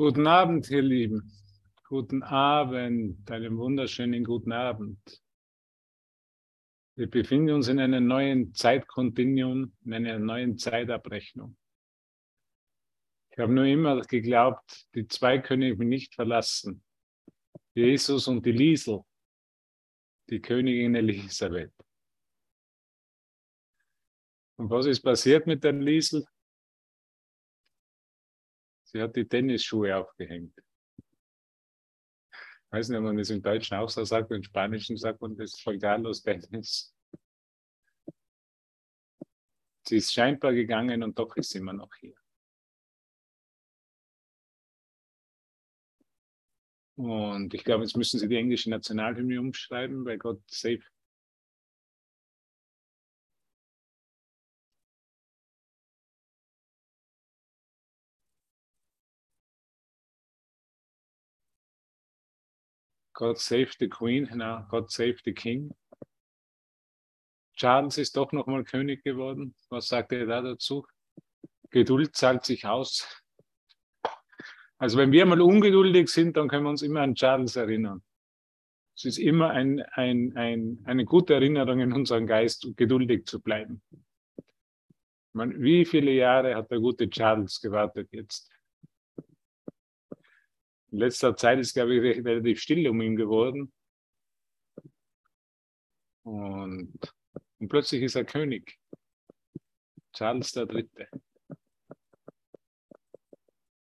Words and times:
Guten 0.00 0.26
Abend, 0.26 0.70
ihr 0.70 0.80
Lieben. 0.80 1.30
Guten 1.86 2.22
Abend, 2.22 3.30
einen 3.30 3.58
wunderschönen 3.58 4.24
guten 4.24 4.50
Abend. 4.50 4.98
Wir 6.96 7.10
befinden 7.10 7.50
uns 7.50 7.68
in 7.68 7.78
einem 7.78 8.06
neuen 8.06 8.54
Zeitkontinuum, 8.54 9.76
in 9.84 9.92
einer 9.92 10.18
neuen 10.18 10.56
Zeitabrechnung. 10.56 11.54
Ich 13.28 13.38
habe 13.40 13.52
nur 13.52 13.66
immer 13.66 14.00
geglaubt, 14.00 14.86
die 14.94 15.06
zwei 15.06 15.38
können 15.38 15.76
mich 15.76 15.86
nicht 15.86 16.14
verlassen. 16.14 16.82
Jesus 17.74 18.26
und 18.26 18.46
die 18.46 18.52
Liesel, 18.52 19.02
die 20.30 20.40
Königin 20.40 20.94
Elisabeth. 20.94 21.74
Und 24.56 24.70
was 24.70 24.86
ist 24.86 25.02
passiert 25.02 25.46
mit 25.46 25.62
der 25.62 25.72
Liesel? 25.72 26.24
Sie 28.92 29.00
hat 29.00 29.14
die 29.14 29.24
Tennisschuhe 29.24 29.96
aufgehängt. 29.96 30.52
Ich 31.78 32.72
weiß 32.72 32.88
nicht, 32.88 32.98
ob 32.98 33.04
man 33.04 33.16
das 33.16 33.30
im 33.30 33.40
Deutschen 33.40 33.76
auch 33.76 33.88
so 33.88 34.04
sagt, 34.04 34.32
im 34.32 34.42
Spanischen 34.42 34.96
sagt 34.96 35.20
man 35.20 35.36
das 35.36 35.62
Carlos 35.80 36.22
Tennis. 36.22 36.92
Sie 39.86 39.96
ist 39.96 40.12
scheinbar 40.12 40.52
gegangen 40.54 41.02
und 41.04 41.16
doch 41.18 41.36
ist 41.36 41.50
sie 41.50 41.58
immer 41.58 41.72
noch 41.72 41.94
hier. 42.00 42.14
Und 46.96 47.54
ich 47.54 47.64
glaube, 47.64 47.84
jetzt 47.84 47.96
müssen 47.96 48.18
Sie 48.18 48.28
die 48.28 48.36
englische 48.36 48.70
Nationalhymne 48.70 49.40
umschreiben, 49.40 50.04
weil 50.04 50.18
Gott 50.18 50.42
save 50.48 50.82
God 63.20 63.38
save 63.38 63.68
the 63.78 63.86
Queen, 63.86 64.24
genau, 64.24 64.64
God 64.70 64.90
save 64.90 65.16
the 65.26 65.34
King. 65.34 65.74
Charles 67.54 67.98
ist 67.98 68.16
doch 68.16 68.32
nochmal 68.32 68.64
König 68.64 69.04
geworden. 69.04 69.54
Was 69.68 69.88
sagt 69.88 70.12
er 70.12 70.24
da 70.24 70.40
dazu? 70.40 70.86
Geduld 71.68 72.16
zahlt 72.16 72.46
sich 72.46 72.64
aus. 72.64 73.22
Also 74.78 74.96
wenn 74.96 75.12
wir 75.12 75.26
mal 75.26 75.42
ungeduldig 75.42 76.08
sind, 76.08 76.38
dann 76.38 76.48
können 76.48 76.64
wir 76.64 76.70
uns 76.70 76.80
immer 76.80 77.02
an 77.02 77.14
Charles 77.14 77.56
erinnern. 77.56 78.02
Es 78.96 79.04
ist 79.04 79.18
immer 79.18 79.50
ein, 79.50 79.82
ein, 79.92 80.34
ein, 80.38 80.78
eine 80.84 81.04
gute 81.04 81.34
Erinnerung 81.34 81.80
in 81.80 81.92
unserem 81.92 82.26
Geist, 82.26 82.72
geduldig 82.74 83.26
zu 83.26 83.42
bleiben. 83.42 83.82
Man, 85.34 85.60
wie 85.60 85.84
viele 85.84 86.12
Jahre 86.12 86.54
hat 86.54 86.70
der 86.70 86.80
gute 86.80 87.10
Charles 87.10 87.60
gewartet 87.60 88.08
jetzt? 88.12 88.50
In 90.90 90.98
letzter 90.98 91.36
Zeit 91.36 91.58
ist, 91.58 91.74
glaube 91.74 91.94
ich, 91.94 92.24
relativ 92.24 92.60
still 92.60 92.88
um 92.88 93.00
ihn 93.00 93.16
geworden. 93.16 93.72
Und, 96.24 96.98
und 97.58 97.68
plötzlich 97.68 98.02
ist 98.02 98.16
er 98.16 98.24
König. 98.24 98.78
Charles 100.12 100.54
III. 100.54 100.88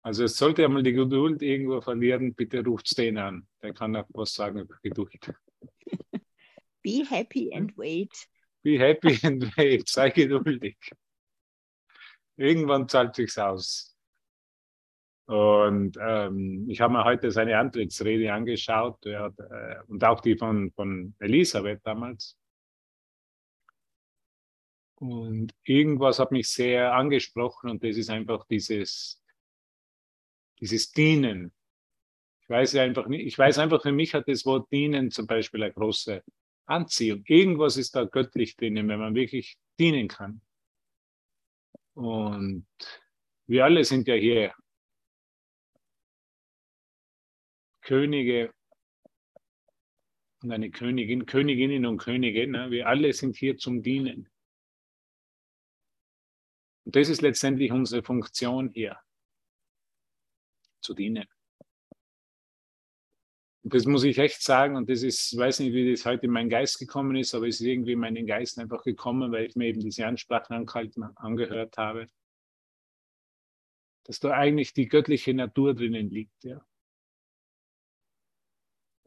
Also 0.03 0.25
es 0.25 0.37
sollte 0.37 0.65
einmal 0.65 0.83
die 0.83 0.93
Geduld 0.93 1.43
irgendwo 1.43 1.81
verlieren, 1.81 2.35
bitte 2.35 2.65
ruft 2.65 2.97
den 2.97 3.19
an. 3.19 3.47
Der 3.63 3.75
kann 3.75 3.95
auch 3.95 4.07
was 4.11 4.33
sagen 4.33 4.61
über 4.61 4.77
Geduld. 4.83 5.35
Be 6.83 7.05
happy 7.09 7.53
and 7.53 7.77
wait. 7.77 8.11
Be 8.63 8.79
happy 8.79 9.19
and 9.23 9.55
wait. 9.57 9.89
Sei 9.89 10.11
geduldig. 10.11 10.77
Irgendwann 12.37 12.89
zahlt 12.89 13.17
sich's 13.17 13.37
aus. 13.37 13.98
Und 15.29 15.99
ähm, 16.01 16.65
ich 16.71 16.81
habe 16.81 16.95
mir 16.95 17.05
heute 17.05 17.31
seine 17.31 17.59
Antrittsrede 17.59 18.33
angeschaut 18.33 19.05
ja, 19.05 19.27
äh, 19.27 19.77
und 19.87 20.03
auch 20.03 20.21
die 20.23 20.39
von, 20.39 20.73
von 20.73 21.15
Elisabeth 21.19 21.81
damals. 21.85 22.39
Und 24.95 25.53
irgendwas 25.65 26.19
hat 26.19 26.33
mich 26.33 26.49
sehr 26.49 26.95
angesprochen 26.95 27.69
und 27.69 27.85
das 27.85 27.99
ist 27.99 28.09
einfach 28.09 28.47
dieses, 28.47 29.23
dieses 30.61 30.93
Dienen. 30.93 31.53
Ich 32.41 32.49
weiß 32.49 32.77
einfach 32.77 33.07
nicht, 33.07 33.27
ich 33.27 33.39
weiß 33.39 33.59
einfach, 33.59 33.83
für 33.83 33.93
mich 33.93 34.15
hat 34.15 34.29
das 34.29 34.47
Wort 34.47 34.73
Dienen 34.73 35.11
zum 35.11 35.27
Beispiel 35.27 35.63
eine 35.63 35.75
große 35.75 36.25
Anziehung. 36.65 37.23
Irgendwas 37.27 37.77
ist 37.77 37.95
da 37.95 38.05
göttlich 38.05 38.57
drinnen, 38.57 38.89
wenn 38.89 38.99
man 38.99 39.15
wirklich 39.15 39.59
dienen 39.79 40.09
kann. 40.09 40.41
Und 41.93 42.67
wir 43.47 43.67
alle 43.67 43.85
sind 43.85 44.09
ja 44.09 44.15
hier 44.15 44.55
Könige 47.89 48.53
und 50.43 50.53
eine 50.53 50.71
Königin, 50.71 51.25
Königinnen 51.25 51.87
und 51.87 51.97
Könige. 51.97 52.47
Ne? 52.47 52.71
Wir 52.71 52.87
alle 52.87 53.15
sind 53.15 53.35
hier 53.35 53.57
zum 53.57 53.83
Dienen. 53.83 54.29
Und 56.85 56.97
das 56.97 57.09
ist 57.09 57.23
letztendlich 57.23 57.73
unsere 57.73 58.03
Funktion 58.03 58.69
hier, 58.75 58.99
zu 60.83 60.93
dienen. 60.93 61.25
Und 63.63 63.73
das 63.73 63.87
muss 63.87 64.05
ich 64.05 64.19
echt 64.19 64.43
sagen, 64.43 64.77
und 64.77 64.91
das 64.91 65.03
ist, 65.03 65.33
ich 65.33 65.39
weiß 65.39 65.61
nicht, 65.61 65.73
wie 65.73 65.91
das 65.91 66.05
heute 66.05 66.27
in 66.27 66.33
meinen 66.33 66.51
Geist 66.51 66.79
gekommen 66.79 67.17
ist, 67.17 67.35
aber 67.35 67.49
es 67.49 67.59
ist 67.59 67.67
irgendwie 67.67 67.93
in 67.93 68.01
meinen 68.01 68.27
Geist 68.27 68.59
einfach 68.59 68.83
gekommen, 68.83 69.33
weil 69.33 69.47
ich 69.47 69.57
mir 69.57 69.69
eben 69.69 69.81
diese 69.81 70.07
Ansprachen 70.07 70.55
angehalten, 70.55 71.05
angehört 71.17 71.79
habe, 71.79 72.11
dass 74.05 74.21
da 74.21 74.33
eigentlich 74.33 74.75
die 74.75 74.89
göttliche 74.89 75.33
Natur 75.33 75.75
drinnen 75.75 76.11
liegt. 76.11 76.45
Ja. 76.45 76.63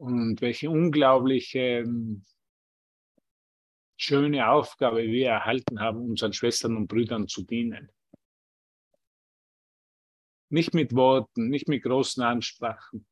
Und 0.02 0.40
welche 0.40 0.68
unglaubliche 0.68 1.60
ähm, 1.60 2.24
schöne 3.96 4.48
Aufgabe 4.48 5.04
wir 5.04 5.28
erhalten 5.28 5.78
haben, 5.78 6.10
unseren 6.10 6.32
Schwestern 6.32 6.76
und 6.76 6.88
Brüdern 6.88 7.28
zu 7.28 7.44
dienen. 7.44 7.88
Nicht 10.48 10.74
mit 10.74 10.92
Worten, 10.96 11.50
nicht 11.50 11.68
mit 11.68 11.84
großen 11.84 12.20
Ansprachen. 12.20 13.06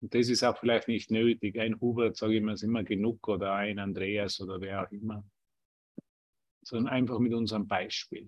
Und 0.00 0.12
das 0.12 0.30
ist 0.30 0.42
auch 0.42 0.58
vielleicht 0.58 0.88
nicht 0.88 1.12
nötig. 1.12 1.60
Ein 1.60 1.80
Hubert, 1.80 2.16
sage 2.16 2.34
ich 2.34 2.42
mal, 2.42 2.54
ist 2.54 2.64
immer 2.64 2.82
genug 2.82 3.28
oder 3.28 3.54
ein 3.54 3.78
Andreas 3.78 4.40
oder 4.40 4.60
wer 4.60 4.82
auch 4.82 4.90
immer. 4.90 5.24
Sondern 6.62 6.92
einfach 6.92 7.20
mit 7.20 7.34
unserem 7.34 7.68
Beispiel 7.68 8.26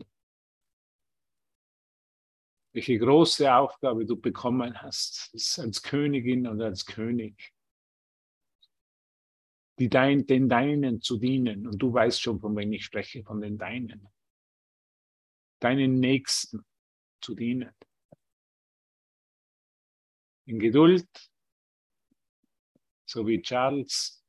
welche 2.73 2.99
große 2.99 3.53
Aufgabe 3.53 4.07
du 4.07 4.17
bekommen 4.17 4.81
hast, 4.81 5.31
als 5.59 5.83
Königin 5.83 6.47
oder 6.47 6.67
als 6.67 6.87
König, 6.87 7.53
die 9.79 9.89
dein, 9.89 10.27
den 10.27 10.49
Deinen 10.49 11.01
zu 11.01 11.19
dienen. 11.19 11.67
Und 11.67 11.79
du 11.79 11.93
weißt 11.93 12.21
schon, 12.21 12.41
von 12.41 12.57
wem 12.57 12.73
ich 12.73 12.85
spreche, 12.85 13.25
von 13.25 13.41
den 13.41 13.59
Deinen. 13.59 14.09
Deinen 15.59 15.99
Nächsten 16.01 16.65
zu 17.21 17.35
dienen. 17.35 17.75
In 20.47 20.59
Geduld, 20.59 21.09
so 23.05 23.27
wie 23.27 23.43
Charles, 23.43 24.25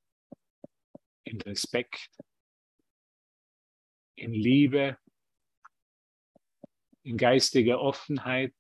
in 1.24 1.40
Respekt, 1.42 2.10
in 4.16 4.34
Liebe, 4.34 4.98
in 7.04 7.18
geistiger 7.18 7.80
Offenheit, 7.80 8.56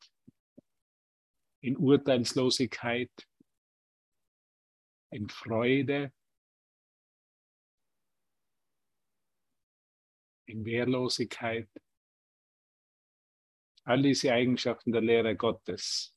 in 1.61 1.77
Urteilslosigkeit, 1.77 3.11
in 5.11 5.29
Freude, 5.29 6.11
in 10.45 10.65
Wehrlosigkeit. 10.65 11.69
All 13.83 14.01
diese 14.01 14.31
Eigenschaften 14.31 14.91
der 14.91 15.01
Lehre 15.01 15.35
Gottes. 15.35 16.15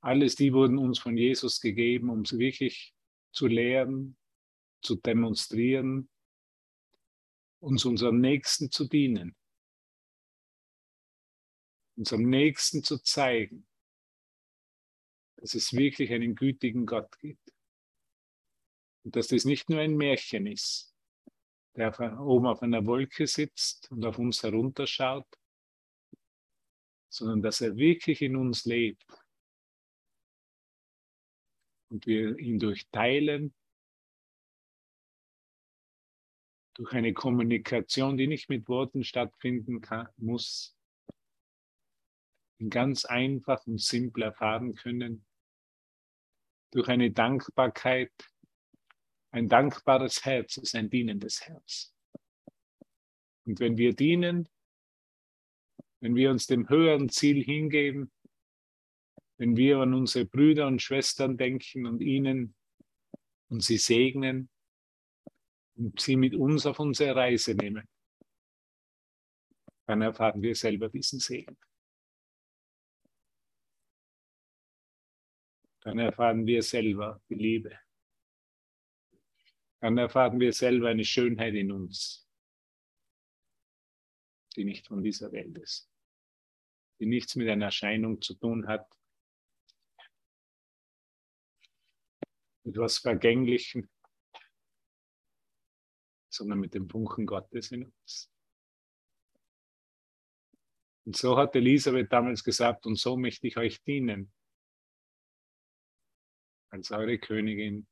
Alles 0.00 0.36
die 0.36 0.52
wurden 0.52 0.78
uns 0.78 0.98
von 0.98 1.16
Jesus 1.16 1.60
gegeben, 1.60 2.10
um 2.10 2.24
sie 2.24 2.38
wirklich 2.38 2.94
zu 3.32 3.46
lehren, 3.46 4.16
zu 4.82 4.96
demonstrieren, 4.96 6.08
uns 7.60 7.84
unserem 7.84 8.20
Nächsten 8.20 8.70
zu 8.70 8.86
dienen 8.86 9.36
unserem 11.96 12.28
Nächsten 12.28 12.82
zu 12.82 12.98
zeigen, 12.98 13.66
dass 15.36 15.54
es 15.54 15.72
wirklich 15.72 16.12
einen 16.12 16.34
gütigen 16.34 16.86
Gott 16.86 17.18
gibt. 17.18 17.52
Und 19.04 19.16
dass 19.16 19.28
das 19.28 19.44
nicht 19.44 19.70
nur 19.70 19.80
ein 19.80 19.96
Märchen 19.96 20.46
ist, 20.46 20.94
der 21.76 22.20
oben 22.20 22.46
auf 22.46 22.62
einer 22.62 22.86
Wolke 22.86 23.26
sitzt 23.26 23.90
und 23.90 24.04
auf 24.04 24.18
uns 24.18 24.42
herunterschaut, 24.42 25.28
sondern 27.08 27.42
dass 27.42 27.60
er 27.60 27.76
wirklich 27.76 28.22
in 28.22 28.36
uns 28.36 28.64
lebt 28.64 29.06
und 31.88 32.06
wir 32.06 32.38
ihn 32.38 32.58
durch 32.58 32.88
Teilen, 32.90 33.54
durch 36.74 36.92
eine 36.92 37.14
Kommunikation, 37.14 38.16
die 38.16 38.26
nicht 38.26 38.48
mit 38.48 38.68
Worten 38.68 39.04
stattfinden 39.04 39.80
kann, 39.80 40.08
muss, 40.16 40.75
ganz 42.58 43.04
einfach 43.04 43.66
und 43.66 43.80
simpel 43.80 44.24
erfahren 44.24 44.74
können, 44.74 45.24
durch 46.70 46.88
eine 46.88 47.10
Dankbarkeit. 47.10 48.12
Ein 49.30 49.48
dankbares 49.48 50.24
Herz 50.24 50.56
ist 50.56 50.74
ein 50.74 50.90
dienendes 50.90 51.46
Herz. 51.46 51.94
Und 53.44 53.60
wenn 53.60 53.76
wir 53.76 53.94
dienen, 53.94 54.48
wenn 56.00 56.14
wir 56.14 56.30
uns 56.30 56.46
dem 56.46 56.68
höheren 56.68 57.08
Ziel 57.08 57.42
hingeben, 57.42 58.10
wenn 59.38 59.56
wir 59.56 59.78
an 59.78 59.94
unsere 59.94 60.24
Brüder 60.24 60.66
und 60.66 60.80
Schwestern 60.80 61.36
denken 61.36 61.86
und 61.86 62.00
ihnen 62.00 62.54
und 63.48 63.62
sie 63.62 63.78
segnen 63.78 64.48
und 65.76 66.00
sie 66.00 66.16
mit 66.16 66.34
uns 66.34 66.64
auf 66.66 66.78
unsere 66.78 67.14
Reise 67.14 67.54
nehmen, 67.54 67.86
dann 69.86 70.02
erfahren 70.02 70.42
wir 70.42 70.54
selber 70.54 70.88
diesen 70.88 71.20
Segen. 71.20 71.56
Dann 75.86 76.00
erfahren 76.00 76.44
wir 76.46 76.64
selber 76.64 77.22
die 77.28 77.36
Liebe. 77.36 77.78
Dann 79.80 79.96
erfahren 79.98 80.40
wir 80.40 80.52
selber 80.52 80.88
eine 80.88 81.04
Schönheit 81.04 81.54
in 81.54 81.70
uns, 81.70 82.28
die 84.56 84.64
nicht 84.64 84.88
von 84.88 85.04
dieser 85.04 85.30
Welt 85.30 85.56
ist, 85.58 85.88
die 86.98 87.06
nichts 87.06 87.36
mit 87.36 87.48
einer 87.48 87.66
Erscheinung 87.66 88.20
zu 88.20 88.34
tun 88.34 88.66
hat, 88.66 88.92
mit 92.64 92.74
etwas 92.74 92.98
Vergänglichem, 92.98 93.88
sondern 96.28 96.58
mit 96.58 96.74
dem 96.74 96.90
Funken 96.90 97.26
Gottes 97.26 97.70
in 97.70 97.84
uns. 97.84 98.28
Und 101.04 101.16
so 101.16 101.38
hat 101.38 101.54
Elisabeth 101.54 102.10
damals 102.10 102.42
gesagt, 102.42 102.86
und 102.86 102.96
so 102.96 103.16
möchte 103.16 103.46
ich 103.46 103.56
euch 103.56 103.80
dienen, 103.84 104.32
als 106.70 106.90
eure 106.90 107.18
Königin, 107.18 107.86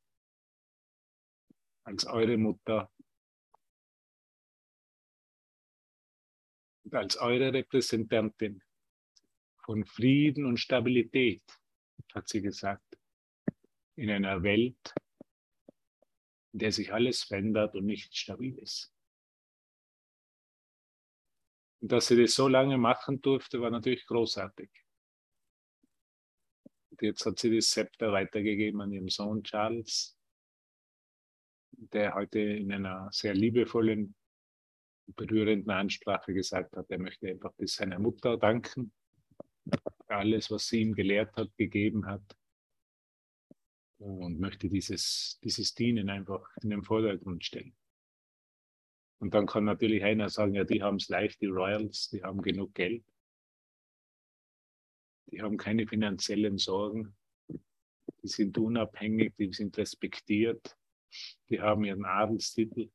als 1.83 2.05
eure 2.05 2.37
Mutter 2.37 2.91
und 6.83 6.93
als 6.93 7.17
eure 7.17 7.53
Repräsentantin 7.53 8.61
von 9.63 9.85
Frieden 9.85 10.45
und 10.45 10.57
Stabilität, 10.57 11.43
hat 12.13 12.27
sie 12.27 12.41
gesagt, 12.41 12.97
in 13.95 14.09
einer 14.09 14.43
Welt, 14.43 14.93
in 16.53 16.59
der 16.59 16.71
sich 16.71 16.93
alles 16.93 17.23
verändert 17.23 17.75
und 17.75 17.85
nicht 17.85 18.15
stabil 18.15 18.57
ist. 18.59 18.93
Und 21.81 21.91
dass 21.91 22.07
sie 22.07 22.21
das 22.21 22.33
so 22.33 22.47
lange 22.47 22.77
machen 22.77 23.21
durfte, 23.21 23.59
war 23.61 23.69
natürlich 23.69 24.05
großartig. 24.05 24.69
Und 26.95 27.01
jetzt 27.01 27.25
hat 27.25 27.37
sie 27.39 27.53
das 27.53 27.71
Zepter 27.71 28.13
weitergegeben 28.13 28.79
an 28.79 28.93
ihrem 28.93 29.09
Sohn 29.09 29.43
Charles, 29.43 30.17
der 31.71 32.15
heute 32.15 32.39
in 32.39 32.71
einer 32.71 33.09
sehr 33.11 33.33
liebevollen, 33.33 34.15
berührenden 35.07 35.69
Ansprache 35.71 36.33
gesagt 36.33 36.75
hat, 36.77 36.89
er 36.89 36.99
möchte 36.99 37.27
einfach 37.27 37.51
das 37.57 37.73
seiner 37.73 37.99
Mutter 37.99 38.37
danken 38.37 38.93
alles, 40.07 40.49
was 40.51 40.67
sie 40.67 40.81
ihm 40.81 40.93
gelehrt 40.93 41.35
hat, 41.35 41.55
gegeben 41.57 42.05
hat 42.05 42.23
und 43.97 44.39
möchte 44.39 44.69
dieses, 44.69 45.37
dieses 45.43 45.73
Dienen 45.73 46.09
einfach 46.09 46.47
in 46.61 46.69
den 46.69 46.83
Vordergrund 46.83 47.43
stellen. 47.43 47.75
Und 49.19 49.33
dann 49.33 49.47
kann 49.47 49.65
natürlich 49.65 50.03
einer 50.03 50.29
sagen, 50.29 50.53
ja, 50.53 50.63
die 50.63 50.81
haben 50.81 50.95
es 50.97 51.09
leicht, 51.09 51.41
die 51.41 51.47
Royals, 51.47 52.09
die 52.09 52.23
haben 52.23 52.41
genug 52.41 52.73
Geld. 52.73 53.03
Die 55.35 55.41
haben 55.41 55.57
keine 55.57 55.85
finanziellen 55.85 56.57
Sorgen. 56.57 57.13
Die 57.49 58.27
sind 58.29 58.57
unabhängig, 58.57 59.35
die 59.35 59.51
sind 59.51 59.77
respektiert. 59.77 60.77
Die 61.49 61.59
haben 61.59 61.83
ihren 61.83 62.05
Adelstitel. 62.05 62.89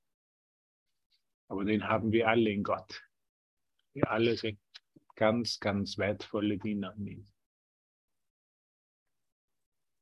Aber 1.48 1.66
den 1.66 1.86
haben 1.86 2.12
wir 2.12 2.28
alle 2.28 2.50
in 2.50 2.62
Gott. 2.62 3.02
Wir 3.92 4.10
alle 4.10 4.38
sind 4.38 4.58
ganz, 5.16 5.60
ganz 5.60 5.98
wertvolle 5.98 6.56
Diener 6.56 6.92
an 6.94 7.06
ihm. 7.06 7.28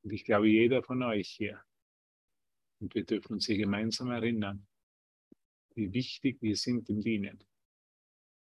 Und 0.05 0.13
ich 0.13 0.25
glaube, 0.25 0.49
jeder 0.49 0.85
von 0.85 1.03
euch 1.03 1.29
hier. 1.29 1.61
Und 2.79 2.95
wir 2.95 3.05
dürfen 3.05 3.33
uns 3.33 3.47
hier 3.47 3.59
gemeinsam 3.59 4.13
erinnern, 4.13 4.65
wie 5.75 5.93
wichtig 5.93 6.41
wir 6.41 6.55
sind 6.55 6.89
im 6.89 7.01
Dienen. 7.01 7.43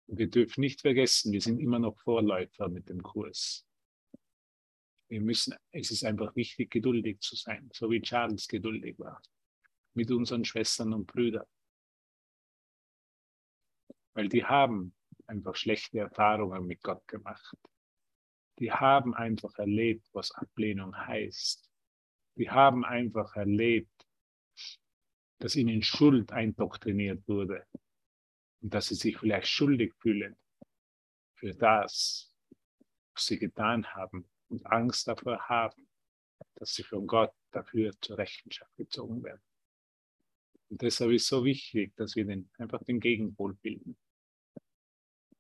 Und 0.06 0.18
wir 0.18 0.30
dürfen 0.30 0.60
nicht 0.60 0.82
vergessen, 0.82 1.32
wir 1.32 1.40
sind 1.40 1.58
immer 1.58 1.80
noch 1.80 1.98
Vorläufer 1.98 2.68
mit 2.68 2.88
dem 2.88 3.02
Kurs. 3.02 3.67
Wir 5.08 5.22
müssen, 5.22 5.54
es 5.72 5.90
ist 5.90 6.04
einfach 6.04 6.36
wichtig, 6.36 6.70
geduldig 6.70 7.20
zu 7.20 7.34
sein, 7.34 7.70
so 7.72 7.90
wie 7.90 8.02
Charles 8.02 8.46
geduldig 8.46 8.98
war, 8.98 9.22
mit 9.94 10.10
unseren 10.10 10.44
Schwestern 10.44 10.92
und 10.92 11.06
Brüdern. 11.06 11.46
Weil 14.12 14.28
die 14.28 14.44
haben 14.44 14.94
einfach 15.26 15.56
schlechte 15.56 16.00
Erfahrungen 16.00 16.66
mit 16.66 16.82
Gott 16.82 17.06
gemacht. 17.08 17.56
Die 18.58 18.70
haben 18.70 19.14
einfach 19.14 19.56
erlebt, 19.58 20.06
was 20.12 20.30
Ablehnung 20.32 20.94
heißt. 20.94 21.70
Die 22.36 22.50
haben 22.50 22.84
einfach 22.84 23.34
erlebt, 23.36 24.06
dass 25.38 25.56
ihnen 25.56 25.82
Schuld 25.82 26.32
eindoktriniert 26.32 27.26
wurde 27.28 27.66
und 28.60 28.74
dass 28.74 28.88
sie 28.88 28.94
sich 28.94 29.16
vielleicht 29.16 29.46
schuldig 29.46 29.94
fühlen 29.94 30.36
für 31.34 31.54
das, 31.54 32.34
was 33.14 33.26
sie 33.26 33.38
getan 33.38 33.86
haben 33.94 34.28
und 34.48 34.66
Angst 34.66 35.08
davor 35.08 35.38
haben, 35.48 35.88
dass 36.54 36.74
sie 36.74 36.82
von 36.82 37.06
Gott 37.06 37.32
dafür 37.50 37.92
zur 38.00 38.18
Rechenschaft 38.18 38.74
gezogen 38.76 39.22
werden. 39.22 39.42
Und 40.70 40.82
deshalb 40.82 41.12
ist 41.12 41.22
es 41.22 41.28
so 41.28 41.44
wichtig, 41.44 41.94
dass 41.96 42.14
wir 42.16 42.24
den, 42.24 42.50
einfach 42.58 42.82
den 42.84 43.00
Gegenpol 43.00 43.54
bilden. 43.54 43.96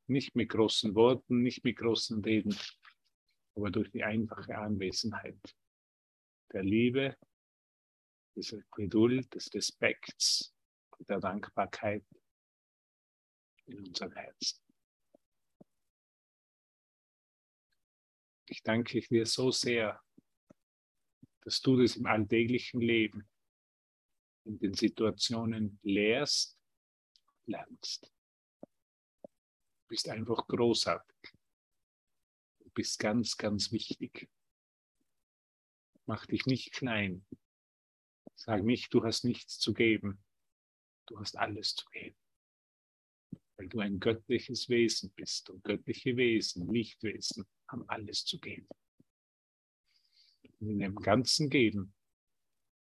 Nicht 0.06 0.34
mit 0.34 0.48
großen 0.48 0.94
Worten, 0.94 1.42
nicht 1.42 1.64
mit 1.64 1.76
großen 1.76 2.24
Reden, 2.24 2.56
aber 3.54 3.70
durch 3.70 3.90
die 3.90 4.04
einfache 4.04 4.56
Anwesenheit 4.56 5.38
der 6.52 6.62
Liebe, 6.62 7.16
dieser 8.34 8.62
Geduld, 8.70 9.34
des 9.34 9.52
Respekts, 9.52 10.54
der 11.00 11.20
Dankbarkeit 11.20 12.04
in 13.66 13.80
unserem 13.80 14.12
Herzen. 14.12 14.67
Ich 18.58 18.64
danke 18.64 19.00
dir 19.00 19.24
so 19.24 19.52
sehr, 19.52 20.02
dass 21.42 21.60
du 21.60 21.80
das 21.80 21.94
im 21.94 22.06
alltäglichen 22.06 22.80
Leben, 22.80 23.30
in 24.44 24.58
den 24.58 24.74
Situationen 24.74 25.78
lehrst, 25.84 26.58
lernst. 27.46 28.12
Du 28.60 29.86
bist 29.86 30.08
einfach 30.08 30.44
großartig. 30.48 31.32
Du 32.58 32.70
bist 32.70 32.98
ganz, 32.98 33.36
ganz 33.36 33.70
wichtig. 33.70 34.28
Mach 36.06 36.26
dich 36.26 36.44
nicht 36.46 36.72
klein. 36.72 37.24
Sag 38.34 38.64
nicht, 38.64 38.92
du 38.92 39.04
hast 39.04 39.22
nichts 39.22 39.60
zu 39.60 39.72
geben. 39.72 40.20
Du 41.06 41.20
hast 41.20 41.38
alles 41.38 41.76
zu 41.76 41.88
geben. 41.90 42.18
Weil 43.56 43.68
du 43.68 43.78
ein 43.78 44.00
göttliches 44.00 44.68
Wesen 44.68 45.12
bist 45.12 45.48
und 45.48 45.62
göttliche 45.62 46.16
Wesen, 46.16 46.68
Lichtwesen, 46.72 47.46
haben 47.68 47.88
alles 47.88 48.24
zu 48.24 48.38
geben. 48.38 48.66
Und 50.60 50.70
in 50.70 50.78
dem 50.78 50.96
ganzen 50.96 51.50
Geben 51.50 51.94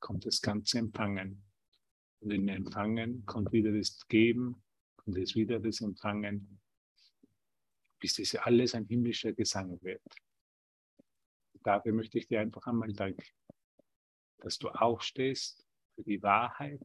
kommt 0.00 0.26
das 0.26 0.40
ganze 0.40 0.78
Empfangen. 0.78 1.42
Und 2.20 2.32
in 2.32 2.46
dem 2.46 2.64
Empfangen 2.64 3.24
kommt 3.26 3.52
wieder 3.52 3.72
das 3.72 4.06
Geben, 4.08 4.62
kommt 4.96 5.16
es 5.18 5.34
wieder 5.34 5.60
das 5.60 5.80
Empfangen, 5.80 6.60
bis 7.98 8.14
das 8.14 8.34
alles 8.34 8.74
ein 8.74 8.86
himmlischer 8.86 9.32
Gesang 9.32 9.80
wird. 9.82 10.02
Dafür 11.62 11.92
möchte 11.92 12.18
ich 12.18 12.26
dir 12.26 12.40
einfach 12.40 12.66
einmal 12.66 12.92
danken, 12.92 13.22
dass 14.38 14.58
du 14.58 14.68
aufstehst 14.68 15.66
für 15.94 16.02
die 16.02 16.22
Wahrheit, 16.22 16.80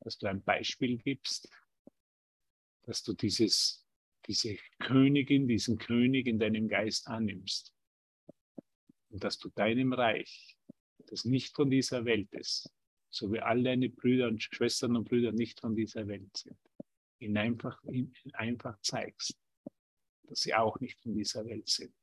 dass 0.00 0.18
du 0.18 0.26
ein 0.26 0.42
Beispiel 0.42 0.98
gibst, 0.98 1.48
dass 2.82 3.02
du 3.02 3.12
dieses 3.12 3.87
diese 4.28 4.56
Königin, 4.78 5.48
diesen 5.48 5.78
König 5.78 6.26
in 6.26 6.38
deinem 6.38 6.68
Geist 6.68 7.08
annimmst. 7.08 7.74
Und 9.08 9.24
dass 9.24 9.38
du 9.38 9.48
deinem 9.48 9.94
Reich, 9.94 10.56
das 11.06 11.24
nicht 11.24 11.56
von 11.56 11.70
dieser 11.70 12.04
Welt 12.04 12.32
ist, 12.34 12.70
so 13.10 13.32
wie 13.32 13.40
all 13.40 13.62
deine 13.62 13.88
Brüder 13.88 14.28
und 14.28 14.42
Schwestern 14.42 14.96
und 14.96 15.08
Brüder 15.08 15.32
nicht 15.32 15.60
von 15.60 15.74
dieser 15.74 16.06
Welt 16.06 16.36
sind, 16.36 16.58
ihnen 17.18 17.38
einfach, 17.38 17.82
ihnen 17.84 18.14
einfach 18.34 18.78
zeigst, 18.82 19.34
dass 20.24 20.40
sie 20.40 20.54
auch 20.54 20.78
nicht 20.80 21.00
von 21.00 21.14
dieser 21.14 21.46
Welt 21.46 21.68
sind. 21.68 21.94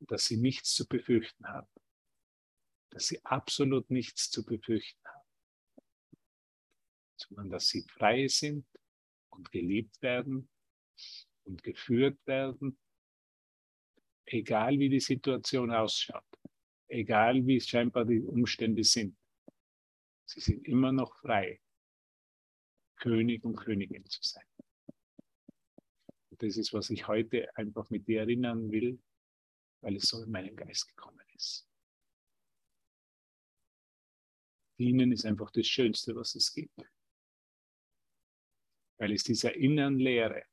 Dass 0.00 0.24
sie 0.24 0.38
nichts 0.38 0.74
zu 0.74 0.88
befürchten 0.88 1.46
haben. 1.46 1.68
Dass 2.90 3.08
sie 3.08 3.22
absolut 3.24 3.90
nichts 3.90 4.30
zu 4.30 4.46
befürchten 4.46 5.06
haben. 5.06 5.28
Sondern 7.16 7.50
dass 7.50 7.68
sie 7.68 7.82
frei 7.82 8.28
sind 8.28 8.66
und 9.28 9.52
geliebt 9.52 10.00
werden 10.00 10.48
und 11.44 11.62
geführt 11.62 12.18
werden 12.26 12.78
egal 14.32 14.78
wie 14.78 14.88
die 14.88 15.00
Situation 15.00 15.70
ausschaut, 15.70 16.24
egal 16.88 17.46
wie 17.46 17.60
scheinbar 17.60 18.04
die 18.04 18.20
Umstände 18.20 18.84
sind. 18.84 19.16
Sie 20.26 20.40
sind 20.40 20.66
immer 20.66 20.92
noch 20.92 21.16
frei, 21.16 21.60
König 22.96 23.44
und 23.44 23.56
Königin 23.56 24.04
zu 24.06 24.20
sein. 24.22 24.44
Und 26.30 26.42
das 26.42 26.56
ist, 26.56 26.72
was 26.72 26.90
ich 26.90 27.06
heute 27.08 27.54
einfach 27.56 27.88
mit 27.90 28.06
dir 28.06 28.20
erinnern 28.20 28.70
will, 28.70 29.00
weil 29.80 29.96
es 29.96 30.08
so 30.08 30.22
in 30.22 30.30
meinen 30.30 30.54
Geist 30.54 30.88
gekommen 30.88 31.24
ist. 31.34 31.66
Dienen 34.78 35.12
ist 35.12 35.24
einfach 35.24 35.50
das 35.50 35.66
Schönste, 35.66 36.14
was 36.14 36.34
es 36.34 36.52
gibt. 36.52 36.80
Weil 38.98 39.12
es 39.12 39.24
dieser 39.24 39.54
inneren 39.54 39.98
Leere, 39.98 40.44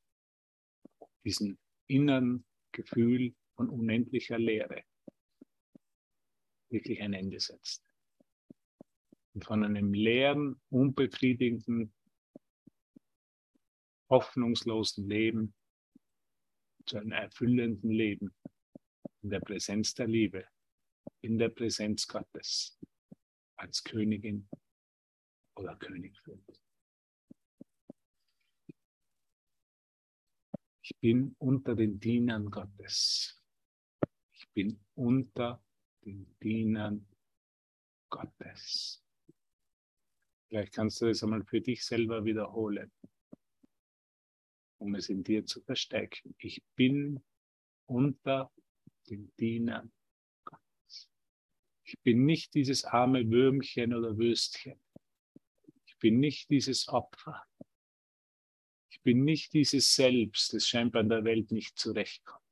diesen 1.26 1.60
inneren 1.88 2.46
Gefühl 2.72 3.36
von 3.56 3.70
unendlicher 3.70 4.38
Leere 4.38 4.84
wirklich 6.70 7.02
ein 7.02 7.14
Ende 7.14 7.40
setzt. 7.40 7.84
Und 9.34 9.46
von 9.46 9.64
einem 9.64 9.94
leeren, 9.94 10.62
unbefriedigenden, 10.70 11.94
hoffnungslosen 14.10 15.08
Leben 15.08 15.56
zu 16.86 16.98
einem 16.98 17.12
erfüllenden 17.12 17.92
Leben 17.92 18.36
in 19.24 19.30
der 19.30 19.40
Präsenz 19.40 19.94
der 19.94 20.08
Liebe, 20.08 20.48
in 21.22 21.38
der 21.38 21.50
Präsenz 21.50 22.08
Gottes 22.08 22.80
als 23.58 23.84
Königin 23.84 24.48
oder 25.56 25.76
König 25.78 26.18
führt. 26.20 26.65
Ich 30.88 30.96
bin 31.00 31.36
unter 31.40 31.74
den 31.74 32.00
Dienern 32.00 32.52
Gottes. 32.52 33.42
Ich 34.34 34.48
bin 34.50 34.80
unter 34.94 35.60
den 36.04 36.28
Dienern 36.44 37.08
Gottes. 38.08 39.04
Vielleicht 40.48 40.74
kannst 40.74 41.02
du 41.02 41.08
das 41.08 41.24
einmal 41.24 41.44
für 41.44 41.60
dich 41.60 41.84
selber 41.84 42.24
wiederholen, 42.24 42.92
um 44.78 44.94
es 44.94 45.10
in 45.10 45.24
dir 45.24 45.44
zu 45.44 45.60
verstärken. 45.62 46.36
Ich 46.38 46.62
bin 46.76 47.20
unter 47.88 48.54
den 49.10 49.34
Dienern 49.40 49.92
Gottes. 50.44 51.10
Ich 51.84 52.00
bin 52.04 52.26
nicht 52.26 52.54
dieses 52.54 52.86
arme 52.86 53.28
Würmchen 53.32 53.92
oder 53.92 54.16
Würstchen. 54.20 54.80
Ich 55.88 55.98
bin 55.98 56.20
nicht 56.20 56.52
dieses 56.52 56.88
Opfer. 56.90 57.44
Bin 59.06 59.24
nicht 59.24 59.54
dieses 59.54 59.94
Selbst, 59.94 60.52
das 60.52 60.68
scheinbar 60.68 61.04
in 61.04 61.10
der 61.10 61.24
Welt 61.24 61.52
nicht 61.52 61.78
zurechtkommt. 61.78 62.44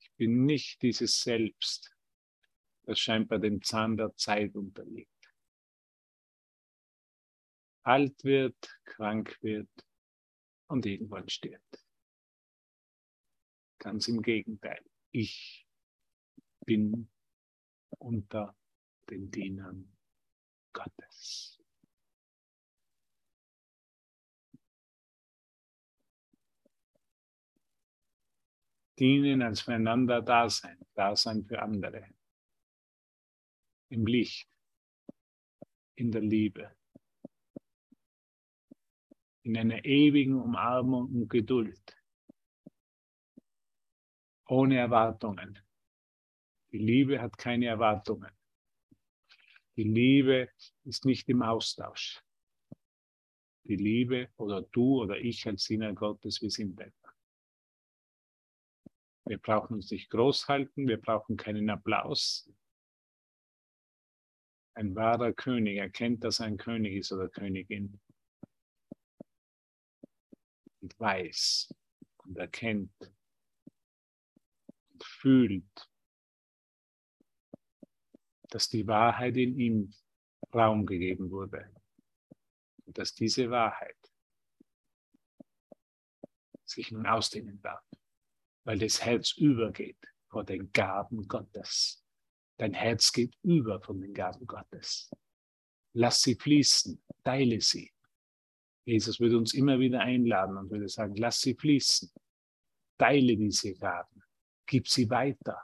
Ich 0.00 0.10
bin 0.14 0.46
nicht 0.46 0.80
dieses 0.80 1.20
Selbst, 1.20 1.94
das 2.84 2.98
scheinbar 2.98 3.40
dem 3.40 3.60
Zahn 3.60 3.98
der 3.98 4.16
Zeit 4.16 4.54
unterliegt. 4.56 5.10
Alt 7.82 8.24
wird, 8.24 8.80
krank 8.86 9.36
wird 9.42 9.68
und 10.68 10.86
irgendwann 10.86 11.28
stirbt. 11.28 11.86
Ganz 13.78 14.08
im 14.08 14.22
Gegenteil. 14.22 14.82
Ich 15.10 15.68
bin 16.64 17.10
unter 17.98 18.56
den 19.10 19.30
Dienern 19.30 19.94
Gottes. 20.72 21.55
Dienen 28.98 29.42
als 29.42 29.60
füreinander 29.60 30.22
Dasein, 30.22 30.78
Dasein 30.94 31.44
für 31.44 31.60
andere. 31.60 32.06
Im 33.88 34.06
Licht, 34.06 34.48
in 35.94 36.10
der 36.10 36.22
Liebe, 36.22 36.74
in 39.42 39.56
einer 39.56 39.84
ewigen 39.84 40.40
Umarmung 40.40 41.06
und 41.14 41.28
Geduld, 41.28 41.96
ohne 44.48 44.78
Erwartungen. 44.78 45.58
Die 46.72 46.78
Liebe 46.78 47.20
hat 47.20 47.38
keine 47.38 47.66
Erwartungen. 47.66 48.30
Die 49.76 49.84
Liebe 49.84 50.50
ist 50.84 51.04
nicht 51.04 51.28
im 51.28 51.42
Austausch. 51.42 52.22
Die 53.64 53.76
Liebe 53.76 54.30
oder 54.36 54.62
du 54.62 55.02
oder 55.02 55.18
ich 55.18 55.46
als 55.46 55.64
Diener 55.64 55.92
Gottes, 55.92 56.40
wir 56.40 56.50
sind 56.50 56.80
einfach. 56.80 56.95
Wir 59.26 59.38
brauchen 59.38 59.74
uns 59.74 59.90
nicht 59.90 60.08
groß 60.10 60.46
halten, 60.46 60.86
wir 60.86 61.00
brauchen 61.00 61.36
keinen 61.36 61.68
Applaus. 61.68 62.48
Ein 64.74 64.94
wahrer 64.94 65.32
König 65.32 65.78
erkennt, 65.78 66.22
dass 66.22 66.38
er 66.38 66.46
ein 66.46 66.58
König 66.58 66.94
ist 66.94 67.10
oder 67.10 67.28
Königin. 67.28 68.00
Und 70.80 71.00
weiß 71.00 71.74
und 72.18 72.38
erkennt 72.38 72.92
und 74.92 75.02
fühlt, 75.02 75.90
dass 78.50 78.68
die 78.68 78.86
Wahrheit 78.86 79.36
in 79.36 79.58
ihm 79.58 79.94
Raum 80.54 80.86
gegeben 80.86 81.32
wurde. 81.32 81.74
Und 82.84 82.96
dass 82.96 83.12
diese 83.12 83.50
Wahrheit 83.50 83.98
sich 86.64 86.92
nun 86.92 87.06
ausdehnen 87.06 87.60
darf 87.60 87.84
weil 88.66 88.78
das 88.78 89.02
Herz 89.02 89.32
übergeht 89.36 89.96
vor 90.28 90.44
den 90.44 90.70
Gaben 90.72 91.26
Gottes. 91.28 92.04
Dein 92.58 92.74
Herz 92.74 93.12
geht 93.12 93.34
über 93.42 93.80
von 93.80 94.00
den 94.00 94.12
Gaben 94.12 94.44
Gottes. 94.44 95.08
Lass 95.94 96.20
sie 96.22 96.34
fließen, 96.34 97.00
teile 97.22 97.60
sie. 97.60 97.92
Jesus 98.84 99.20
würde 99.20 99.38
uns 99.38 99.54
immer 99.54 99.78
wieder 99.78 100.00
einladen 100.00 100.56
und 100.56 100.70
würde 100.70 100.88
sagen, 100.88 101.14
lass 101.16 101.40
sie 101.40 101.54
fließen, 101.54 102.10
teile 102.98 103.36
diese 103.36 103.72
Gaben, 103.74 104.22
gib 104.66 104.88
sie 104.88 105.08
weiter. 105.10 105.62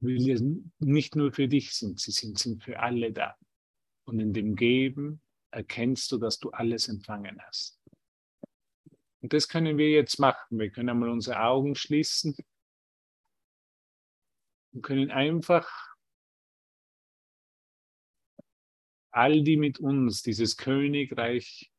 Sie 0.00 0.64
nicht 0.78 1.14
nur 1.14 1.32
für 1.32 1.48
dich 1.48 1.74
sind, 1.74 2.00
sie 2.00 2.12
sind, 2.12 2.38
sind 2.38 2.64
für 2.64 2.80
alle 2.80 3.12
da. 3.12 3.36
Und 4.04 4.18
in 4.18 4.32
dem 4.32 4.56
Geben 4.56 5.20
erkennst 5.50 6.10
du, 6.10 6.16
dass 6.16 6.38
du 6.38 6.50
alles 6.52 6.88
empfangen 6.88 7.38
hast. 7.42 7.77
Und 9.20 9.32
das 9.32 9.48
können 9.48 9.78
wir 9.78 9.90
jetzt 9.90 10.18
machen. 10.18 10.58
Wir 10.58 10.70
können 10.70 10.88
einmal 10.88 11.08
unsere 11.08 11.40
Augen 11.40 11.74
schließen 11.74 12.36
und 14.72 14.82
können 14.82 15.10
einfach 15.10 15.68
all 19.10 19.42
die 19.42 19.56
mit 19.56 19.80
uns 19.80 20.22
dieses 20.22 20.56
Königreich 20.56 21.72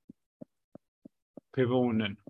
bewohnen. 1.51 2.21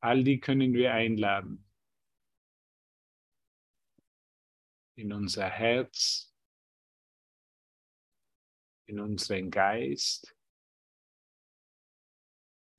All 0.00 0.24
die 0.24 0.40
können 0.40 0.72
wir 0.72 0.92
einladen 0.92 1.64
in 4.96 5.12
unser 5.12 5.48
Herz, 5.48 6.34
in 8.86 8.98
unseren 8.98 9.50
Geist 9.50 10.35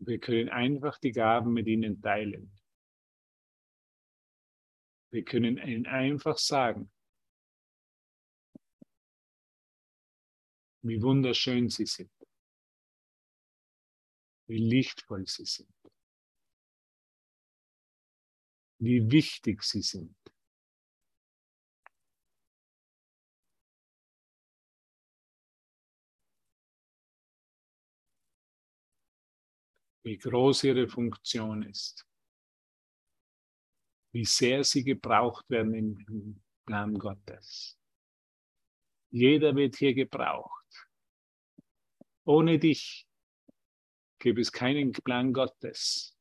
wir 0.08 0.20
können 0.20 0.48
einfach 0.48 0.98
die 1.00 1.12
Gaben 1.12 1.52
mit 1.52 1.68
ihnen 1.68 2.02
teilen. 2.02 2.50
Wir 5.12 5.24
können 5.26 5.58
ihnen 5.58 5.86
einfach 5.86 6.38
sagen, 6.38 6.90
wie 10.82 11.02
wunderschön 11.02 11.70
sie 11.70 11.86
sind, 11.86 12.12
wie 14.48 14.60
lichtvoll 14.60 15.28
sie 15.28 15.46
sind, 15.46 15.74
wie 18.80 19.12
wichtig 19.12 19.62
sie 19.64 19.82
sind. 19.82 20.16
Wie 30.08 30.18
groß 30.18 30.64
ihre 30.64 30.88
Funktion 30.88 31.64
ist, 31.64 32.08
wie 34.14 34.24
sehr 34.24 34.64
sie 34.64 34.86
gebraucht 34.86 35.50
werden 35.50 35.74
im 35.74 36.42
Plan 36.66 36.98
Gottes. 36.98 37.78
Jeder 39.12 39.54
wird 39.54 39.76
hier 39.76 39.94
gebraucht. 39.94 40.66
Ohne 42.26 42.58
dich 42.58 43.06
gäbe 44.20 44.40
es 44.40 44.52
keinen 44.52 44.94
Plan 44.94 45.34
Gottes. 45.34 46.18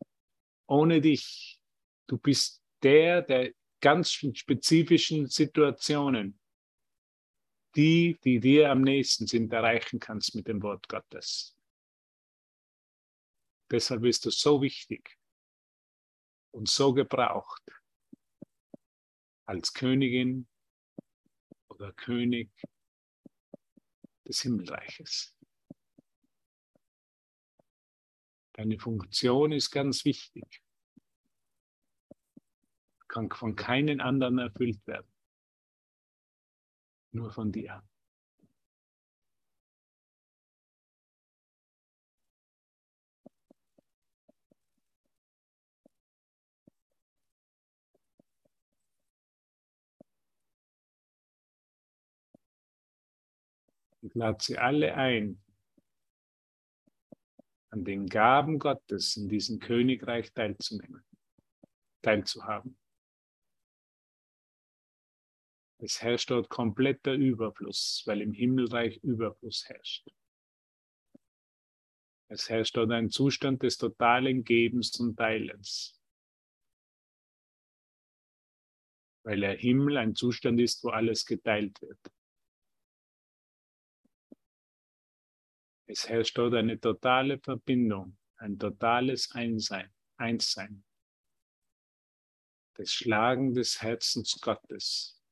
Ohne 0.67 1.01
dich, 1.01 1.61
du 2.09 2.19
bist 2.19 2.61
der, 2.83 3.23
der 3.23 3.53
ganz 3.81 4.11
spezifischen 4.11 5.29
Situationen, 5.29 6.41
die, 7.77 8.19
die 8.25 8.41
dir 8.41 8.71
am 8.71 8.81
nächsten 8.81 9.29
sind, 9.29 9.53
erreichen 9.53 10.01
kannst 10.01 10.35
mit 10.35 10.49
dem 10.49 10.61
Wort 10.63 10.89
Gottes. 10.89 11.56
Deshalb 13.71 14.05
ist 14.05 14.27
es 14.27 14.41
so 14.41 14.63
wichtig, 14.63 15.19
und 16.57 16.71
so 16.71 16.95
gebraucht 16.95 17.63
als 19.45 19.75
Königin 19.75 20.49
oder 21.69 21.93
König 21.93 22.51
des 24.27 24.41
Himmelreiches. 24.41 25.37
Deine 28.55 28.79
Funktion 28.79 29.53
ist 29.53 29.71
ganz 29.71 30.07
wichtig. 30.07 30.63
Kann 33.07 33.31
von 33.31 33.55
keinen 33.55 34.01
anderen 34.01 34.39
erfüllt 34.39 34.85
werden. 34.87 35.13
Nur 37.13 37.31
von 37.31 37.53
dir. 37.53 37.87
Ich 54.07 54.15
lade 54.15 54.39
sie 54.41 54.57
alle 54.57 54.95
ein, 54.95 55.43
an 57.71 57.85
den 57.85 58.07
Gaben 58.07 58.61
Gottes 58.61 59.17
in 59.17 59.29
diesem 59.29 59.59
Königreich 59.59 60.33
teilzunehmen, 60.33 61.05
teilzuhaben. 62.03 62.79
Es 65.79 66.01
herrscht 66.01 66.31
dort 66.31 66.49
kompletter 66.49 67.15
Überfluss, 67.15 68.05
weil 68.07 68.23
im 68.23 68.33
Himmelreich 68.33 69.03
Überfluss 69.03 69.69
herrscht. 69.69 70.09
Es 72.29 72.49
herrscht 72.49 72.77
dort 72.77 72.93
ein 72.93 73.11
Zustand 73.11 73.63
des 73.65 73.77
totalen 73.77 74.45
Gebens 74.45 74.99
und 75.01 75.17
Teilens. 75.17 76.01
Weil 79.25 79.41
der 79.41 79.57
Himmel 79.57 79.97
ein 79.97 80.15
Zustand 80.15 80.61
ist, 80.61 80.85
wo 80.85 80.91
alles 80.91 81.27
geteilt 81.27 81.83
wird. 81.83 81.99
Es 85.89 86.09
herrscht 86.09 86.37
dort 86.37 86.55
eine 86.55 86.81
totale 86.81 87.39
Verbindung, 87.39 88.19
ein 88.39 88.59
totales 88.59 89.31
Einsein, 89.33 89.93
Einssein. 90.17 90.85
Das 92.75 92.93
Schlagen 92.93 93.55
des 93.55 93.81
Herzens 93.81 94.39
Gottes. 94.41 95.23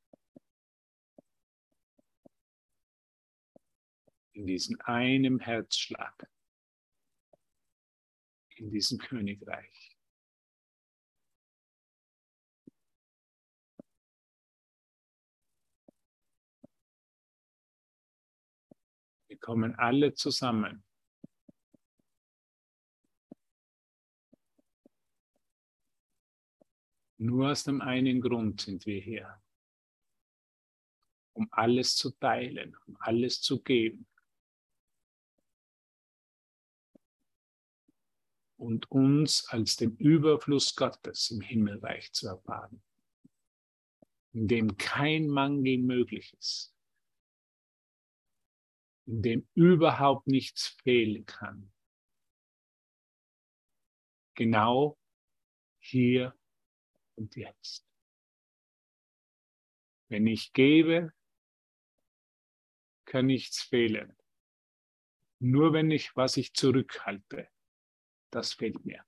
In 4.33 4.47
diesem 4.47 4.81
einem 4.83 5.41
Herzschlag. 5.41 6.31
In 8.57 8.71
diesem 8.71 8.99
Königreich. 8.99 9.94
Kommen 19.45 19.75
alle 19.75 20.15
zusammen. 20.15 20.83
Nur 27.19 27.51
aus 27.51 27.65
dem 27.65 27.83
einen 27.83 28.23
Grund 28.23 28.63
sind 28.63 28.87
wir 28.87 28.99
hier, 29.03 29.43
um 31.35 31.47
alles 31.51 31.95
zu 31.95 32.13
teilen, 32.13 32.75
um 32.87 32.97
alles 33.01 33.43
zu 33.43 33.63
geben. 33.63 34.07
Und 38.57 38.91
uns 38.91 39.47
als 39.49 39.77
den 39.77 39.95
Überfluss 39.99 40.75
Gottes 40.75 41.31
im 41.31 41.43
Himmelreich 41.43 42.15
zu 42.15 42.29
erfahren, 42.29 42.83
in 44.33 44.49
dem 44.49 44.79
kein 44.79 45.29
Mangel 45.29 45.77
möglich 45.83 46.33
ist 46.39 46.74
in 49.07 49.23
dem 49.23 49.49
überhaupt 49.55 50.27
nichts 50.27 50.69
fehlen 50.83 51.25
kann. 51.27 51.73
Genau 54.35 54.99
hier 55.79 56.37
und 57.17 57.37
jetzt. 57.37 57.87
Wenn 60.09 60.27
ich 60.27 60.53
gebe, 60.53 61.13
kann 63.05 63.27
nichts 63.27 63.63
fehlen. 63.63 64.17
Nur 65.41 65.73
wenn 65.73 65.91
ich, 65.91 66.17
was 66.17 66.37
ich 66.37 66.55
zurückhalte, 66.55 67.49
das 68.31 68.55
fehlt 68.55 68.85
mir. 68.85 69.05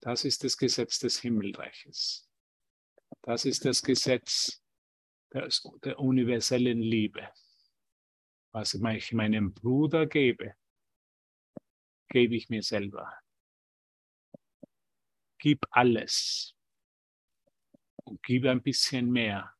Das 0.00 0.24
ist 0.24 0.44
das 0.44 0.56
Gesetz 0.56 0.98
des 0.98 1.20
Himmelreiches. 1.20 2.30
Das 3.22 3.44
ist 3.44 3.64
das 3.64 3.82
Gesetz 3.82 4.62
der, 5.32 5.48
der 5.84 5.98
universellen 5.98 6.80
Liebe. 6.80 7.28
Was 8.52 8.74
ich 8.74 9.12
meinem 9.12 9.54
Bruder 9.54 10.06
gebe, 10.06 10.54
gebe 12.08 12.34
ich 12.34 12.48
mir 12.48 12.62
selber. 12.62 13.12
Gib 15.38 15.66
alles 15.70 16.54
und 18.04 18.22
gib 18.22 18.44
ein 18.44 18.62
bisschen 18.62 19.10
mehr 19.10 19.54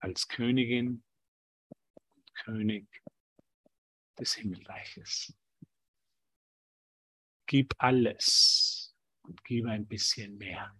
als 0.00 0.26
Königin 0.26 1.04
und 2.14 2.34
König 2.34 2.88
des 4.18 4.34
Himmelreiches. 4.34 5.36
Gib 7.46 7.74
alles 7.78 8.96
und 9.22 9.44
gib 9.44 9.66
ein 9.66 9.86
bisschen 9.86 10.38
mehr. 10.38 10.74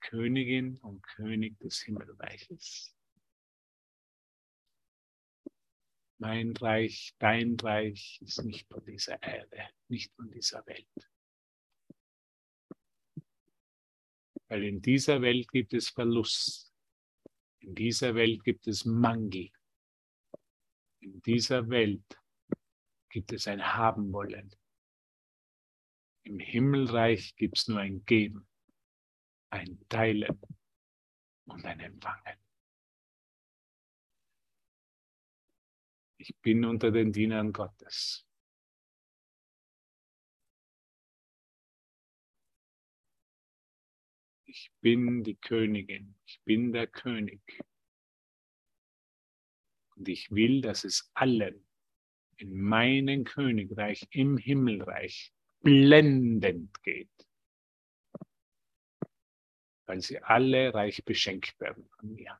Königin 0.00 0.78
und 0.78 1.02
König 1.02 1.58
des 1.60 1.80
Himmelreiches. 1.82 2.96
Mein 6.18 6.54
Reich, 6.56 7.14
dein 7.18 7.58
Reich 7.58 8.20
ist 8.22 8.42
nicht 8.44 8.68
von 8.68 8.84
dieser 8.84 9.22
Erde, 9.22 9.68
nicht 9.88 10.12
von 10.14 10.30
dieser 10.30 10.66
Welt. 10.66 11.10
Weil 14.48 14.64
in 14.64 14.82
dieser 14.82 15.22
Welt 15.22 15.50
gibt 15.50 15.72
es 15.72 15.88
Verlust. 15.88 16.74
In 17.60 17.74
dieser 17.74 18.14
Welt 18.14 18.42
gibt 18.44 18.66
es 18.66 18.84
Mangel. 18.84 19.50
In 21.00 21.22
dieser 21.22 21.68
Welt 21.70 22.18
gibt 23.08 23.32
es 23.32 23.46
ein 23.46 23.62
Haben 23.74 24.12
wollen. 24.12 24.54
Im 26.24 26.38
Himmelreich 26.38 27.34
gibt 27.36 27.58
es 27.58 27.68
nur 27.68 27.78
ein 27.78 28.04
Geben 28.04 28.49
ein 29.50 29.78
Teilen 29.88 30.40
und 31.46 31.64
ein 31.64 31.80
Empfangen. 31.80 32.38
Ich 36.18 36.36
bin 36.38 36.64
unter 36.64 36.90
den 36.90 37.12
Dienern 37.12 37.52
Gottes. 37.52 38.26
Ich 44.44 44.70
bin 44.80 45.22
die 45.22 45.36
Königin, 45.36 46.16
ich 46.26 46.40
bin 46.44 46.72
der 46.72 46.86
König. 46.86 47.40
Und 49.96 50.08
ich 50.08 50.30
will, 50.30 50.60
dass 50.60 50.84
es 50.84 51.10
allen 51.14 51.66
in 52.36 52.60
meinem 52.60 53.24
Königreich, 53.24 54.06
im 54.10 54.36
Himmelreich, 54.36 55.32
blendend 55.62 56.82
geht 56.82 57.19
weil 59.90 60.02
sie 60.02 60.22
alle 60.22 60.72
reich 60.72 61.04
beschenkt 61.04 61.58
werden 61.58 61.88
von 61.98 62.14
mir. 62.14 62.38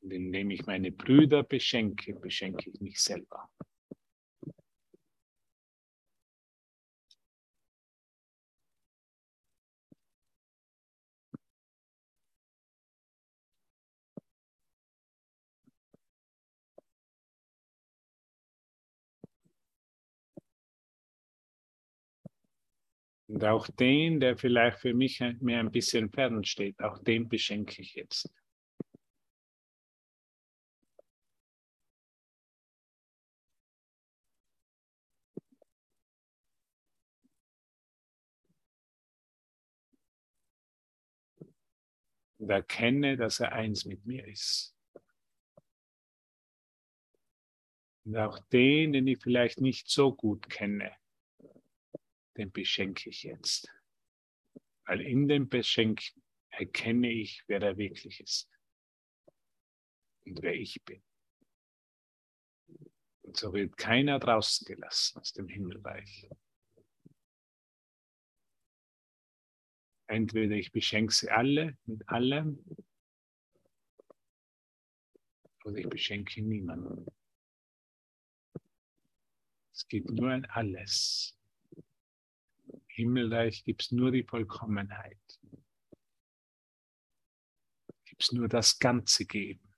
Und 0.00 0.10
indem 0.10 0.50
ich 0.50 0.64
meine 0.64 0.90
Brüder 0.90 1.42
beschenke, 1.42 2.14
beschenke 2.14 2.70
ich 2.70 2.80
mich 2.80 2.98
selber. 2.98 3.50
Und 23.32 23.46
auch 23.46 23.66
den, 23.66 24.20
der 24.20 24.36
vielleicht 24.36 24.80
für 24.80 24.92
mich 24.92 25.18
mehr 25.40 25.60
ein 25.60 25.72
bisschen 25.72 26.10
fern 26.10 26.44
steht, 26.44 26.78
auch 26.80 26.98
den 26.98 27.30
beschenke 27.30 27.80
ich 27.80 27.94
jetzt. 27.94 28.30
Und 42.36 42.50
erkenne, 42.50 43.16
dass 43.16 43.40
er 43.40 43.52
eins 43.52 43.86
mit 43.86 44.04
mir 44.04 44.28
ist. 44.28 44.76
Und 48.04 48.18
auch 48.18 48.38
den, 48.50 48.92
den 48.92 49.06
ich 49.06 49.22
vielleicht 49.22 49.62
nicht 49.62 49.88
so 49.88 50.14
gut 50.14 50.50
kenne, 50.50 50.92
den 52.36 52.50
beschenke 52.50 53.10
ich 53.10 53.22
jetzt. 53.22 53.68
Weil 54.86 55.00
in 55.00 55.28
dem 55.28 55.48
Beschenken 55.48 56.22
erkenne 56.50 57.10
ich, 57.10 57.42
wer 57.46 57.62
er 57.62 57.76
wirklich 57.76 58.20
ist 58.20 58.48
und 60.24 60.42
wer 60.42 60.54
ich 60.54 60.82
bin. 60.84 61.02
Und 63.22 63.36
so 63.36 63.52
wird 63.52 63.76
keiner 63.76 64.18
draußen 64.18 64.64
gelassen 64.66 65.18
aus 65.18 65.32
dem 65.32 65.48
Himmelreich. 65.48 66.28
Entweder 70.06 70.56
ich 70.56 70.72
beschenke 70.72 71.12
sie 71.12 71.30
alle 71.30 71.78
mit 71.86 72.06
allem 72.08 72.62
oder 75.64 75.78
ich 75.78 75.88
beschenke 75.88 76.42
niemanden. 76.42 77.06
Es 79.72 79.88
gibt 79.88 80.10
nur 80.10 80.30
ein 80.30 80.44
Alles. 80.46 81.38
Im 82.94 83.14
Himmelreich 83.14 83.64
gibt 83.64 83.82
es 83.82 83.90
nur 83.90 84.10
die 84.10 84.24
Vollkommenheit. 84.24 85.18
Gibt 88.04 88.22
es 88.22 88.32
nur 88.32 88.48
das 88.48 88.78
Ganze 88.78 89.24
geben. 89.24 89.74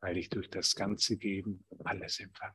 Weil 0.00 0.16
ich 0.16 0.28
durch 0.30 0.48
das 0.48 0.74
Ganze 0.74 1.16
geben 1.16 1.66
alles 1.84 2.20
empfange. 2.20 2.54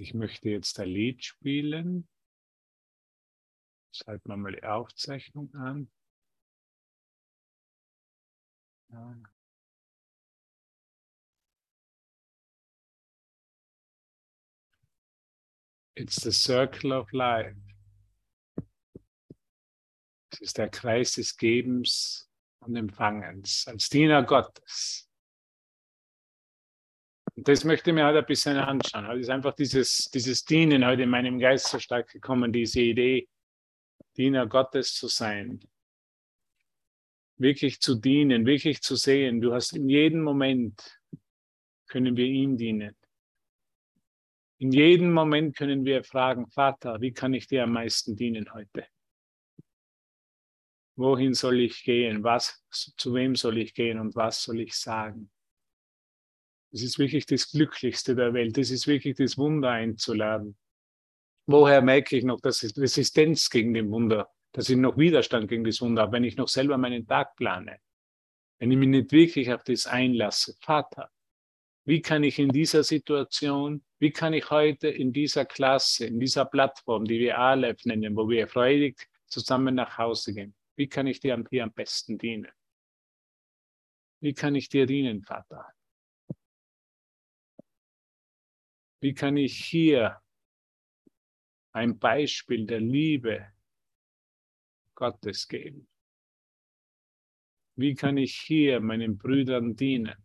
Ich 0.00 0.14
möchte 0.14 0.48
jetzt 0.48 0.78
ein 0.78 0.88
Lied 0.88 1.24
spielen. 1.24 2.08
Schalten 3.92 4.28
wir 4.28 4.36
mal 4.36 4.52
die 4.52 4.62
Aufzeichnung 4.62 5.52
an. 5.54 5.90
It's 15.96 16.22
the 16.22 16.30
circle 16.30 16.92
of 16.92 17.10
life. 17.12 17.56
Es 20.30 20.40
ist 20.40 20.58
der 20.58 20.68
Kreis 20.68 21.14
des 21.14 21.36
Gebens 21.36 22.30
und 22.60 22.76
Empfangens 22.76 23.66
als 23.66 23.88
Diener 23.88 24.22
Gottes. 24.22 25.07
Und 27.38 27.46
das 27.46 27.62
möchte 27.62 27.90
ich 27.90 27.94
mir 27.94 28.04
heute 28.04 28.18
ein 28.18 28.26
bisschen 28.26 28.56
anschauen. 28.56 29.06
Heute 29.06 29.20
ist 29.20 29.30
einfach 29.30 29.54
dieses, 29.54 30.10
dieses 30.12 30.44
Dienen 30.44 30.84
heute 30.84 31.02
in 31.02 31.08
meinem 31.08 31.38
Geist 31.38 31.68
so 31.68 31.78
stark 31.78 32.08
gekommen, 32.08 32.52
diese 32.52 32.80
Idee, 32.80 33.28
Diener 34.16 34.48
Gottes 34.48 34.92
zu 34.94 35.06
sein. 35.06 35.60
Wirklich 37.36 37.80
zu 37.80 37.94
dienen, 37.94 38.44
wirklich 38.44 38.80
zu 38.80 38.96
sehen. 38.96 39.40
Du 39.40 39.54
hast 39.54 39.72
in 39.72 39.88
jedem 39.88 40.22
Moment 40.22 40.98
können 41.86 42.16
wir 42.16 42.26
ihm 42.26 42.56
dienen. 42.56 42.96
In 44.58 44.72
jedem 44.72 45.12
Moment 45.12 45.56
können 45.56 45.84
wir 45.84 46.02
fragen, 46.02 46.48
Vater, 46.48 47.00
wie 47.00 47.12
kann 47.12 47.34
ich 47.34 47.46
dir 47.46 47.62
am 47.62 47.72
meisten 47.72 48.16
dienen 48.16 48.52
heute? 48.52 48.84
Wohin 50.96 51.34
soll 51.34 51.60
ich 51.60 51.84
gehen? 51.84 52.24
Was, 52.24 52.64
zu 52.68 53.14
wem 53.14 53.36
soll 53.36 53.58
ich 53.58 53.74
gehen 53.74 54.00
und 54.00 54.16
was 54.16 54.42
soll 54.42 54.58
ich 54.58 54.74
sagen? 54.74 55.30
Das 56.70 56.82
ist 56.82 56.98
wirklich 56.98 57.26
das 57.26 57.50
Glücklichste 57.50 58.14
der 58.14 58.34
Welt. 58.34 58.56
Das 58.56 58.70
ist 58.70 58.86
wirklich 58.86 59.16
das 59.16 59.38
Wunder 59.38 59.70
einzuladen. 59.70 60.56
Woher 61.46 61.80
merke 61.80 62.16
ich 62.16 62.24
noch, 62.24 62.40
dass 62.40 62.62
ich 62.62 62.76
Resistenz 62.76 63.48
gegen 63.48 63.72
den 63.72 63.90
Wunder, 63.90 64.30
dass 64.52 64.68
ich 64.68 64.76
noch 64.76 64.98
Widerstand 64.98 65.48
gegen 65.48 65.64
das 65.64 65.80
Wunder 65.80 66.02
habe, 66.02 66.12
wenn 66.12 66.24
ich 66.24 66.36
noch 66.36 66.48
selber 66.48 66.76
meinen 66.76 67.06
Tag 67.06 67.36
plane? 67.36 67.80
Wenn 68.58 68.70
ich 68.70 68.76
mich 68.76 68.88
nicht 68.88 69.12
wirklich 69.12 69.52
auf 69.52 69.64
das 69.64 69.86
einlasse. 69.86 70.56
Vater, 70.60 71.10
wie 71.86 72.02
kann 72.02 72.22
ich 72.22 72.38
in 72.38 72.50
dieser 72.50 72.84
Situation, 72.84 73.82
wie 73.98 74.10
kann 74.10 74.34
ich 74.34 74.50
heute 74.50 74.88
in 74.88 75.10
dieser 75.10 75.46
Klasse, 75.46 76.04
in 76.04 76.20
dieser 76.20 76.44
Plattform, 76.44 77.06
die 77.06 77.18
wir 77.18 77.38
Aleph 77.38 77.86
nennen, 77.86 78.14
wo 78.14 78.28
wir 78.28 78.46
freudig 78.46 79.08
zusammen 79.26 79.74
nach 79.74 79.96
Hause 79.96 80.34
gehen, 80.34 80.54
wie 80.76 80.86
kann 80.86 81.06
ich 81.06 81.20
dir 81.20 81.42
hier 81.48 81.64
am 81.64 81.72
besten 81.72 82.18
dienen? 82.18 82.52
Wie 84.20 84.34
kann 84.34 84.54
ich 84.54 84.68
dir 84.68 84.84
dienen, 84.84 85.22
Vater? 85.22 85.66
Wie 89.00 89.14
kann 89.14 89.36
ich 89.36 89.64
hier 89.64 90.20
ein 91.72 91.98
Beispiel 91.98 92.66
der 92.66 92.80
Liebe 92.80 93.46
Gottes 94.94 95.46
geben? 95.46 95.88
Wie 97.76 97.94
kann 97.94 98.16
ich 98.16 98.34
hier 98.34 98.80
meinen 98.80 99.16
Brüdern 99.16 99.76
dienen 99.76 100.16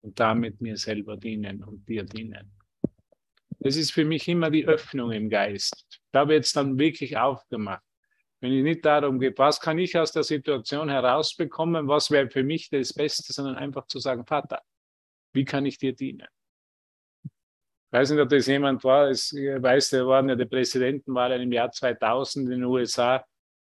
und 0.00 0.18
damit 0.18 0.60
mir 0.60 0.76
selber 0.76 1.16
dienen 1.16 1.62
und 1.62 1.88
dir 1.88 2.02
dienen? 2.02 2.50
Das 3.60 3.76
ist 3.76 3.92
für 3.92 4.04
mich 4.04 4.26
immer 4.26 4.50
die 4.50 4.66
Öffnung 4.66 5.12
im 5.12 5.30
Geist. 5.30 5.86
Ich 5.88 6.18
habe 6.18 6.34
jetzt 6.34 6.56
dann 6.56 6.76
wirklich 6.76 7.16
aufgemacht. 7.16 7.84
Wenn 8.40 8.52
ich 8.52 8.64
nicht 8.64 8.84
darum 8.84 9.20
geht, 9.20 9.38
was 9.38 9.60
kann 9.60 9.78
ich 9.78 9.96
aus 9.96 10.10
der 10.10 10.24
Situation 10.24 10.88
herausbekommen, 10.88 11.86
was 11.86 12.10
wäre 12.10 12.28
für 12.28 12.42
mich 12.42 12.68
das 12.70 12.92
Beste, 12.92 13.32
sondern 13.32 13.54
einfach 13.54 13.86
zu 13.86 14.00
sagen, 14.00 14.26
Vater, 14.26 14.60
wie 15.32 15.44
kann 15.44 15.64
ich 15.64 15.78
dir 15.78 15.94
dienen? 15.94 16.26
Weiß 17.92 18.10
nicht, 18.10 18.20
ob 18.20 18.30
das 18.30 18.46
jemand 18.46 18.82
war, 18.84 19.10
es, 19.10 19.34
weiß, 19.34 19.90
da 19.90 20.06
waren 20.06 20.30
ja 20.30 20.34
die 20.34 20.46
Präsidentenwahlen 20.46 21.42
im 21.42 21.52
Jahr 21.52 21.70
2000 21.70 22.46
in 22.46 22.50
den 22.60 22.64
USA, 22.64 23.22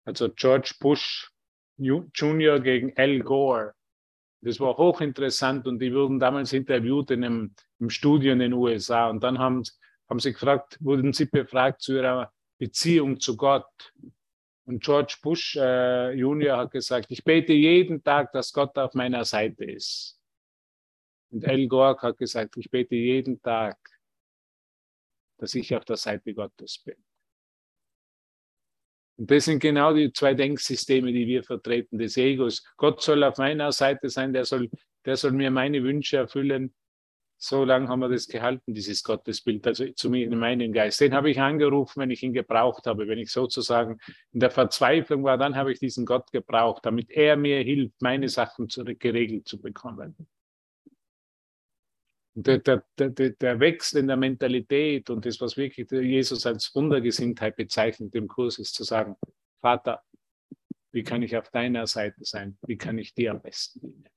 also 0.05 0.29
George 0.29 0.75
Bush 0.79 1.31
Junior 1.77 2.59
gegen 2.59 2.95
Al 2.97 3.19
Gore. 3.21 3.73
Das 4.41 4.59
war 4.59 4.77
hochinteressant 4.77 5.67
und 5.67 5.79
die 5.79 5.91
wurden 5.91 6.19
damals 6.19 6.53
interviewt 6.53 7.09
in 7.09 7.23
einem, 7.23 7.55
im 7.79 7.89
Studio 7.89 8.33
in 8.33 8.39
den 8.39 8.53
USA 8.53 9.09
und 9.09 9.23
dann 9.23 9.39
haben, 9.39 9.63
haben 10.07 10.19
sie 10.19 10.33
gefragt, 10.33 10.77
wurden 10.81 11.13
sie 11.13 11.25
befragt 11.25 11.81
zu 11.81 11.93
ihrer 11.93 12.31
Beziehung 12.59 13.19
zu 13.19 13.35
Gott. 13.35 13.91
Und 14.65 14.83
George 14.83 15.17
Bush 15.23 15.55
äh, 15.55 16.11
Junior 16.13 16.57
hat 16.57 16.71
gesagt, 16.71 17.07
ich 17.09 17.23
bete 17.23 17.53
jeden 17.53 18.03
Tag, 18.03 18.31
dass 18.33 18.53
Gott 18.53 18.77
auf 18.77 18.93
meiner 18.93 19.25
Seite 19.25 19.65
ist. 19.65 20.19
Und 21.31 21.47
Al 21.47 21.65
Gore 21.67 21.97
hat 21.99 22.17
gesagt, 22.19 22.55
ich 22.57 22.69
bete 22.69 22.95
jeden 22.95 23.41
Tag, 23.41 23.77
dass 25.41 25.55
ich 25.55 25.75
auf 25.75 25.83
der 25.83 25.97
Seite 25.97 26.33
Gottes 26.33 26.83
bin. 26.85 26.95
Und 29.17 29.29
das 29.29 29.45
sind 29.45 29.59
genau 29.59 29.93
die 29.93 30.13
zwei 30.13 30.35
Denksysteme, 30.35 31.11
die 31.11 31.25
wir 31.25 31.43
vertreten, 31.43 31.97
des 31.97 32.15
Egos. 32.15 32.63
Gott 32.77 33.01
soll 33.01 33.23
auf 33.23 33.37
meiner 33.37 33.71
Seite 33.71 34.09
sein, 34.09 34.33
der 34.33 34.45
soll, 34.45 34.69
der 35.03 35.17
soll 35.17 35.31
mir 35.31 35.49
meine 35.49 35.83
Wünsche 35.83 36.17
erfüllen. 36.17 36.73
So 37.37 37.65
lange 37.65 37.87
haben 37.87 38.01
wir 38.01 38.09
das 38.09 38.27
gehalten, 38.27 38.75
dieses 38.75 39.03
Gottesbild, 39.03 39.65
also 39.65 39.87
zu 39.93 40.11
mir 40.11 40.25
in 40.25 40.37
meinem 40.37 40.71
Geist. 40.73 41.01
Den 41.01 41.15
habe 41.15 41.31
ich 41.31 41.41
angerufen, 41.41 42.01
wenn 42.01 42.11
ich 42.11 42.21
ihn 42.21 42.33
gebraucht 42.33 42.85
habe, 42.85 43.07
wenn 43.07 43.17
ich 43.17 43.31
sozusagen 43.31 43.97
in 44.31 44.41
der 44.41 44.51
Verzweiflung 44.51 45.23
war, 45.23 45.39
dann 45.39 45.55
habe 45.55 45.71
ich 45.71 45.79
diesen 45.79 46.05
Gott 46.05 46.31
gebraucht, 46.31 46.85
damit 46.85 47.09
er 47.09 47.35
mir 47.37 47.63
hilft, 47.63 47.99
meine 47.99 48.29
Sachen 48.29 48.67
geregelt 48.99 49.47
zu 49.47 49.59
bekommen. 49.59 50.15
Der, 52.33 52.59
der, 52.59 52.83
der, 52.97 53.09
der 53.09 53.59
Wechsel 53.59 53.99
in 53.99 54.07
der 54.07 54.15
Mentalität 54.15 55.09
und 55.09 55.25
das, 55.25 55.41
was 55.41 55.57
wirklich 55.57 55.89
Jesus 55.91 56.45
als 56.45 56.73
Wundergesinntheit 56.73 57.57
bezeichnet 57.57 58.15
im 58.15 58.27
Kurs, 58.27 58.57
ist 58.57 58.73
zu 58.73 58.85
sagen, 58.85 59.17
Vater, 59.59 60.01
wie 60.93 61.03
kann 61.03 61.21
ich 61.23 61.35
auf 61.35 61.49
deiner 61.49 61.87
Seite 61.87 62.23
sein? 62.23 62.57
Wie 62.65 62.77
kann 62.77 62.97
ich 62.97 63.13
dir 63.13 63.31
am 63.31 63.41
besten 63.41 63.81
dienen? 63.81 64.09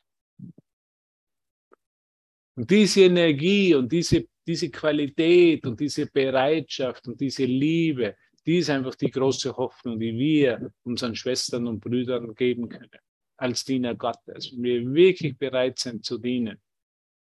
Und 2.56 2.70
diese 2.70 3.02
Energie 3.02 3.74
und 3.74 3.90
diese, 3.90 4.26
diese 4.46 4.70
Qualität 4.70 5.66
und 5.66 5.80
diese 5.80 6.06
Bereitschaft 6.06 7.08
und 7.08 7.20
diese 7.20 7.44
Liebe, 7.44 8.16
die 8.46 8.58
ist 8.58 8.70
einfach 8.70 8.94
die 8.94 9.10
große 9.10 9.56
Hoffnung, 9.56 9.98
die 9.98 10.16
wir 10.16 10.72
unseren 10.84 11.16
Schwestern 11.16 11.66
und 11.66 11.80
Brüdern 11.80 12.34
geben 12.34 12.68
können 12.68 12.90
als 13.36 13.64
Diener 13.64 13.94
Gottes. 13.94 14.52
Wenn 14.52 14.62
wir 14.62 14.94
wirklich 14.94 15.36
bereit 15.36 15.78
sind 15.78 16.04
zu 16.04 16.18
dienen, 16.18 16.60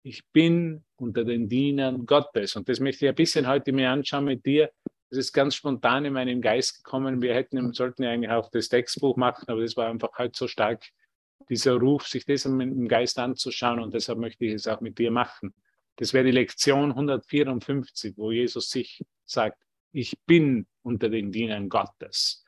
ich 0.09 0.27
bin 0.33 0.85
unter 0.97 1.23
den 1.23 1.51
Dienern 1.51 2.07
Gottes. 2.07 2.57
Und 2.57 2.69
das 2.69 2.81
möchte 2.81 3.05
ich 3.05 3.09
ein 3.11 3.15
bisschen 3.15 3.47
heute 3.47 3.73
mir 3.73 3.91
anschauen 3.91 4.25
mit 4.25 4.47
dir. 4.47 4.71
Das 5.11 5.19
ist 5.19 5.33
ganz 5.35 5.55
spontan 5.55 6.07
in 6.07 6.15
meinem 6.15 6.41
Geist 6.41 6.83
gekommen. 6.83 7.21
Wir 7.21 7.35
hätten, 7.35 7.73
sollten 7.75 8.05
ja 8.05 8.11
eigentlich 8.11 8.31
auch 8.31 8.51
das 8.51 8.71
Textbuch 8.71 9.17
machen, 9.17 9.45
aber 9.49 9.61
das 9.61 9.77
war 9.77 9.89
einfach 9.89 10.17
heute 10.17 10.37
so 10.37 10.49
stark, 10.49 10.83
dieser 11.51 11.75
Ruf, 11.75 12.07
sich 12.07 12.25
das 12.25 12.47
im 12.47 12.89
Geist 12.89 13.19
anzuschauen. 13.19 13.81
Und 13.81 13.93
deshalb 13.93 14.19
möchte 14.19 14.47
ich 14.47 14.55
es 14.55 14.67
auch 14.67 14.81
mit 14.81 14.99
dir 14.99 15.11
machen. 15.11 15.55
Das 15.97 16.15
wäre 16.15 16.25
die 16.25 16.31
Lektion 16.31 16.91
154, 16.91 18.17
wo 18.17 18.33
Jesus 18.33 18.71
sich 18.71 19.05
sagt, 19.27 19.63
ich 19.93 20.19
bin 20.27 20.67
unter 20.83 21.11
den 21.11 21.33
Dienern 21.33 21.69
Gottes. 21.69 22.45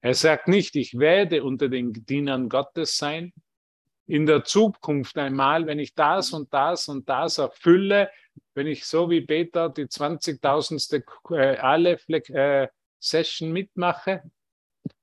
Er 0.00 0.14
sagt 0.14 0.48
nicht, 0.48 0.74
ich 0.74 0.98
werde 0.98 1.44
unter 1.44 1.68
den 1.68 1.92
Dienern 1.92 2.48
Gottes 2.48 2.96
sein, 2.96 3.32
in 4.06 4.26
der 4.26 4.44
Zukunft 4.44 5.18
einmal, 5.18 5.66
wenn 5.66 5.78
ich 5.78 5.94
das 5.94 6.32
und 6.32 6.52
das 6.52 6.88
und 6.88 7.08
das 7.08 7.38
erfülle, 7.38 8.10
wenn 8.54 8.66
ich 8.66 8.84
so 8.84 9.10
wie 9.10 9.20
Peter 9.20 9.68
die 9.68 9.86
20.000. 9.86 11.04
Äh, 11.30 11.56
alle 11.58 11.98
äh, 12.08 12.68
Session 12.98 13.52
mitmache 13.52 14.22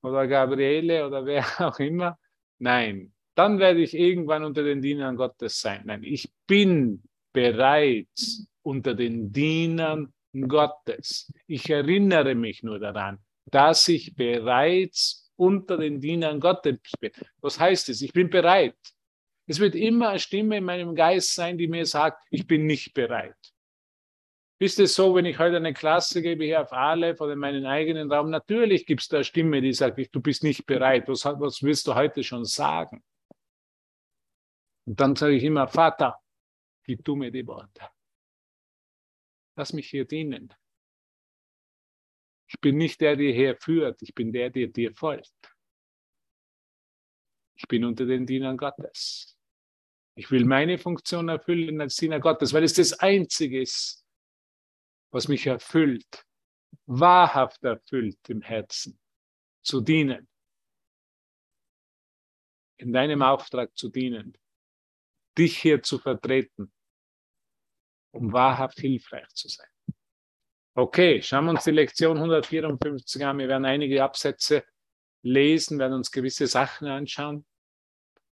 oder 0.02 0.26
Gabriele 0.26 1.06
oder 1.06 1.24
wer 1.24 1.44
auch 1.58 1.78
immer, 1.78 2.18
nein, 2.58 3.12
dann 3.34 3.58
werde 3.58 3.80
ich 3.80 3.94
irgendwann 3.94 4.44
unter 4.44 4.62
den 4.62 4.80
Dienern 4.80 5.16
Gottes 5.16 5.60
sein. 5.60 5.82
Nein, 5.84 6.02
ich 6.02 6.32
bin 6.46 7.02
bereits 7.32 8.46
unter 8.62 8.94
den 8.94 9.32
Dienern 9.32 10.12
Gottes. 10.32 11.32
Ich 11.46 11.68
erinnere 11.68 12.34
mich 12.34 12.62
nur 12.62 12.78
daran, 12.78 13.18
dass 13.46 13.88
ich 13.88 14.14
bereits 14.14 15.23
unter 15.36 15.76
den 15.76 16.00
Dienern 16.00 16.40
Gottes 16.40 16.78
bin. 17.00 17.12
Was 17.40 17.58
heißt 17.58 17.88
es? 17.88 18.02
Ich 18.02 18.12
bin 18.12 18.30
bereit. 18.30 18.76
Es 19.46 19.60
wird 19.60 19.74
immer 19.74 20.10
eine 20.10 20.18
Stimme 20.18 20.56
in 20.58 20.64
meinem 20.64 20.94
Geist 20.94 21.34
sein, 21.34 21.58
die 21.58 21.68
mir 21.68 21.86
sagt, 21.86 22.26
ich 22.30 22.46
bin 22.46 22.66
nicht 22.66 22.94
bereit. 22.94 23.36
Ist 24.58 24.78
es 24.78 24.94
so, 24.94 25.14
wenn 25.14 25.26
ich 25.26 25.38
heute 25.38 25.56
eine 25.56 25.74
Klasse 25.74 26.22
gebe 26.22 26.44
hier 26.44 26.62
auf 26.62 26.72
Aleph 26.72 27.20
oder 27.20 27.32
in 27.32 27.38
meinen 27.38 27.66
eigenen 27.66 28.10
Raum? 28.10 28.30
Natürlich 28.30 28.86
gibt 28.86 29.02
es 29.02 29.08
da 29.08 29.18
eine 29.18 29.24
Stimme, 29.24 29.60
die 29.60 29.72
sagt, 29.72 29.98
du 30.12 30.20
bist 30.20 30.42
nicht 30.42 30.64
bereit. 30.64 31.08
Was, 31.08 31.24
was 31.24 31.62
willst 31.62 31.86
du 31.86 31.94
heute 31.94 32.22
schon 32.22 32.44
sagen? 32.44 33.02
Und 34.86 35.00
dann 35.00 35.16
sage 35.16 35.34
ich 35.34 35.44
immer, 35.44 35.66
Vater, 35.66 36.18
gib 36.84 37.04
du 37.04 37.16
mir 37.16 37.30
die 37.30 37.46
Worte. 37.46 37.88
Lass 39.56 39.72
mich 39.72 39.90
hier 39.90 40.04
dienen. 40.04 40.54
Ich 42.46 42.60
bin 42.60 42.76
nicht 42.76 43.00
der, 43.00 43.16
der 43.16 43.32
hier 43.32 43.56
führt, 43.56 44.00
ich 44.02 44.14
bin 44.14 44.32
der, 44.32 44.50
der 44.50 44.68
dir 44.68 44.94
folgt. 44.94 45.32
Ich 47.56 47.66
bin 47.68 47.84
unter 47.84 48.04
den 48.04 48.26
Dienern 48.26 48.56
Gottes. 48.56 49.38
Ich 50.16 50.30
will 50.30 50.44
meine 50.44 50.78
Funktion 50.78 51.28
erfüllen 51.28 51.80
als 51.80 51.96
Diener 51.96 52.20
Gottes, 52.20 52.52
weil 52.52 52.64
es 52.64 52.74
das 52.74 52.92
Einzige 52.92 53.60
ist, 53.60 54.04
was 55.10 55.28
mich 55.28 55.46
erfüllt, 55.46 56.24
wahrhaft 56.86 57.62
erfüllt 57.64 58.18
im 58.28 58.42
Herzen, 58.42 58.98
zu 59.62 59.80
dienen, 59.80 60.28
in 62.76 62.92
deinem 62.92 63.22
Auftrag 63.22 63.76
zu 63.76 63.88
dienen, 63.88 64.36
dich 65.36 65.58
hier 65.58 65.82
zu 65.82 65.98
vertreten, 65.98 66.72
um 68.12 68.32
wahrhaft 68.32 68.78
hilfreich 68.78 69.28
zu 69.30 69.48
sein. 69.48 69.73
Okay, 70.76 71.22
schauen 71.22 71.44
wir 71.44 71.52
uns 71.52 71.62
die 71.62 71.70
Lektion 71.70 72.16
154 72.16 73.24
an. 73.24 73.38
Wir 73.38 73.46
werden 73.46 73.64
einige 73.64 74.02
Absätze 74.02 74.64
lesen, 75.22 75.78
werden 75.78 75.92
uns 75.92 76.10
gewisse 76.10 76.48
Sachen 76.48 76.88
anschauen. 76.88 77.46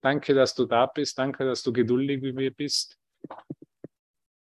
Danke, 0.02 0.34
dass 0.34 0.56
du 0.56 0.66
da 0.66 0.86
bist. 0.86 1.20
Danke, 1.20 1.44
dass 1.44 1.64
du 1.64 1.74
geduldig 1.74 2.22
wie 2.22 2.32
mir 2.32 2.52
bist 2.52 2.98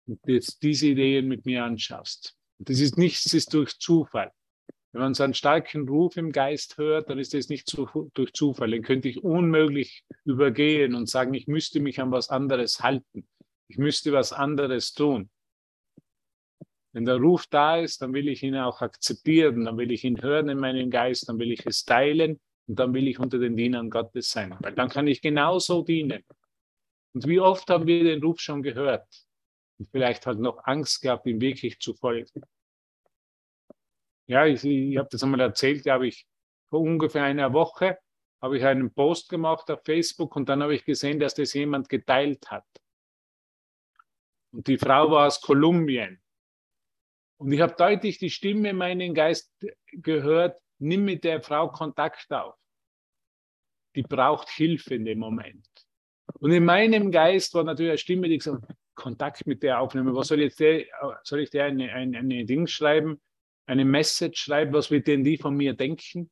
und 0.07 0.19
jetzt 0.25 0.63
diese 0.63 0.87
Ideen 0.87 1.27
mit 1.27 1.45
mir 1.45 1.65
anschaust. 1.65 2.37
Das 2.59 2.79
ist 2.79 2.97
nichts, 2.97 3.33
ist 3.33 3.53
durch 3.53 3.77
Zufall. 3.77 4.31
Wenn 4.93 5.01
man 5.01 5.13
so 5.13 5.23
einen 5.23 5.33
starken 5.33 5.87
Ruf 5.87 6.15
im 6.15 6.31
Geist 6.31 6.77
hört, 6.77 7.09
dann 7.09 7.19
ist 7.19 7.33
das 7.33 7.49
nicht 7.49 7.69
zu, 7.69 8.09
durch 8.13 8.31
Zufall. 8.31 8.71
Den 8.71 8.83
könnte 8.83 9.09
ich 9.09 9.23
unmöglich 9.23 10.05
übergehen 10.23 10.95
und 10.95 11.09
sagen, 11.09 11.33
ich 11.33 11.47
müsste 11.47 11.81
mich 11.81 11.99
an 11.99 12.11
was 12.11 12.29
anderes 12.29 12.81
halten. 12.81 13.27
Ich 13.67 13.77
müsste 13.77 14.13
was 14.13 14.31
anderes 14.31 14.93
tun. 14.93 15.29
Wenn 16.93 17.05
der 17.05 17.17
Ruf 17.17 17.47
da 17.47 17.77
ist, 17.77 18.01
dann 18.01 18.13
will 18.13 18.27
ich 18.27 18.43
ihn 18.43 18.55
auch 18.55 18.81
akzeptieren, 18.81 19.65
dann 19.65 19.77
will 19.77 19.91
ich 19.91 20.03
ihn 20.03 20.21
hören 20.21 20.49
in 20.49 20.59
meinem 20.59 20.89
Geist, 20.89 21.29
dann 21.29 21.39
will 21.39 21.51
ich 21.51 21.65
es 21.65 21.85
teilen 21.85 22.39
und 22.67 22.79
dann 22.79 22.93
will 22.93 23.07
ich 23.07 23.19
unter 23.19 23.39
den 23.39 23.55
Dienern 23.55 23.89
Gottes 23.89 24.29
sein, 24.29 24.55
weil 24.59 24.73
dann 24.73 24.89
kann 24.89 25.07
ich 25.07 25.21
genauso 25.21 25.83
dienen. 25.83 26.23
Und 27.13 27.27
wie 27.27 27.39
oft 27.39 27.69
haben 27.69 27.87
wir 27.87 28.03
den 28.03 28.21
Ruf 28.21 28.39
schon 28.39 28.61
gehört 28.61 29.07
und 29.79 29.89
vielleicht 29.91 30.25
halt 30.25 30.39
noch 30.39 30.65
Angst 30.65 31.01
gehabt, 31.01 31.25
ihm 31.27 31.39
wirklich 31.39 31.79
zu 31.79 31.93
folgen. 31.93 32.41
Ja, 34.27 34.45
ich, 34.45 34.63
ich 34.63 34.97
habe 34.97 35.09
das 35.11 35.23
einmal 35.23 35.41
erzählt, 35.41 35.85
habe 35.87 36.07
ich 36.07 36.25
vor 36.69 36.81
ungefähr 36.81 37.23
einer 37.23 37.53
Woche 37.53 37.97
habe 38.41 38.57
ich 38.57 38.65
einen 38.65 38.91
Post 38.93 39.29
gemacht 39.29 39.69
auf 39.69 39.83
Facebook 39.85 40.35
und 40.35 40.49
dann 40.49 40.63
habe 40.63 40.73
ich 40.73 40.83
gesehen, 40.83 41.19
dass 41.19 41.35
das 41.35 41.53
jemand 41.53 41.89
geteilt 41.89 42.49
hat. 42.49 42.65
Und 44.51 44.67
die 44.67 44.77
Frau 44.77 45.11
war 45.11 45.27
aus 45.27 45.39
Kolumbien. 45.39 46.20
Und 47.41 47.51
ich 47.51 47.59
habe 47.59 47.73
deutlich 47.75 48.19
die 48.19 48.29
Stimme 48.29 48.69
in 48.69 48.75
meinen 48.75 49.15
Geist 49.15 49.51
gehört, 49.93 50.61
nimm 50.77 51.05
mit 51.05 51.23
der 51.23 51.41
Frau 51.41 51.69
Kontakt 51.69 52.31
auf. 52.31 52.53
Die 53.95 54.03
braucht 54.03 54.47
Hilfe 54.47 54.93
in 54.93 55.05
dem 55.05 55.17
Moment. 55.17 55.67
Und 56.35 56.51
in 56.51 56.63
meinem 56.63 57.11
Geist 57.11 57.55
war 57.55 57.63
natürlich 57.63 57.89
eine 57.89 57.97
Stimme, 57.97 58.29
die 58.29 58.37
gesagt 58.37 58.69
hat, 58.69 58.77
Kontakt 58.93 59.47
mit 59.47 59.63
der 59.63 59.79
aufnehmen. 59.79 60.13
Was 60.13 60.27
soll, 60.27 60.41
jetzt 60.41 60.59
der, 60.59 60.85
soll 61.23 61.39
ich 61.39 61.49
der 61.49 61.65
eine, 61.65 61.91
eine, 61.91 62.19
eine 62.19 62.45
Ding 62.45 62.67
schreiben, 62.67 63.19
eine 63.65 63.85
Message 63.85 64.39
schreiben? 64.39 64.73
Was 64.73 64.91
wird 64.91 65.07
denn 65.07 65.23
die 65.23 65.37
von 65.37 65.55
mir 65.55 65.73
denken? 65.73 66.29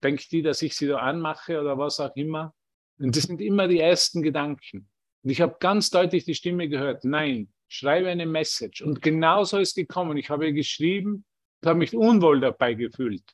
Denkt 0.00 0.30
die, 0.30 0.42
dass 0.42 0.62
ich 0.62 0.76
sie 0.76 0.86
da 0.86 0.98
anmache 0.98 1.60
oder 1.60 1.76
was 1.76 1.98
auch 1.98 2.14
immer? 2.14 2.54
Und 3.00 3.16
das 3.16 3.24
sind 3.24 3.40
immer 3.40 3.66
die 3.66 3.80
ersten 3.80 4.22
Gedanken. 4.22 4.88
Und 5.24 5.30
ich 5.30 5.40
habe 5.40 5.56
ganz 5.58 5.90
deutlich 5.90 6.24
die 6.24 6.36
Stimme 6.36 6.68
gehört, 6.68 7.02
nein, 7.02 7.52
schreibe 7.70 8.08
eine 8.08 8.26
Message. 8.26 8.82
Und 8.82 9.00
genauso 9.00 9.58
ist 9.58 9.76
gekommen. 9.76 10.16
Ich 10.16 10.28
habe 10.28 10.52
geschrieben 10.52 11.24
und 11.62 11.68
habe 11.68 11.78
mich 11.78 11.94
unwohl 11.94 12.40
dabei 12.40 12.74
gefühlt. 12.74 13.24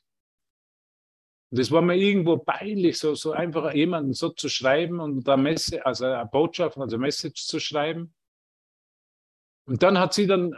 Und 1.49 1.59
das 1.59 1.71
war 1.71 1.81
mir 1.81 1.95
irgendwo 1.95 2.37
peinlich, 2.37 2.99
so, 2.99 3.15
so 3.15 3.31
einfach 3.31 3.73
jemanden 3.73 4.13
so 4.13 4.29
zu 4.29 4.47
schreiben 4.47 4.99
und 4.99 5.27
da 5.27 5.37
Messe, 5.37 5.85
also 5.85 6.05
eine 6.05 6.25
Botschaft, 6.25 6.77
also 6.77 6.97
Message 6.97 7.45
zu 7.45 7.59
schreiben. 7.59 8.13
Und 9.65 9.81
dann 9.83 9.97
hat 9.97 10.13
sie 10.13 10.27
dann, 10.27 10.55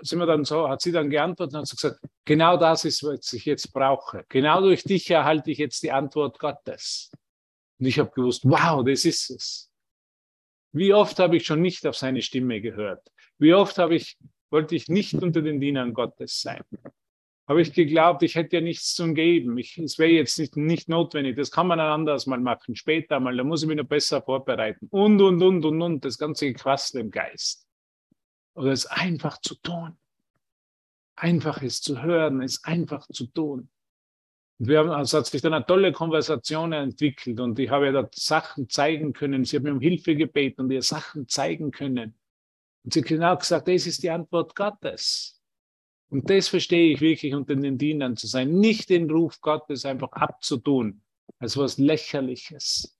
sind 0.00 0.18
wir 0.18 0.26
dann 0.26 0.44
so, 0.44 0.68
hat 0.68 0.80
sie 0.80 0.92
dann 0.92 1.10
geantwortet 1.10 1.54
und 1.54 1.62
hat 1.62 1.70
gesagt, 1.70 2.00
genau 2.24 2.56
das 2.56 2.84
ist, 2.84 3.02
was 3.02 3.32
ich 3.32 3.44
jetzt 3.44 3.72
brauche. 3.72 4.24
Genau 4.28 4.60
durch 4.60 4.84
dich 4.84 5.10
erhalte 5.10 5.50
ich 5.50 5.58
jetzt 5.58 5.82
die 5.82 5.92
Antwort 5.92 6.38
Gottes. 6.38 7.10
Und 7.78 7.86
ich 7.86 7.98
habe 7.98 8.10
gewusst, 8.10 8.42
wow, 8.44 8.84
das 8.84 9.04
ist 9.04 9.30
es. 9.30 9.70
Wie 10.72 10.92
oft 10.92 11.18
habe 11.18 11.36
ich 11.36 11.46
schon 11.46 11.62
nicht 11.62 11.86
auf 11.86 11.96
seine 11.96 12.22
Stimme 12.22 12.60
gehört? 12.60 13.10
Wie 13.38 13.54
oft 13.54 13.78
habe 13.78 13.94
ich, 13.94 14.16
wollte 14.50 14.74
ich 14.74 14.88
nicht 14.88 15.14
unter 15.14 15.42
den 15.42 15.60
Dienern 15.60 15.94
Gottes 15.94 16.40
sein? 16.40 16.62
Habe 17.48 17.62
ich 17.62 17.72
geglaubt, 17.72 18.24
ich 18.24 18.34
hätte 18.34 18.56
ja 18.56 18.62
nichts 18.62 18.94
zu 18.94 19.12
geben. 19.14 19.56
Ich, 19.56 19.78
es 19.78 19.98
wäre 19.98 20.10
jetzt 20.10 20.38
nicht, 20.38 20.56
nicht 20.56 20.88
notwendig. 20.88 21.36
Das 21.36 21.52
kann 21.52 21.68
man 21.68 21.78
dann 21.78 21.92
anders 21.92 22.26
mal 22.26 22.40
machen, 22.40 22.74
später 22.74 23.20
mal. 23.20 23.36
Da 23.36 23.44
muss 23.44 23.62
ich 23.62 23.68
mich 23.68 23.76
noch 23.76 23.84
besser 23.84 24.20
vorbereiten. 24.20 24.88
Und, 24.90 25.22
und, 25.22 25.40
und, 25.42 25.64
und, 25.64 25.82
und. 25.82 26.04
Das 26.04 26.18
ganze 26.18 26.46
Gequassel 26.46 27.02
im 27.02 27.10
Geist. 27.12 27.68
Oder 28.54 28.72
es 28.72 28.86
einfach 28.86 29.40
zu 29.40 29.54
tun. 29.56 29.96
Einfach 31.14 31.62
es 31.62 31.80
zu 31.80 32.02
hören, 32.02 32.42
es 32.42 32.64
einfach 32.64 33.06
zu 33.06 33.26
tun. 33.26 33.68
Wir 34.58 34.78
haben, 34.78 34.90
also 34.90 35.18
hat 35.18 35.26
sich 35.26 35.42
dann 35.42 35.54
eine 35.54 35.66
tolle 35.66 35.92
Konversation 35.92 36.72
entwickelt 36.72 37.38
und 37.40 37.58
ich 37.58 37.68
habe 37.68 37.86
ihr 37.86 37.92
da 37.92 38.08
Sachen 38.12 38.70
zeigen 38.70 39.12
können. 39.12 39.44
Sie 39.44 39.56
hat 39.56 39.62
mir 39.62 39.72
um 39.72 39.80
Hilfe 39.80 40.16
gebeten 40.16 40.62
und 40.62 40.70
ihr 40.70 40.82
Sachen 40.82 41.28
zeigen 41.28 41.70
können. 41.70 42.14
Und 42.86 42.92
sie 42.92 43.00
hat 43.00 43.08
genau 43.08 43.36
gesagt, 43.36 43.66
das 43.66 43.88
ist 43.88 44.04
die 44.04 44.10
Antwort 44.10 44.54
Gottes. 44.54 45.42
Und 46.08 46.30
das 46.30 46.46
verstehe 46.46 46.92
ich 46.92 47.00
wirklich, 47.00 47.34
unter 47.34 47.56
den 47.56 47.78
Dienern 47.78 48.16
zu 48.16 48.28
sein. 48.28 48.60
Nicht 48.60 48.90
den 48.90 49.10
Ruf 49.10 49.40
Gottes 49.40 49.84
einfach 49.84 50.12
abzutun, 50.12 51.02
als 51.40 51.56
was 51.56 51.78
Lächerliches. 51.78 52.96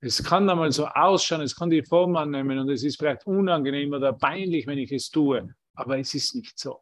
Es 0.00 0.24
kann 0.24 0.48
einmal 0.48 0.72
so 0.72 0.86
ausschauen, 0.86 1.42
es 1.42 1.54
kann 1.54 1.68
die 1.68 1.82
Form 1.82 2.16
annehmen 2.16 2.58
und 2.58 2.70
es 2.70 2.82
ist 2.82 2.96
vielleicht 2.96 3.26
unangenehm 3.26 3.92
oder 3.92 4.14
peinlich, 4.14 4.66
wenn 4.66 4.78
ich 4.78 4.90
es 4.90 5.10
tue, 5.10 5.54
aber 5.74 5.98
es 5.98 6.14
ist 6.14 6.34
nicht 6.34 6.58
so. 6.58 6.80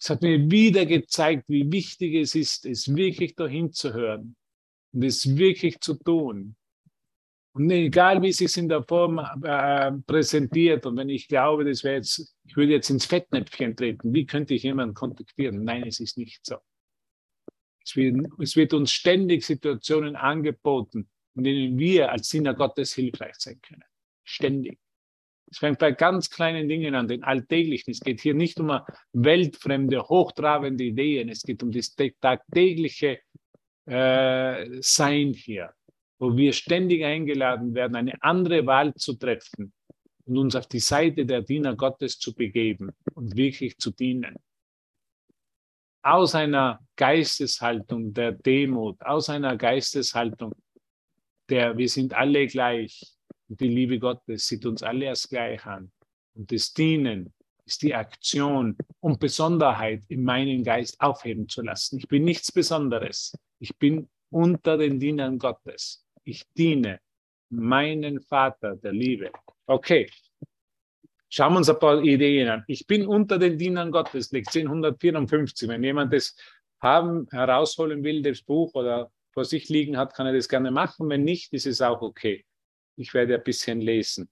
Es 0.00 0.10
hat 0.10 0.22
mir 0.22 0.50
wieder 0.50 0.86
gezeigt, 0.86 1.44
wie 1.46 1.70
wichtig 1.70 2.16
es 2.16 2.34
ist, 2.34 2.66
es 2.66 2.92
wirklich 2.96 3.36
dahin 3.36 3.72
zu 3.72 3.94
hören 3.94 4.34
und 4.92 5.04
es 5.04 5.36
wirklich 5.36 5.78
zu 5.78 5.94
tun. 5.94 6.56
Und 7.56 7.70
egal, 7.70 8.20
wie 8.20 8.28
es 8.28 8.36
sich 8.36 8.54
in 8.58 8.68
der 8.68 8.82
Form 8.82 9.18
äh, 9.42 9.92
präsentiert 10.06 10.84
und 10.84 10.98
wenn 10.98 11.08
ich 11.08 11.26
glaube, 11.26 11.64
das 11.64 11.82
wäre 11.84 11.96
jetzt, 11.96 12.36
ich 12.44 12.54
würde 12.54 12.72
jetzt 12.72 12.90
ins 12.90 13.06
Fettnäpfchen 13.06 13.74
treten, 13.74 14.12
wie 14.12 14.26
könnte 14.26 14.52
ich 14.52 14.62
jemanden 14.64 14.94
kontaktieren? 14.94 15.64
Nein, 15.64 15.84
es 15.86 15.98
ist 15.98 16.18
nicht 16.18 16.44
so. 16.44 16.56
Es 17.82 17.96
wird, 17.96 18.26
es 18.42 18.56
wird 18.56 18.74
uns 18.74 18.92
ständig 18.92 19.42
Situationen 19.42 20.16
angeboten, 20.16 21.08
in 21.34 21.44
denen 21.44 21.78
wir 21.78 22.12
als 22.12 22.28
Diener 22.28 22.52
Gottes 22.52 22.92
hilfreich 22.92 23.36
sein 23.38 23.58
können. 23.62 23.84
Ständig. 24.22 24.78
Es 25.50 25.56
fängt 25.56 25.78
bei 25.78 25.92
ganz 25.92 26.28
kleinen 26.28 26.68
Dingen 26.68 26.94
an, 26.94 27.08
den 27.08 27.24
alltäglichen. 27.24 27.92
Es 27.92 28.00
geht 28.00 28.20
hier 28.20 28.34
nicht 28.34 28.60
um 28.60 28.78
weltfremde, 29.14 30.02
hochtrabende 30.02 30.84
Ideen. 30.84 31.30
Es 31.30 31.40
geht 31.40 31.62
um 31.62 31.70
das 31.72 31.96
tagtägliche 32.20 33.20
äh, 33.86 34.66
Sein 34.82 35.32
hier, 35.32 35.72
wo 36.18 36.36
wir 36.36 36.52
ständig 36.52 37.04
eingeladen 37.04 37.74
werden, 37.74 37.96
eine 37.96 38.22
andere 38.22 38.66
Wahl 38.66 38.94
zu 38.94 39.14
treffen 39.14 39.72
und 40.24 40.38
uns 40.38 40.56
auf 40.56 40.66
die 40.66 40.80
Seite 40.80 41.26
der 41.26 41.42
Diener 41.42 41.76
Gottes 41.76 42.18
zu 42.18 42.34
begeben 42.34 42.90
und 43.14 43.36
wirklich 43.36 43.78
zu 43.78 43.90
dienen. 43.90 44.36
Aus 46.02 46.34
einer 46.34 46.80
Geisteshaltung 46.96 48.14
der 48.14 48.32
Demut, 48.32 49.02
aus 49.02 49.28
einer 49.28 49.56
Geisteshaltung 49.56 50.54
der 51.48 51.76
wir 51.76 51.88
sind 51.88 52.14
alle 52.14 52.46
gleich. 52.46 53.12
Und 53.48 53.60
die 53.60 53.68
Liebe 53.68 53.98
Gottes 53.98 54.46
sieht 54.46 54.66
uns 54.66 54.82
alle 54.82 55.06
erst 55.06 55.30
gleich 55.30 55.64
an. 55.66 55.92
Und 56.34 56.50
das 56.52 56.72
Dienen 56.72 57.32
ist 57.64 57.82
die 57.82 57.94
Aktion, 57.94 58.76
um 59.00 59.18
Besonderheit 59.18 60.04
in 60.08 60.24
meinem 60.24 60.62
Geist 60.62 61.00
aufheben 61.00 61.48
zu 61.48 61.62
lassen. 61.62 61.98
Ich 61.98 62.08
bin 62.08 62.24
nichts 62.24 62.52
Besonderes. 62.52 63.36
Ich 63.58 63.76
bin 63.76 64.08
unter 64.30 64.76
den 64.76 65.00
Dienern 65.00 65.38
Gottes. 65.38 66.05
Ich 66.26 66.44
diene 66.56 67.00
meinen 67.50 68.20
Vater 68.20 68.74
der 68.74 68.92
Liebe. 68.92 69.30
Okay. 69.66 70.10
Schauen 71.28 71.52
wir 71.52 71.58
uns 71.58 71.68
ein 71.68 71.78
paar 71.78 72.02
Ideen 72.02 72.48
an. 72.48 72.64
Ich 72.66 72.86
bin 72.86 73.06
unter 73.06 73.38
den 73.38 73.58
Dienern 73.58 73.92
Gottes, 73.92 74.32
Lektion 74.32 74.66
154. 74.66 75.68
Wenn 75.68 75.84
jemand 75.84 76.12
das 76.12 76.36
haben, 76.80 77.28
herausholen 77.30 78.02
will, 78.02 78.22
das 78.22 78.42
Buch 78.42 78.74
oder 78.74 79.12
vor 79.32 79.44
sich 79.44 79.68
liegen 79.68 79.96
hat, 79.96 80.14
kann 80.14 80.26
er 80.26 80.32
das 80.32 80.48
gerne 80.48 80.72
machen. 80.72 81.08
Wenn 81.08 81.22
nicht, 81.22 81.52
ist 81.52 81.66
es 81.66 81.80
auch 81.80 82.02
okay. 82.02 82.44
Ich 82.96 83.14
werde 83.14 83.36
ein 83.36 83.44
bisschen 83.44 83.80
lesen. 83.80 84.28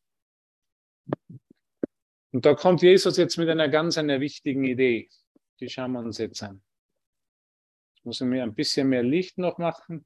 Und 2.33 2.45
da 2.45 2.55
kommt 2.55 2.83
Jesus 2.83 3.17
jetzt 3.19 3.37
mit 3.37 3.49
einer 3.49 3.69
ganz 3.69 3.99
einer 3.99 4.19
wichtigen 4.21 4.65
Idee. 4.65 5.09
Die 5.61 5.69
schauen 5.69 5.93
wir 5.93 6.01
uns 6.01 6.19
jetzt 6.19 6.43
an. 6.43 6.61
Ich 7.95 8.05
muss 8.05 8.21
mir 8.21 8.43
ein 8.43 8.55
bisschen 8.55 8.89
mehr 8.89 9.05
Licht 9.05 9.39
noch 9.39 9.59
machen. 9.59 10.05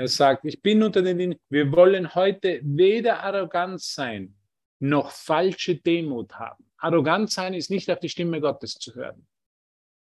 Er 0.00 0.08
sagt, 0.08 0.46
ich 0.46 0.62
bin 0.62 0.82
unter 0.82 1.02
den, 1.02 1.38
wir 1.50 1.72
wollen 1.72 2.14
heute 2.14 2.62
weder 2.64 3.22
arrogant 3.22 3.82
sein, 3.82 4.34
noch 4.78 5.10
falsche 5.10 5.76
Demut 5.76 6.32
haben. 6.36 6.64
Arrogant 6.78 7.30
sein 7.30 7.52
ist 7.52 7.68
nicht 7.68 7.90
auf 7.90 7.98
die 7.98 8.08
Stimme 8.08 8.40
Gottes 8.40 8.76
zu 8.76 8.94
hören. 8.94 9.26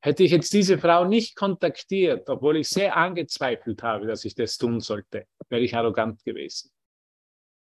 Hätte 0.02 0.24
ich 0.24 0.32
jetzt 0.32 0.52
diese 0.54 0.80
Frau 0.80 1.06
nicht 1.06 1.36
kontaktiert, 1.36 2.28
obwohl 2.32 2.58
ich 2.58 2.68
sehr 2.68 2.98
angezweifelt 2.98 3.84
habe, 3.84 4.08
dass 4.08 4.26
ich 4.26 4.34
das 4.34 4.58
tun 4.58 4.80
sollte, 4.80 5.28
wäre 5.50 5.62
ich 5.62 5.76
arrogant 5.76 6.24
gewesen. 6.24 6.72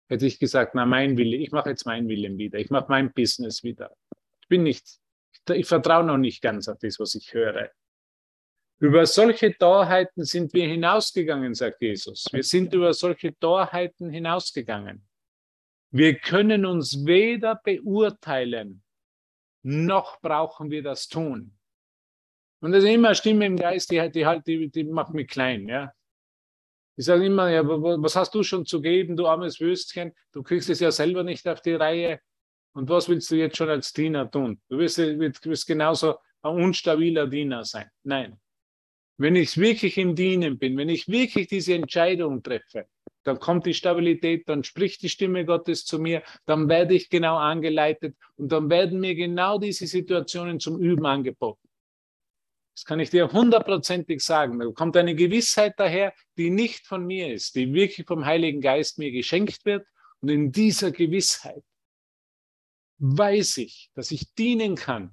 Hätte 0.08 0.26
ich 0.26 0.38
gesagt, 0.38 0.76
na 0.76 0.86
mein 0.86 1.16
Wille, 1.16 1.38
ich 1.38 1.50
mache 1.50 1.70
jetzt 1.70 1.86
mein 1.86 2.06
Willen 2.06 2.38
wieder, 2.38 2.60
ich 2.60 2.70
mache 2.70 2.86
mein 2.88 3.12
Business 3.12 3.64
wieder. 3.64 3.96
Ich 4.42 4.46
bin 4.46 4.62
nicht, 4.62 5.00
ich 5.52 5.66
vertraue 5.66 6.04
noch 6.04 6.18
nicht 6.18 6.40
ganz 6.40 6.68
auf 6.68 6.78
das, 6.78 7.00
was 7.00 7.16
ich 7.16 7.34
höre. 7.34 7.72
Über 8.82 9.06
solche 9.06 9.56
Torheiten 9.56 10.24
sind 10.24 10.52
wir 10.54 10.66
hinausgegangen, 10.66 11.54
sagt 11.54 11.80
Jesus. 11.82 12.26
Wir 12.32 12.42
sind 12.42 12.74
über 12.74 12.92
solche 12.92 13.32
Torheiten 13.38 14.10
hinausgegangen. 14.10 15.06
Wir 15.92 16.18
können 16.18 16.66
uns 16.66 17.06
weder 17.06 17.54
beurteilen, 17.62 18.82
noch 19.62 20.20
brauchen 20.20 20.72
wir 20.72 20.82
das 20.82 21.06
tun. 21.06 21.56
Und 22.60 22.72
das 22.72 22.82
ist 22.82 22.90
immer 22.90 23.14
Stimme 23.14 23.46
im 23.46 23.56
Geist, 23.56 23.88
die, 23.92 24.10
die, 24.10 24.26
halt, 24.26 24.48
die, 24.48 24.68
die 24.68 24.82
macht 24.82 25.14
mich 25.14 25.28
klein. 25.28 25.68
Ja? 25.68 25.92
Die 26.96 27.02
sagen 27.02 27.22
immer, 27.22 27.50
ja, 27.50 27.62
was 27.64 28.16
hast 28.16 28.34
du 28.34 28.42
schon 28.42 28.66
zu 28.66 28.80
geben, 28.80 29.16
du 29.16 29.28
armes 29.28 29.60
Würstchen? 29.60 30.12
Du 30.32 30.42
kriegst 30.42 30.68
es 30.70 30.80
ja 30.80 30.90
selber 30.90 31.22
nicht 31.22 31.46
auf 31.46 31.60
die 31.60 31.74
Reihe. 31.74 32.20
Und 32.72 32.90
was 32.90 33.08
willst 33.08 33.30
du 33.30 33.36
jetzt 33.36 33.56
schon 33.56 33.68
als 33.68 33.92
Diener 33.92 34.28
tun? 34.28 34.60
Du 34.68 34.78
wirst, 34.78 34.98
wirst 34.98 35.68
genauso 35.68 36.16
ein 36.42 36.56
unstabiler 36.56 37.28
Diener 37.28 37.64
sein. 37.64 37.88
Nein. 38.02 38.40
Wenn 39.22 39.36
ich 39.36 39.56
wirklich 39.56 39.98
im 39.98 40.16
Dienen 40.16 40.58
bin, 40.58 40.76
wenn 40.76 40.88
ich 40.88 41.06
wirklich 41.06 41.46
diese 41.46 41.74
Entscheidung 41.74 42.42
treffe, 42.42 42.88
dann 43.22 43.38
kommt 43.38 43.66
die 43.66 43.72
Stabilität, 43.72 44.48
dann 44.48 44.64
spricht 44.64 45.00
die 45.02 45.08
Stimme 45.08 45.44
Gottes 45.44 45.84
zu 45.84 46.00
mir, 46.00 46.24
dann 46.44 46.68
werde 46.68 46.96
ich 46.96 47.08
genau 47.08 47.36
angeleitet 47.36 48.16
und 48.34 48.50
dann 48.50 48.68
werden 48.68 48.98
mir 48.98 49.14
genau 49.14 49.58
diese 49.58 49.86
Situationen 49.86 50.58
zum 50.58 50.80
Üben 50.80 51.06
angeboten. 51.06 51.68
Das 52.74 52.84
kann 52.84 52.98
ich 52.98 53.10
dir 53.10 53.30
hundertprozentig 53.30 54.20
sagen. 54.22 54.58
Da 54.58 54.68
kommt 54.72 54.96
eine 54.96 55.14
Gewissheit 55.14 55.74
daher, 55.76 56.12
die 56.36 56.50
nicht 56.50 56.84
von 56.84 57.06
mir 57.06 57.32
ist, 57.32 57.54
die 57.54 57.72
wirklich 57.72 58.08
vom 58.08 58.24
Heiligen 58.24 58.60
Geist 58.60 58.98
mir 58.98 59.12
geschenkt 59.12 59.64
wird. 59.64 59.86
Und 60.20 60.30
in 60.30 60.50
dieser 60.50 60.90
Gewissheit 60.90 61.62
weiß 62.98 63.58
ich, 63.58 63.88
dass 63.94 64.10
ich 64.10 64.34
dienen 64.34 64.74
kann. 64.74 65.12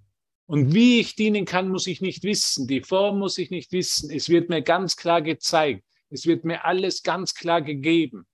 Und 0.50 0.74
wie 0.74 1.00
ich 1.00 1.14
dienen 1.14 1.46
kann, 1.46 1.70
muss 1.70 1.86
ich 1.86 2.02
nicht 2.02 2.24
wissen. 2.24 2.66
Die 2.66 2.82
Form 2.82 3.20
muss 3.20 3.38
ich 3.38 3.52
nicht 3.52 3.72
wissen. 3.72 4.10
Es 4.10 4.30
wird 4.30 4.50
mir 4.50 4.64
ganz 4.64 4.96
klar 4.96 5.22
gezeigt. 5.22 5.86
Es 6.10 6.26
wird 6.26 6.44
mir 6.44 6.66
alles 6.66 7.04
ganz 7.04 7.36
klar 7.36 7.62
gegeben. 7.62 8.26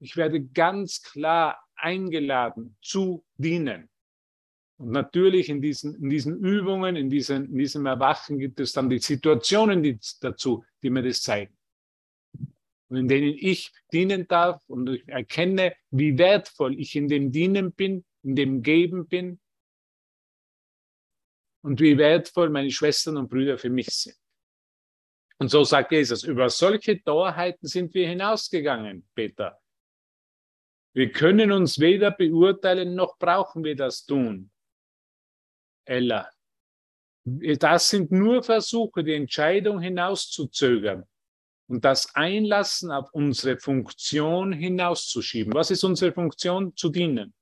Ich 0.00 0.18
werde 0.18 0.42
ganz 0.42 1.00
klar 1.00 1.58
eingeladen 1.76 2.76
zu 2.82 3.24
dienen. 3.38 3.88
Und 4.76 4.90
natürlich 4.90 5.48
in 5.48 5.62
diesen, 5.62 5.94
in 5.94 6.10
diesen 6.10 6.44
Übungen, 6.44 6.94
in, 6.96 7.08
diesen, 7.08 7.46
in 7.46 7.56
diesem 7.56 7.86
Erwachen 7.86 8.38
gibt 8.38 8.60
es 8.60 8.72
dann 8.72 8.90
die 8.90 8.98
Situationen 8.98 9.82
die, 9.82 9.98
dazu, 10.20 10.62
die 10.82 10.90
mir 10.90 11.02
das 11.02 11.22
zeigen. 11.22 11.56
Und 12.90 12.98
in 12.98 13.08
denen 13.08 13.34
ich 13.38 13.72
dienen 13.94 14.28
darf 14.28 14.62
und 14.68 14.90
ich 14.90 15.08
erkenne, 15.08 15.72
wie 15.90 16.18
wertvoll 16.18 16.78
ich 16.78 16.94
in 16.96 17.08
dem 17.08 17.32
Dienen 17.32 17.72
bin, 17.72 18.04
in 18.22 18.36
dem 18.36 18.62
Geben 18.62 19.06
bin 19.08 19.38
und 21.62 21.80
wie 21.80 21.96
wertvoll 21.96 22.50
meine 22.50 22.70
Schwestern 22.70 23.16
und 23.16 23.28
Brüder 23.28 23.58
für 23.58 23.70
mich 23.70 23.88
sind. 23.88 24.16
Und 25.38 25.48
so 25.48 25.64
sagt 25.64 25.92
Jesus, 25.92 26.22
über 26.22 26.48
solche 26.50 27.02
Torheiten 27.02 27.66
sind 27.66 27.94
wir 27.94 28.08
hinausgegangen, 28.08 29.08
Peter. 29.14 29.60
Wir 30.94 31.10
können 31.10 31.50
uns 31.50 31.80
weder 31.80 32.10
beurteilen, 32.10 32.94
noch 32.94 33.18
brauchen 33.18 33.64
wir 33.64 33.74
das 33.74 34.04
tun. 34.04 34.50
Ella. 35.84 36.30
Das 37.24 37.88
sind 37.88 38.10
nur 38.12 38.42
Versuche, 38.42 39.02
die 39.02 39.14
Entscheidung 39.14 39.80
hinauszuzögern 39.80 41.04
und 41.68 41.84
das 41.84 42.14
Einlassen 42.14 42.90
auf 42.90 43.12
unsere 43.12 43.56
Funktion 43.56 44.52
hinauszuschieben. 44.52 45.54
Was 45.54 45.70
ist 45.70 45.84
unsere 45.84 46.12
Funktion? 46.12 46.76
Zu 46.76 46.90
dienen. 46.90 47.32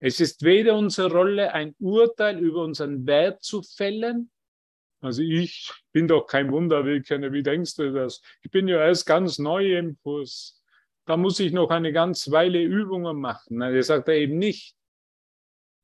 Es 0.00 0.20
ist 0.20 0.42
weder 0.42 0.76
unsere 0.76 1.10
Rolle, 1.10 1.52
ein 1.52 1.74
Urteil 1.78 2.38
über 2.38 2.62
unseren 2.62 3.06
Wert 3.06 3.42
zu 3.42 3.62
fällen, 3.62 4.30
also 5.00 5.22
ich 5.22 5.70
bin 5.92 6.08
doch 6.08 6.26
kein 6.26 6.50
Wunderwirker, 6.50 7.32
wie 7.32 7.42
denkst 7.42 7.76
du 7.76 7.92
das? 7.92 8.20
Ich 8.42 8.50
bin 8.50 8.66
ja 8.66 8.84
erst 8.84 9.06
ganz 9.06 9.38
neu 9.38 9.76
im 9.78 9.96
Kurs. 10.02 10.60
Da 11.06 11.16
muss 11.16 11.38
ich 11.40 11.52
noch 11.52 11.70
eine 11.70 11.92
ganze 11.92 12.32
Weile 12.32 12.60
Übungen 12.60 13.20
machen. 13.20 13.58
Nein, 13.58 13.74
das 13.74 13.86
sagt 13.86 14.08
er 14.08 14.14
eben 14.14 14.38
nicht. 14.38 14.74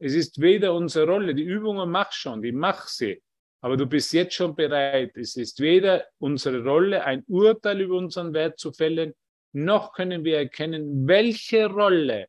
Es 0.01 0.15
ist 0.15 0.41
weder 0.41 0.75
unsere 0.75 1.07
Rolle, 1.07 1.35
die 1.35 1.45
Übungen 1.45 1.91
mach 1.91 2.13
schon, 2.13 2.43
die 2.43 2.53
mach 2.53 2.89
sie. 2.89 3.23
Aber 3.61 3.77
du 3.77 3.87
bist 3.87 4.13
jetzt 4.13 4.35
schon 4.35 4.55
bereit. 4.55 5.17
Es 5.17 5.37
ist 5.37 5.61
weder 5.61 6.05
unsere 6.19 6.63
Rolle, 6.63 7.05
ein 7.05 7.25
Urteil 7.29 7.81
über 7.81 7.97
unseren 7.97 8.35
Wert 8.35 8.59
zu 8.59 8.73
fällen, 8.73 9.15
noch 9.53 9.93
können 9.93 10.25
wir 10.25 10.39
erkennen, 10.39 11.07
welche 11.07 11.67
Rolle 11.67 12.27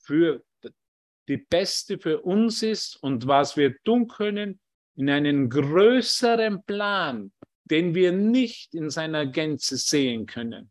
für 0.00 0.42
die 1.28 1.36
beste 1.36 1.98
für 1.98 2.22
uns 2.22 2.62
ist 2.62 2.96
und 3.02 3.26
was 3.26 3.56
wir 3.56 3.76
tun 3.84 4.08
können, 4.08 4.60
in 4.96 5.10
einen 5.10 5.48
größeren 5.48 6.64
Plan, 6.64 7.30
den 7.64 7.94
wir 7.94 8.12
nicht 8.12 8.74
in 8.74 8.90
seiner 8.90 9.26
Gänze 9.26 9.76
sehen 9.76 10.26
können. 10.26 10.70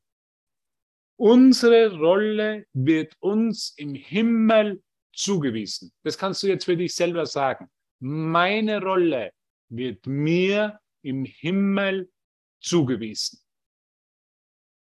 Unsere 1.16 1.98
Rolle 1.98 2.66
wird 2.74 3.16
uns 3.20 3.74
im 3.78 3.96
Himmel 3.96 4.84
zugewiesen. 5.14 5.92
Das 6.04 6.18
kannst 6.18 6.44
du 6.44 6.48
jetzt 6.48 6.66
für 6.66 6.78
dich 6.78 6.94
selber 6.94 7.26
sagen. 7.26 7.70
Meine 8.00 8.82
Rolle 8.82 9.32
wird 9.70 10.06
mir 10.06 10.80
im 11.02 11.26
Himmel 11.26 12.12
zugewiesen. 12.60 13.40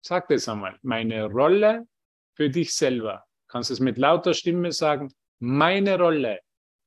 Sag 0.05 0.29
das 0.29 0.49
einmal. 0.49 0.79
Meine 0.83 1.27
Rolle 1.27 1.87
für 2.35 2.51
dich 2.51 2.75
selber. 2.75 3.25
Kannst 3.47 3.71
du 3.71 3.75
es 3.75 3.81
mit 3.81 3.99
lauter 3.99 4.35
Stimme 4.35 4.73
sagen? 4.73 5.13
Meine 5.47 5.99
Rolle 5.99 6.41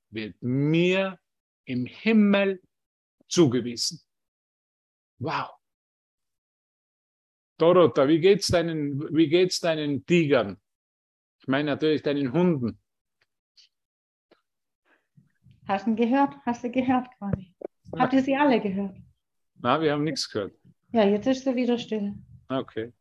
wird 0.09 0.35
mir 0.41 1.19
im 1.65 1.85
Himmel 1.85 2.59
zugewiesen. 3.29 4.01
Wow. 5.19 5.51
Dorota, 7.59 8.07
wie 8.07 8.19
geht's 8.19 8.47
deinen, 8.47 8.99
wie 9.15 9.29
geht's 9.29 9.59
deinen 9.59 10.03
Tigern? 10.07 10.57
Ich 11.39 11.47
meine 11.47 11.69
natürlich 11.69 12.01
deinen 12.01 12.33
Hunden. 12.33 12.79
Hast 15.67 15.85
du 15.85 15.93
gehört? 15.93 16.33
Hast 16.43 16.63
du 16.63 16.71
gehört 16.71 17.09
quasi? 17.19 17.53
Habt 17.95 18.13
ihr 18.13 18.23
sie 18.23 18.35
alle 18.35 18.59
gehört? 18.59 18.97
Na, 19.61 19.79
wir 19.79 19.91
haben 19.91 20.03
nichts 20.03 20.27
gehört. 20.31 20.55
Ja, 20.93 21.05
jetzt 21.05 21.27
ist 21.27 21.43
sie 21.43 21.55
wieder 21.55 21.77
still. 21.77 22.15
Okay. 22.49 22.91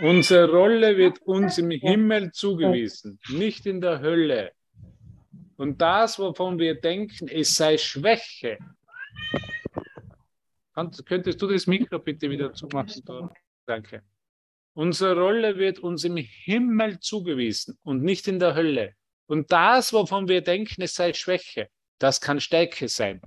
Unsere 0.00 0.50
Rolle 0.50 0.96
wird 0.96 1.20
uns 1.22 1.58
im 1.58 1.70
Himmel 1.70 2.32
zugewiesen, 2.32 3.18
nicht 3.28 3.64
in 3.66 3.80
der 3.80 4.00
Hölle. 4.00 4.52
Und 5.56 5.80
das, 5.80 6.18
wovon 6.18 6.58
wir 6.58 6.80
denken, 6.80 7.28
es 7.28 7.54
sei 7.54 7.78
Schwäche. 7.78 8.58
Könntest 10.74 11.40
du 11.40 11.46
das 11.46 11.66
Mikro 11.66 12.00
bitte 12.00 12.28
wieder 12.28 12.52
zumachen? 12.52 13.02
Danke. 13.66 14.02
Unsere 14.74 15.16
Rolle 15.16 15.56
wird 15.56 15.78
uns 15.78 16.02
im 16.02 16.16
Himmel 16.16 16.98
zugewiesen 16.98 17.78
und 17.84 18.02
nicht 18.02 18.26
in 18.26 18.40
der 18.40 18.56
Hölle. 18.56 18.94
Und 19.26 19.52
das, 19.52 19.92
wovon 19.92 20.28
wir 20.28 20.40
denken, 20.40 20.82
es 20.82 20.94
sei 20.94 21.12
Schwäche, 21.12 21.68
das 22.00 22.20
kann 22.20 22.40
Stärke 22.40 22.88
sein. 22.88 23.20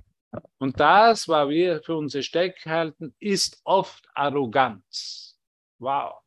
Und 0.58 0.78
das, 0.78 1.26
was 1.26 1.48
wir 1.48 1.82
für 1.82 1.96
unsere 1.96 2.22
Stärke 2.22 2.68
halten, 2.68 3.14
ist 3.18 3.60
oft 3.64 4.06
Arroganz. 4.14 5.38
Wow. 5.78 6.20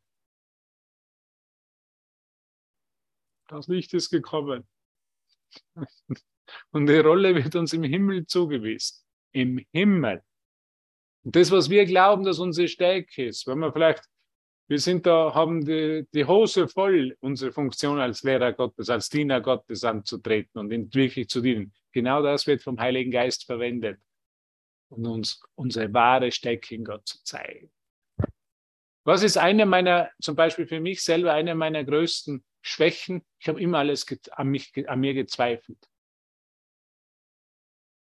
Das 3.51 3.67
Licht 3.67 3.93
ist 3.93 4.09
gekommen. 4.09 4.65
Und 6.71 6.87
die 6.87 6.97
Rolle 6.97 7.35
wird 7.35 7.53
uns 7.55 7.73
im 7.73 7.83
Himmel 7.83 8.25
zugewiesen. 8.25 9.03
Im 9.33 9.65
Himmel. 9.73 10.23
Und 11.23 11.35
das, 11.35 11.51
was 11.51 11.69
wir 11.69 11.85
glauben, 11.85 12.23
dass 12.23 12.39
unsere 12.39 12.69
Stärke 12.69 13.25
ist, 13.25 13.45
wenn 13.47 13.59
wir 13.59 13.73
vielleicht, 13.73 14.03
wir 14.69 14.79
sind 14.79 15.05
da, 15.05 15.33
haben 15.33 15.65
die, 15.65 16.07
die 16.13 16.25
Hose 16.25 16.69
voll, 16.69 17.17
unsere 17.19 17.51
Funktion 17.51 17.99
als 17.99 18.23
Lehrer 18.23 18.53
Gottes, 18.53 18.89
als 18.89 19.09
Diener 19.09 19.41
Gottes 19.41 19.83
anzutreten 19.83 20.57
und 20.57 20.71
ihn 20.71 20.93
wirklich 20.93 21.27
zu 21.27 21.41
dienen. 21.41 21.73
Genau 21.91 22.23
das 22.23 22.47
wird 22.47 22.63
vom 22.63 22.79
Heiligen 22.79 23.11
Geist 23.11 23.45
verwendet, 23.45 23.99
um 24.89 25.05
uns 25.05 25.43
unsere 25.55 25.93
wahre 25.93 26.31
Stärke 26.31 26.73
in 26.73 26.85
Gott 26.85 27.05
zu 27.05 27.21
zeigen. 27.25 27.69
Was 29.03 29.23
ist 29.23 29.37
eine 29.37 29.65
meiner, 29.65 30.09
zum 30.21 30.37
Beispiel 30.37 30.67
für 30.67 30.79
mich 30.79 31.03
selber, 31.03 31.33
eine 31.33 31.53
meiner 31.53 31.83
größten 31.83 32.45
Schwächen? 32.61 33.25
Ich 33.39 33.47
habe 33.47 33.61
immer 33.61 33.79
alles 33.79 34.05
an, 34.31 34.47
mich, 34.47 34.71
an 34.87 34.99
mir 34.99 35.13
gezweifelt. 35.13 35.89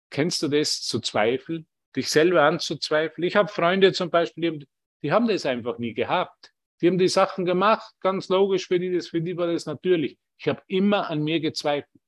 Kennst 0.10 0.41
du 0.41 0.47
das 0.47 0.82
zu 0.82 0.99
zweifeln? 0.99 1.68
Dich 1.95 2.10
selber 2.10 2.43
anzuzweifeln? 2.43 3.28
Ich 3.28 3.36
habe 3.36 3.49
Freunde 3.49 3.93
zum 3.93 4.10
Beispiel, 4.10 4.51
die, 4.51 4.68
die 5.03 5.12
haben 5.12 5.28
das 5.28 5.45
einfach 5.45 5.78
nie 5.78 5.93
gehabt. 5.93 6.53
Die 6.82 6.88
haben 6.88 6.97
die 6.97 7.08
Sachen 7.08 7.45
gemacht, 7.45 7.93
ganz 8.01 8.30
logisch 8.30 8.68
für 8.68 8.80
die, 8.80 8.93
das, 8.93 9.08
für 9.08 9.22
die 9.22 9.36
war 9.36 9.47
das 9.47 9.66
natürlich. 9.66 10.18
Ich 10.38 10.47
habe 10.47 10.62
immer 10.68 11.10
an 11.10 11.24
mir 11.24 11.39
gezweifelt. 11.39 12.01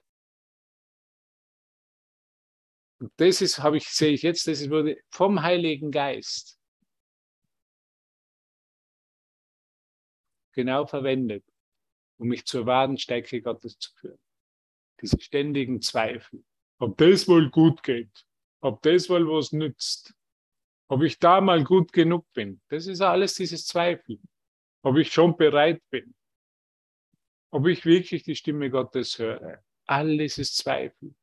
Und 3.00 3.12
das 3.18 3.42
ist, 3.42 3.60
habe 3.60 3.78
ich, 3.78 3.88
sehe 3.88 4.12
ich 4.12 4.22
jetzt, 4.24 4.48
das 4.48 4.70
wurde 4.70 4.98
vom 5.10 5.42
Heiligen 5.42 5.92
Geist 5.92 6.60
genau 10.54 10.86
verwendet, 10.86 11.46
um 12.20 12.28
mich 12.28 12.46
zur 12.46 12.66
wahren 12.66 12.98
Stärke 12.98 13.42
Gottes 13.42 13.80
zu 13.80 13.92
führen. 13.96 14.20
Diese 15.02 15.20
ständigen 15.20 15.82
Zweifel 15.82 16.44
ob 16.80 16.98
das 16.98 17.28
wohl 17.28 17.50
gut 17.50 17.84
geht, 17.84 18.26
ob 18.62 18.82
das 18.82 19.10
wohl 19.10 19.28
was 19.28 19.52
nützt, 19.52 20.14
ob 20.88 21.04
ich 21.04 21.20
da 21.20 21.42
mal 21.42 21.64
gut 21.64 21.92
genug 21.92 22.26
bin. 22.34 22.62
Das 22.70 22.88
ist 22.88 23.02
alles 23.02 23.36
dieses 23.36 23.68
Zweifel. 23.68 24.20
Ob 24.82 24.98
ich 24.98 25.12
schon 25.12 25.36
bereit 25.36 25.84
bin, 25.90 26.16
ob 27.52 27.68
ich 27.68 27.86
wirklich 27.86 28.24
die 28.24 28.36
Stimme 28.36 28.70
Gottes 28.70 29.20
höre. 29.20 29.62
Alles 29.86 30.38
ist 30.38 30.58
Zweifel. 30.58 31.14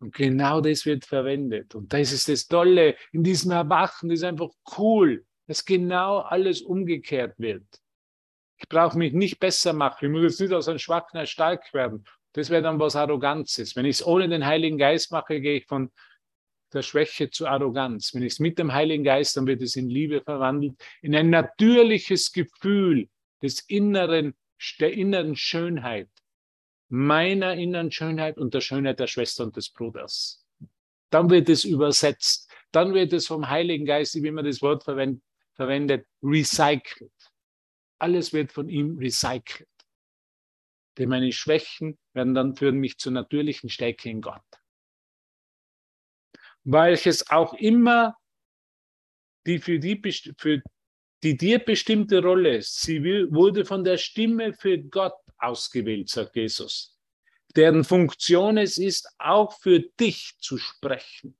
Und 0.00 0.14
genau 0.14 0.60
das 0.62 0.86
wird 0.86 1.04
verwendet. 1.04 1.74
Und 1.74 1.92
das 1.92 2.12
ist 2.12 2.28
das 2.28 2.46
Tolle 2.46 2.96
in 3.12 3.24
diesem 3.24 3.50
Erwachen, 3.50 4.08
das 4.08 4.20
ist 4.20 4.24
einfach 4.24 4.50
cool, 4.78 5.26
dass 5.48 5.64
genau 5.64 6.18
alles 6.18 6.60
umgekehrt 6.62 7.34
wird. 7.38 7.64
Ich 8.58 8.68
brauche 8.68 8.98
mich 8.98 9.12
nicht 9.12 9.40
besser 9.40 9.72
machen. 9.72 10.04
Ich 10.04 10.10
muss 10.10 10.22
jetzt 10.22 10.40
nicht 10.40 10.52
aus 10.52 10.68
einem 10.68 10.78
Schwachen 10.78 11.26
stark 11.26 11.72
werden. 11.72 12.04
Das 12.32 12.50
wäre 12.50 12.62
dann 12.62 12.78
was 12.78 12.96
Arroganzes. 12.96 13.74
Wenn 13.74 13.86
ich 13.86 13.96
es 13.96 14.06
ohne 14.06 14.28
den 14.28 14.44
Heiligen 14.44 14.78
Geist 14.78 15.10
mache, 15.10 15.40
gehe 15.40 15.58
ich 15.58 15.66
von 15.66 15.90
der 16.72 16.82
Schwäche 16.82 17.30
zu 17.30 17.46
Arroganz. 17.46 18.12
Wenn 18.14 18.22
ich 18.22 18.34
es 18.34 18.40
mit 18.40 18.58
dem 18.58 18.72
Heiligen 18.74 19.04
Geist, 19.04 19.36
dann 19.36 19.46
wird 19.46 19.62
es 19.62 19.74
in 19.74 19.88
Liebe 19.88 20.20
verwandelt, 20.20 20.74
in 21.00 21.16
ein 21.16 21.30
natürliches 21.30 22.30
Gefühl 22.32 23.08
des 23.42 23.60
inneren, 23.60 24.34
der 24.80 24.92
inneren 24.92 25.34
Schönheit, 25.34 26.10
meiner 26.90 27.54
inneren 27.54 27.90
Schönheit 27.90 28.36
und 28.36 28.52
der 28.52 28.60
Schönheit 28.60 29.00
der 29.00 29.06
Schwester 29.06 29.44
und 29.44 29.56
des 29.56 29.70
Bruders. 29.70 30.44
Dann 31.10 31.30
wird 31.30 31.48
es 31.48 31.64
übersetzt. 31.64 32.50
Dann 32.70 32.92
wird 32.92 33.14
es 33.14 33.26
vom 33.26 33.48
Heiligen 33.48 33.86
Geist, 33.86 34.14
wie 34.14 34.26
immer 34.26 34.42
das 34.42 34.60
Wort 34.60 34.84
verwendet, 34.84 35.22
recycelt. 35.58 37.12
Alles 37.98 38.32
wird 38.32 38.52
von 38.52 38.68
ihm 38.68 38.98
recycelt. 38.98 39.68
Denn 40.98 41.08
meine 41.08 41.32
Schwächen 41.32 41.98
werden 42.12 42.34
dann 42.34 42.56
führen 42.56 42.78
mich 42.78 42.98
zur 42.98 43.12
natürlichen 43.12 43.70
Stärke 43.70 44.10
in 44.10 44.20
Gott. 44.20 44.42
Welches 46.64 47.30
auch 47.30 47.54
immer 47.54 48.16
die 49.46 49.58
für, 49.58 49.78
die 49.78 50.00
für 50.36 50.62
die 51.22 51.36
dir 51.36 51.60
bestimmte 51.60 52.22
Rolle 52.22 52.58
ist, 52.58 52.82
sie 52.82 53.02
wurde 53.02 53.64
von 53.64 53.84
der 53.84 53.96
Stimme 53.96 54.52
für 54.52 54.78
Gott 54.78 55.18
ausgewählt, 55.38 56.08
sagt 56.08 56.36
Jesus, 56.36 56.98
deren 57.56 57.84
Funktion 57.84 58.58
es 58.58 58.76
ist, 58.76 59.08
auch 59.18 59.58
für 59.60 59.80
dich 59.80 60.34
zu 60.38 60.58
sprechen. 60.58 61.37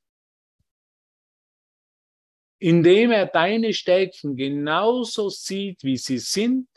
Indem 2.59 3.13
er 3.13 3.27
deine 3.27 3.73
Stärken 3.73 4.37
genauso 4.37 5.29
sieht, 5.29 5.85
wie 5.85 5.97
sie 5.97 6.19
sind 6.19 6.69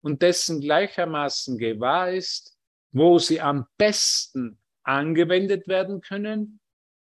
und 0.00 0.22
dessen 0.22 0.60
gleichermaßen 0.60 1.58
gewahr 1.58 2.12
ist, 2.12 2.56
wo 2.92 3.18
sie 3.18 3.40
am 3.40 3.66
besten 3.76 4.58
angewendet 4.84 5.66
werden 5.66 6.00
können, 6.00 6.60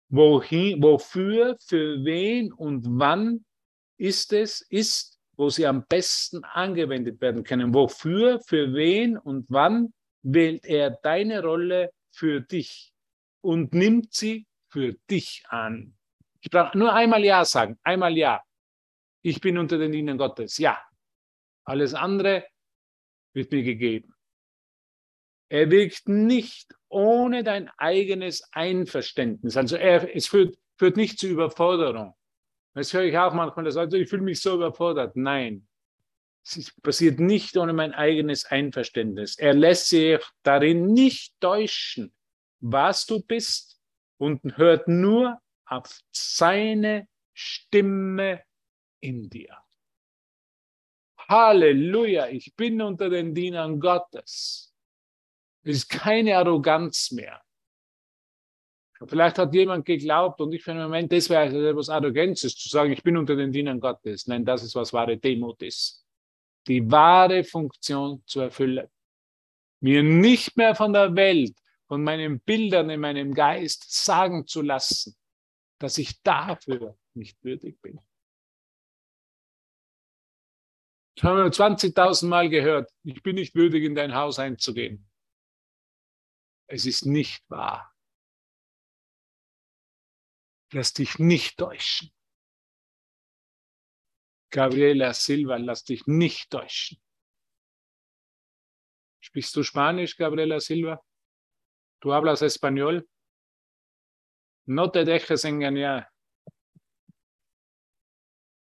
wohin, 0.09 0.83
wofür, 0.83 1.57
für 1.61 2.05
wen 2.05 2.53
und 2.53 2.85
wann 2.89 3.45
ist 3.97 4.33
es, 4.33 4.61
ist, 4.61 5.18
wo 5.37 5.51
sie 5.51 5.66
am 5.66 5.85
besten 5.87 6.45
angewendet 6.45 7.20
werden 7.20 7.45
können. 7.45 7.74
Wofür, 7.74 8.41
für 8.41 8.72
wen 8.74 9.16
und 9.16 9.47
wann 9.51 9.93
wählt 10.22 10.64
er 10.64 10.91
deine 10.91 11.43
Rolle 11.43 11.93
für 12.11 12.41
dich 12.41 12.93
und 13.43 13.74
nimmt 13.74 14.12
sie 14.12 14.47
für 14.68 14.95
dich 15.11 15.45
an. 15.49 15.95
Ich 16.47 16.51
brauche 16.51 16.78
nur 16.78 16.92
einmal 16.92 17.24
Ja 17.24 17.44
sagen, 17.44 17.76
einmal 17.82 18.16
Ja. 18.16 18.40
Ich 19.22 19.40
bin 19.40 19.59
unter 19.59 19.78
den 19.78 19.90
Dienern 19.90 20.16
Gottes, 20.16 20.59
ja. 20.59 20.80
Alles 21.64 21.92
andere 21.92 22.47
wird 23.32 23.51
mir 23.51 23.64
gegeben. 23.64 24.14
Er 25.49 25.68
wirkt 25.72 26.07
nicht 26.07 26.72
ohne 26.88 27.42
dein 27.42 27.68
eigenes 27.78 28.49
Einverständnis. 28.53 29.57
Also 29.57 29.74
er, 29.74 30.14
es 30.14 30.28
führt, 30.28 30.57
führt 30.78 30.97
nicht 30.97 31.18
zu 31.18 31.26
Überforderung. 31.26 32.14
Das 32.74 32.92
höre 32.92 33.03
ich 33.03 33.18
auch 33.18 33.34
manchmal, 33.34 33.64
dass 33.64 33.92
ich 33.92 34.09
fühle 34.09 34.22
mich 34.22 34.40
so 34.40 34.55
überfordert. 34.55 35.16
Nein, 35.16 35.66
es 36.44 36.72
passiert 36.80 37.18
nicht 37.18 37.57
ohne 37.57 37.72
mein 37.72 37.92
eigenes 37.92 38.44
Einverständnis. 38.44 39.36
Er 39.36 39.55
lässt 39.55 39.88
sich 39.88 40.20
darin 40.44 40.92
nicht 40.92 41.34
täuschen, 41.40 42.14
was 42.61 43.05
du 43.05 43.20
bist 43.20 43.80
und 44.16 44.57
hört 44.57 44.86
nur 44.86 45.40
auf 45.67 46.01
seine 46.11 47.09
Stimme 47.33 48.43
in 49.01 49.29
dir. 49.29 49.57
Halleluja, 51.29 52.29
ich 52.29 52.55
bin 52.55 52.81
unter 52.81 53.11
den 53.11 53.35
Dienern 53.35 53.81
Gottes. 53.81 54.73
Es 55.64 55.79
ist 55.79 55.89
keine 55.89 56.37
Arroganz 56.39 57.11
mehr. 57.11 57.43
Vielleicht 59.05 59.39
hat 59.39 59.53
jemand 59.53 59.85
geglaubt 59.85 60.41
und 60.41 60.53
ich 60.53 60.62
für 60.62 60.71
einen 60.71 60.85
Moment, 60.85 61.12
das 61.12 61.29
wäre 61.29 61.69
etwas 61.69 61.91
Arroganzes, 61.91 62.57
zu 62.57 62.69
sagen, 62.69 62.93
ich 62.93 63.03
bin 63.03 63.17
unter 63.17 63.37
den 63.37 63.53
Dienern 63.53 63.81
Gottes. 63.81 64.27
Nein, 64.27 64.45
das 64.45 64.62
ist, 64.62 64.75
was 64.75 64.93
wahre 64.93 65.19
Demut 65.19 65.61
ist. 65.62 66.07
Die 66.67 66.91
wahre 66.91 67.45
Funktion 67.45 68.23
zu 68.25 68.41
erfüllen. 68.41 68.89
Mir 69.81 70.03
nicht 70.03 70.57
mehr 70.57 70.75
von 70.75 70.95
der 70.95 71.14
Welt, 71.14 71.57
von 71.89 72.03
meinen 72.03 72.41
Bildern 72.41 72.89
in 72.89 73.01
meinem 73.01 73.35
Geist 73.35 73.85
sagen 73.93 74.47
zu 74.47 74.62
lassen, 74.62 75.14
dass 75.79 75.99
ich 75.99 76.22
dafür 76.22 76.99
nicht 77.14 77.43
würdig 77.45 77.81
bin. 77.83 78.01
Das 81.16 81.24
haben 81.24 81.39
wir 81.39 81.51
20.000 81.51 82.27
Mal 82.27 82.51
gehört. 82.51 82.93
Ich 83.03 83.22
bin 83.22 83.37
nicht 83.37 83.55
würdig, 83.55 83.85
in 83.85 83.95
dein 83.95 84.14
Haus 84.14 84.39
einzugehen. 84.39 85.09
Es 86.68 86.85
ist 86.85 87.07
nicht 87.07 87.49
wahr. 87.49 87.95
Lass 90.72 90.93
dich 90.93 91.18
nicht 91.18 91.59
täuschen. 91.59 92.12
Gabriela 94.51 95.14
Silva, 95.14 95.57
lass 95.57 95.85
dich 95.85 96.07
nicht 96.07 96.51
täuschen. 96.51 97.01
Sprichst 99.20 99.57
du 99.57 99.62
Spanisch, 99.62 100.16
Gabriela 100.16 100.61
Silva? 100.61 101.03
¿Tú 102.01 102.12
hablas 102.12 102.43
español? 102.43 103.09
No 104.67 104.91
te 104.91 105.05
dejes 105.05 105.45
engañar. 105.45 106.09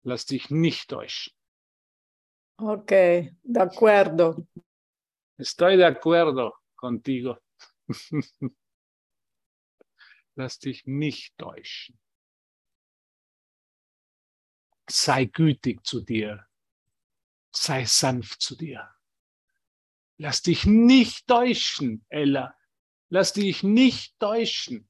Lass 0.04 0.26
dich 0.26 0.50
nicht 0.52 0.89
täuschen. 0.89 1.34
Ok, 2.60 2.91
de 3.43 3.60
acuerdo. 3.60 4.48
Estoy 5.38 5.78
de 5.78 5.86
acuerdo 5.86 6.54
contigo. 6.76 7.39
Lass 10.36 10.60
dich 10.60 10.86
nicht 10.86 11.38
täuschen. 11.38 12.00
sei 14.89 15.26
gütig 15.26 15.86
zu 15.86 16.02
dir, 16.02 16.48
sei 17.52 17.86
sanft 17.86 18.41
zu 18.41 18.56
dir. 18.56 18.89
Lass 20.18 20.41
dich 20.41 20.66
nicht 20.66 21.28
täuschen, 21.28 22.06
Ella. 22.10 22.56
Lass 23.10 23.34
dich 23.34 23.64
nicht 23.64 24.18
täuschen 24.20 24.89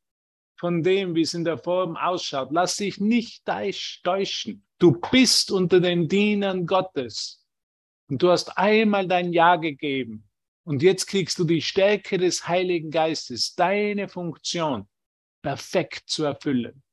von 0.57 0.83
dem, 0.83 1.15
wie 1.15 1.21
es 1.21 1.33
in 1.33 1.43
der 1.43 1.57
Form 1.57 1.95
ausschaut. 1.95 2.49
Lass 2.51 2.77
dich 2.77 2.99
nicht 2.99 3.45
täuschen. 4.03 4.65
Du 4.79 4.91
bist 4.91 5.51
unter 5.51 5.79
den 5.79 6.07
Dienern 6.07 6.65
Gottes. 6.65 7.45
Und 8.09 8.21
du 8.21 8.31
hast 8.31 8.57
einmal 8.57 9.07
dein 9.07 9.33
Ja 9.33 9.55
gegeben. 9.55 10.27
Und 10.63 10.81
jetzt 10.81 11.07
kriegst 11.07 11.39
du 11.39 11.45
die 11.45 11.61
Stärke 11.61 12.17
des 12.17 12.47
Heiligen 12.47 12.91
Geistes, 12.91 13.55
deine 13.55 14.09
Funktion 14.09 14.87
perfekt 15.41 16.09
zu 16.09 16.25
erfüllen. 16.25 16.83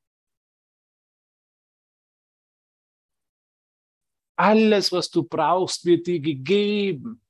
Alles, 4.37 4.91
was 4.93 5.11
du 5.11 5.23
brauchst, 5.23 5.85
wird 5.85 6.07
dir 6.07 6.21
gegeben. 6.21 7.21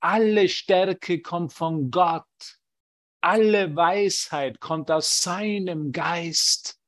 Alle 0.00 0.48
Stärke 0.48 1.20
kommt 1.20 1.52
von 1.52 1.90
Gott. 1.90 2.55
Alle 3.20 3.74
Weisheit 3.74 4.60
kommt 4.60 4.90
aus 4.90 5.18
seinem 5.18 5.92
Geist. 5.92 6.80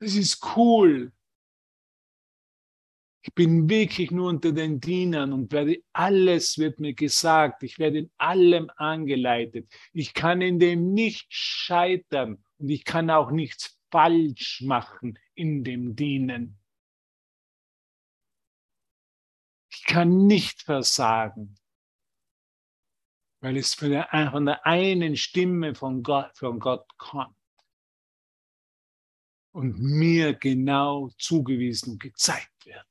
Das 0.00 0.14
ist 0.14 0.44
cool. 0.56 1.12
Ich 3.22 3.34
bin 3.34 3.68
wirklich 3.68 4.10
nur 4.10 4.28
unter 4.28 4.52
den 4.52 4.80
Dienern 4.80 5.32
und 5.32 5.52
werde 5.52 5.82
alles 5.92 6.56
wird 6.56 6.80
mir 6.80 6.94
gesagt. 6.94 7.62
Ich 7.62 7.78
werde 7.78 7.98
in 7.98 8.10
allem 8.16 8.70
angeleitet. 8.76 9.70
Ich 9.92 10.14
kann 10.14 10.40
in 10.40 10.58
dem 10.58 10.94
nicht 10.94 11.26
scheitern 11.28 12.42
und 12.58 12.70
ich 12.70 12.84
kann 12.84 13.10
auch 13.10 13.30
nichts 13.30 13.78
falsch 13.90 14.62
machen 14.62 15.18
in 15.34 15.64
dem 15.64 15.94
Dienen. 15.96 16.58
Ich 19.70 19.84
kann 19.84 20.26
nicht 20.26 20.62
versagen, 20.62 21.58
weil 23.40 23.56
es 23.56 23.74
von 23.74 23.90
der, 23.90 24.08
von 24.32 24.46
der 24.46 24.66
einen 24.66 25.16
Stimme 25.16 25.74
von 25.74 26.02
Gott, 26.02 26.36
von 26.36 26.58
Gott 26.58 26.86
kommt 26.96 27.36
und 29.52 29.78
mir 29.78 30.34
genau 30.34 31.10
zugewiesen 31.18 31.92
und 31.92 32.00
gezeigt 32.00 32.66
wird. 32.66 32.86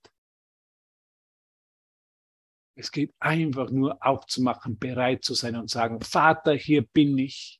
Es 2.76 2.92
geht 2.92 3.14
einfach 3.20 3.72
nur 3.72 3.98
aufzumachen, 4.06 4.78
bereit 4.78 5.24
zu 5.24 5.34
sein 5.34 5.56
und 5.56 5.70
sagen, 5.70 6.00
Vater, 6.02 6.54
hier 6.54 6.84
bin 6.84 7.18
ich. 7.18 7.60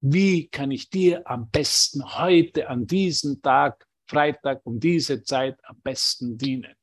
Wie 0.00 0.48
kann 0.48 0.70
ich 0.70 0.90
dir 0.90 1.28
am 1.28 1.50
besten 1.50 2.04
heute, 2.18 2.68
an 2.68 2.86
diesem 2.86 3.40
Tag, 3.40 3.86
Freitag, 4.06 4.60
um 4.64 4.78
diese 4.78 5.22
Zeit 5.22 5.58
am 5.64 5.80
besten 5.80 6.36
dienen? 6.36 6.74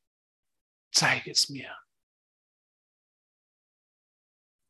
Zeig 0.90 1.26
es 1.26 1.48
mir. 1.48 1.74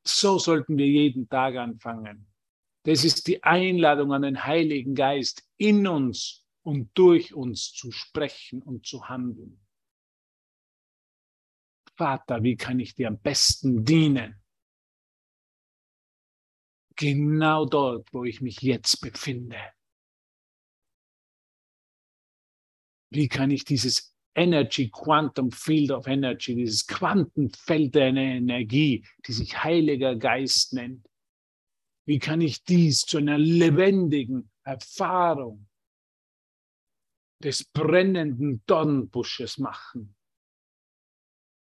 So 0.07 0.38
sollten 0.38 0.78
wir 0.78 0.86
jeden 0.86 1.28
Tag 1.28 1.57
anfangen. 1.57 2.26
Das 2.84 3.04
ist 3.04 3.26
die 3.26 3.42
Einladung 3.42 4.12
an 4.12 4.22
den 4.22 4.44
Heiligen 4.44 4.94
Geist, 4.94 5.42
in 5.57 5.86
uns 5.88 6.44
und 6.62 6.96
durch 6.96 7.34
uns 7.34 7.72
zu 7.72 7.90
sprechen 7.90 8.62
und 8.62 8.86
zu 8.86 9.09
handeln. 9.09 9.61
Vater, 11.96 12.42
wie 12.42 12.57
kann 12.57 12.78
ich 12.78 12.94
dir 12.94 13.09
am 13.09 13.18
besten 13.18 13.84
dienen? 13.84 14.40
Genau 16.94 17.66
dort, 17.66 18.12
wo 18.12 18.24
ich 18.24 18.40
mich 18.40 18.61
jetzt 18.61 19.00
befinde. 19.00 19.59
Wie 23.11 23.28
kann 23.28 23.50
ich 23.50 23.64
dieses 23.64 24.16
Energy, 24.37 24.91
Quantum 24.91 25.51
Field 25.51 25.91
of 25.91 26.07
Energy, 26.07 26.55
dieses 26.55 26.87
Quantenfeld 26.87 27.95
der 27.95 28.09
Energie, 28.09 29.05
die 29.26 29.32
sich 29.32 29.62
Heiliger 29.62 30.14
Geist 30.14 30.72
nennt, 30.72 31.07
wie 32.05 32.18
kann 32.18 32.41
ich 32.41 32.62
dies 32.62 33.01
zu 33.01 33.18
einer 33.18 33.39
lebendigen 33.39 34.51
Erfahrung 34.62 35.66
des 37.43 37.64
brennenden 37.64 38.62
Dornbusches 38.66 39.59
machen? 39.59 40.16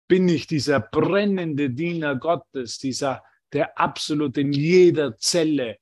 bin 0.07 0.29
ich 0.29 0.47
dieser 0.47 0.79
brennende 0.79 1.69
Diener 1.69 2.15
Gottes, 2.15 2.77
dieser, 2.77 3.23
der 3.53 3.77
absolut 3.77 4.37
in 4.37 4.53
jeder 4.53 5.17
Zelle 5.17 5.79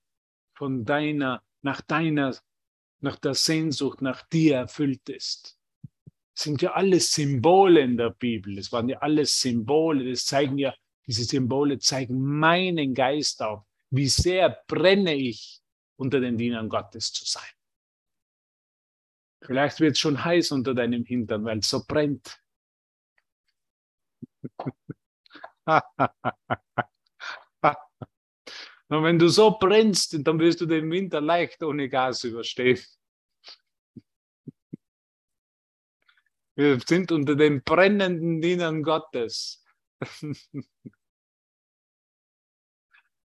von 0.56 0.86
deiner, 0.86 1.44
nach 1.62 1.82
deiner, 1.82 2.36
nach 3.02 3.18
der 3.18 3.34
Sehnsucht 3.34 4.02
nach 4.02 4.22
dir 4.30 4.56
erfüllt 4.56 5.10
ist. 5.10 5.60
Sind 6.36 6.62
ja 6.62 6.74
alles 6.74 7.14
Symbole 7.14 7.82
in 7.82 7.98
der 7.98 8.10
Bibel. 8.10 8.58
Es 8.58 8.72
waren 8.72 8.90
ja 8.90 9.00
alles 9.00 9.40
Symbole. 9.40 10.10
Das 10.10 10.26
zeigen 10.26 10.58
ja, 10.58 10.74
diese 11.06 11.24
Symbole 11.24 11.80
zeigen 11.80 12.20
meinen 12.22 12.94
Geist 12.94 13.42
auf. 13.42 13.64
Wie 13.90 14.08
sehr 14.08 14.64
brenne 14.68 15.14
ich, 15.14 15.62
unter 15.96 16.20
den 16.20 16.38
Dienern 16.38 16.70
Gottes 16.70 17.12
zu 17.14 17.26
sein. 17.26 17.44
Vielleicht 19.42 19.80
wird 19.80 19.94
es 19.94 20.00
schon 20.00 20.24
heiß 20.24 20.52
unter 20.52 20.74
deinem 20.74 21.06
Hintern, 21.06 21.46
weil 21.46 21.60
es 21.60 21.70
so 21.70 21.84
brennt. 21.86 22.40
Und 28.88 29.04
wenn 29.04 29.18
du 29.18 29.28
so 29.28 29.58
brennst, 29.58 30.16
dann 30.28 30.40
wirst 30.40 30.62
du 30.62 30.66
den 30.66 30.90
Winter 30.92 31.20
leicht 31.20 31.64
ohne 31.64 31.90
Gas 31.90 32.24
überstehen. 32.24 32.80
Wir 36.56 36.80
sind 36.80 37.12
unter 37.12 37.36
den 37.36 37.64
brennenden 37.64 38.40
Dienern 38.42 38.84
Gottes. 38.84 39.64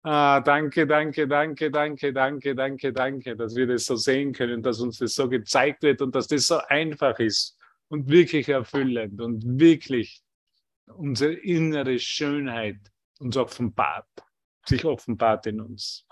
ah, 0.02 0.40
danke, 0.40 0.86
danke, 0.86 1.28
danke, 1.28 1.70
danke, 1.70 2.12
danke, 2.12 2.54
danke, 2.54 2.92
danke, 2.92 3.36
dass 3.36 3.54
wir 3.54 3.68
das 3.68 3.84
so 3.84 3.96
sehen 3.96 4.32
können, 4.32 4.62
dass 4.62 4.80
uns 4.80 4.98
das 4.98 5.14
so 5.14 5.28
gezeigt 5.28 5.82
wird 5.84 6.02
und 6.02 6.14
dass 6.14 6.26
das 6.26 6.46
so 6.46 6.58
einfach 6.68 7.18
ist 7.20 7.56
und 7.88 8.08
wirklich 8.08 8.48
erfüllend 8.48 9.20
und 9.20 9.60
wirklich 9.60 10.22
unsere 10.86 11.34
innere 11.34 11.98
Schönheit 11.98 12.78
uns 13.20 13.36
offenbart, 13.36 14.08
sich 14.66 14.84
offenbart 14.84 15.46
in 15.46 15.60
uns. 15.60 16.06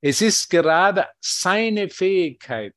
Es 0.00 0.20
ist 0.20 0.50
gerade 0.50 1.08
seine 1.20 1.88
Fähigkeit, 1.88 2.74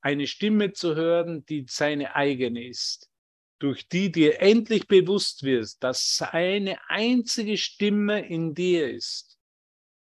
eine 0.00 0.26
Stimme 0.26 0.72
zu 0.72 0.94
hören, 0.94 1.44
die 1.46 1.66
seine 1.68 2.14
eigene 2.14 2.66
ist, 2.66 3.10
durch 3.58 3.88
die 3.88 4.12
dir 4.12 4.40
endlich 4.40 4.86
bewusst 4.86 5.42
wirst, 5.42 5.82
dass 5.82 6.16
seine 6.16 6.78
einzige 6.88 7.56
Stimme 7.56 8.26
in 8.26 8.54
dir 8.54 8.90
ist. 8.90 9.38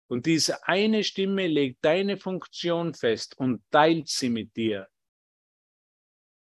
Und 0.09 0.27
diese 0.27 0.67
eine 0.69 1.05
Stimme 1.05 1.47
legt 1.47 1.85
deine 1.85 2.17
Funktion 2.17 2.95
fest 2.95 3.37
und 3.39 3.63
teilt 3.71 4.09
sie 4.09 4.29
mit 4.29 4.57
dir 4.57 4.89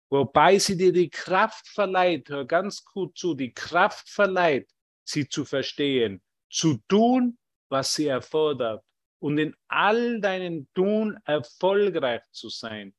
wobei 0.10 0.58
sie 0.60 0.78
dir 0.78 0.94
die 0.94 1.10
Kraft 1.10 1.68
verleiht, 1.68 2.30
hör 2.30 2.46
ganz 2.46 2.84
gut 2.86 3.18
zu, 3.18 3.34
die 3.34 3.54
Kraft 3.54 4.10
verleiht, 4.10 4.70
sie 5.04 5.28
zu 5.28 5.46
verstehen, 5.46 6.22
zu 6.50 6.78
tun, 6.88 7.38
was 7.70 7.96
sie 7.96 8.08
erfordert 8.08 8.84
und 9.20 9.38
in 9.38 9.56
all 9.68 10.22
deinen 10.22 10.72
Tun 10.74 11.18
erfolgreich 11.26 12.24
zu 12.32 12.50
sein, 12.50 12.96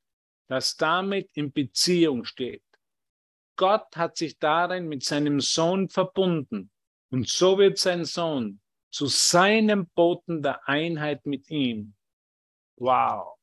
das 0.48 0.76
damit 0.76 1.30
in 1.34 1.52
Beziehung 1.52 2.24
steht. 2.24 2.62
Gott 3.56 3.96
hat 3.96 4.16
sich 4.16 4.38
darin 4.38 4.88
mit 4.88 5.04
seinem 5.04 5.40
Sohn 5.40 5.88
verbunden 5.88 6.70
und 7.10 7.28
so 7.28 7.58
wird 7.58 7.78
sein 7.78 8.04
Sohn 8.04 8.60
zu 8.90 9.06
seinem 9.06 9.88
Boten 9.88 10.42
der 10.42 10.68
Einheit 10.68 11.26
mit 11.26 11.50
ihm. 11.50 11.94
Wow. 12.76 13.36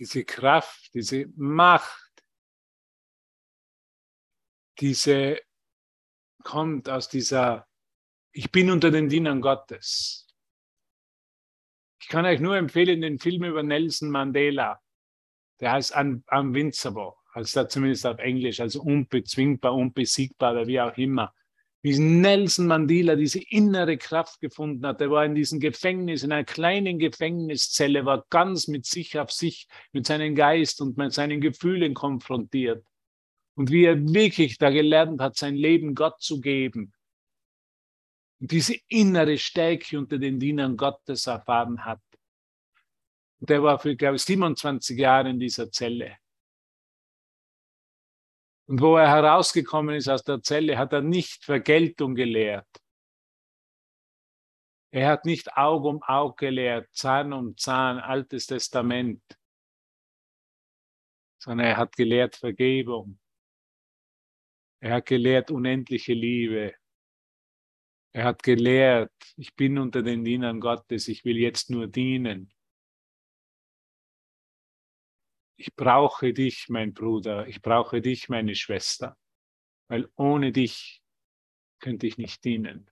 diese 0.00 0.24
Kraft, 0.24 0.90
diese 0.94 1.26
Macht, 1.36 2.09
diese 4.80 5.38
kommt 6.42 6.88
aus 6.88 7.08
dieser, 7.08 7.66
ich 8.32 8.50
bin 8.50 8.70
unter 8.70 8.90
den 8.90 9.08
Dienern 9.08 9.40
Gottes. 9.40 10.26
Ich 12.00 12.08
kann 12.08 12.24
euch 12.24 12.40
nur 12.40 12.56
empfehlen, 12.56 13.02
den 13.02 13.18
Film 13.18 13.44
über 13.44 13.62
Nelson 13.62 14.10
Mandela, 14.10 14.80
der 15.60 15.72
heißt 15.72 15.94
Unvincible, 15.94 17.12
also 17.32 17.64
zumindest 17.64 18.06
auf 18.06 18.18
Englisch, 18.18 18.60
also 18.60 18.80
unbezwingbar, 18.82 19.74
unbesiegbar 19.74 20.52
oder 20.52 20.66
wie 20.66 20.80
auch 20.80 20.96
immer 20.96 21.34
wie 21.82 21.98
Nelson 21.98 22.66
Mandela 22.66 23.16
diese 23.16 23.40
innere 23.40 23.96
Kraft 23.96 24.40
gefunden 24.40 24.86
hat. 24.86 25.00
Er 25.00 25.10
war 25.10 25.24
in 25.24 25.34
diesem 25.34 25.60
Gefängnis, 25.60 26.22
in 26.22 26.32
einer 26.32 26.44
kleinen 26.44 26.98
Gefängniszelle, 26.98 28.04
war 28.04 28.26
ganz 28.28 28.68
mit 28.68 28.84
sich 28.84 29.18
auf 29.18 29.30
sich, 29.30 29.66
mit 29.92 30.06
seinem 30.06 30.34
Geist 30.34 30.80
und 30.80 30.98
mit 30.98 31.12
seinen 31.12 31.40
Gefühlen 31.40 31.94
konfrontiert. 31.94 32.84
Und 33.60 33.70
wie 33.70 33.84
er 33.84 34.02
wirklich 34.02 34.56
da 34.56 34.70
gelernt 34.70 35.20
hat, 35.20 35.36
sein 35.36 35.54
Leben 35.54 35.94
Gott 35.94 36.22
zu 36.22 36.40
geben. 36.40 36.94
Und 38.40 38.52
diese 38.52 38.74
innere 38.88 39.36
Stärke 39.36 39.98
unter 39.98 40.16
den 40.16 40.40
Dienern 40.40 40.78
Gottes 40.78 41.26
erfahren 41.26 41.84
hat. 41.84 42.00
Und 43.38 43.50
der 43.50 43.62
war 43.62 43.78
für, 43.78 43.94
glaube 43.94 44.16
ich, 44.16 44.22
27 44.22 44.98
Jahre 44.98 45.28
in 45.28 45.38
dieser 45.38 45.70
Zelle. 45.70 46.16
Und 48.66 48.80
wo 48.80 48.96
er 48.96 49.10
herausgekommen 49.10 49.94
ist 49.94 50.08
aus 50.08 50.24
der 50.24 50.40
Zelle, 50.40 50.78
hat 50.78 50.94
er 50.94 51.02
nicht 51.02 51.44
Vergeltung 51.44 52.14
gelehrt. 52.14 52.66
Er 54.90 55.10
hat 55.10 55.26
nicht 55.26 55.54
Auge 55.54 55.86
um 55.86 56.02
Auge 56.02 56.46
gelehrt, 56.46 56.88
Zahn 56.94 57.34
um 57.34 57.58
Zahn, 57.58 57.98
Altes 57.98 58.46
Testament, 58.46 59.22
sondern 61.38 61.66
er 61.66 61.76
hat 61.76 61.94
gelehrt 61.94 62.36
Vergebung. 62.36 63.18
Er 64.80 64.94
hat 64.94 65.06
gelehrt 65.06 65.50
unendliche 65.50 66.14
Liebe. 66.14 66.74
Er 68.12 68.24
hat 68.24 68.42
gelehrt, 68.42 69.12
ich 69.36 69.54
bin 69.54 69.78
unter 69.78 70.02
den 70.02 70.24
Dienern 70.24 70.58
Gottes, 70.58 71.06
ich 71.06 71.24
will 71.24 71.36
jetzt 71.36 71.70
nur 71.70 71.86
dienen. 71.86 72.52
Ich 75.56 75.76
brauche 75.76 76.32
dich, 76.32 76.68
mein 76.68 76.94
Bruder, 76.94 77.46
ich 77.46 77.60
brauche 77.60 78.00
dich, 78.00 78.28
meine 78.28 78.54
Schwester, 78.54 79.16
weil 79.88 80.08
ohne 80.16 80.50
dich 80.50 81.02
könnte 81.78 82.06
ich 82.06 82.16
nicht 82.16 82.42
dienen. 82.44 82.90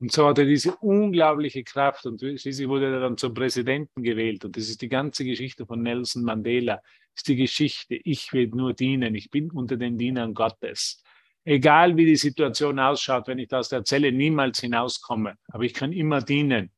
Und 0.00 0.10
so 0.12 0.26
hat 0.26 0.38
er 0.38 0.46
diese 0.46 0.74
unglaubliche 0.76 1.62
Kraft 1.62 2.06
und 2.06 2.20
schließlich 2.20 2.68
wurde 2.68 2.92
er 2.92 3.00
dann 3.00 3.16
zum 3.18 3.34
Präsidenten 3.34 4.02
gewählt. 4.02 4.44
Und 4.44 4.56
das 4.56 4.68
ist 4.68 4.82
die 4.82 4.88
ganze 4.88 5.24
Geschichte 5.24 5.66
von 5.66 5.82
Nelson 5.82 6.24
Mandela. 6.24 6.82
Ist 7.16 7.28
die 7.28 7.36
Geschichte, 7.36 7.96
ich 7.96 8.32
will 8.32 8.48
nur 8.48 8.74
dienen, 8.74 9.14
ich 9.14 9.30
bin 9.30 9.50
unter 9.50 9.76
den 9.76 9.98
Dienern 9.98 10.34
Gottes. 10.34 11.02
Egal 11.44 11.96
wie 11.96 12.06
die 12.06 12.16
Situation 12.16 12.78
ausschaut, 12.78 13.26
wenn 13.26 13.38
ich 13.38 13.52
aus 13.52 13.68
der 13.68 13.84
Zelle 13.84 14.12
niemals 14.12 14.60
hinauskomme, 14.60 15.36
aber 15.48 15.64
ich 15.64 15.74
kann 15.74 15.92
immer 15.92 16.20
dienen. 16.22 16.70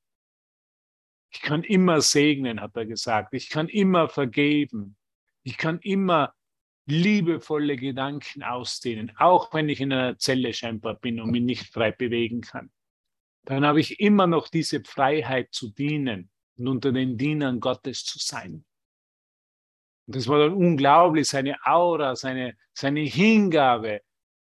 Ich 1.31 1.41
kann 1.41 1.65
immer 1.65 2.01
segnen, 2.01 2.61
hat 2.61 2.77
er 2.77 2.87
gesagt. 2.87 3.35
Ich 3.35 3.49
kann 3.49 3.69
immer 3.69 4.09
vergeben. 4.09 4.97
Ich 5.43 5.57
kann 5.57 5.79
immer 5.81 6.35
liebevolle 6.87 7.77
Gedanken 7.77 8.43
ausdehnen, 8.43 9.13
auch 9.17 9.53
wenn 9.55 9.69
ich 9.69 9.81
in 9.81 9.93
einer 9.93 10.19
Zelle 10.19 10.53
scheinbar 10.53 10.95
bin 10.95 11.21
und 11.21 11.31
mich 11.31 11.43
nicht 11.43 11.73
frei 11.73 11.91
bewegen 11.91 12.43
kann 12.43 12.71
dann 13.45 13.67
habe 13.67 13.81
ich 13.81 14.01
immer 14.01 14.27
noch 14.27 14.49
diese 14.49 14.83
Freiheit 14.85 15.49
zu 15.53 15.71
dienen 15.71 16.31
und 16.57 16.69
unter 16.69 16.93
den 16.93 17.17
Dienern 17.19 17.61
Gottes 17.61 18.05
zu 18.05 18.19
sein. 18.19 18.65
Und 20.07 20.17
das 20.17 20.29
war 20.29 20.39
dann 20.41 20.55
unglaublich, 20.55 21.29
seine 21.29 21.57
Aura, 21.65 22.17
seine, 22.17 22.57
seine 22.73 23.01
Hingabe, 23.01 24.01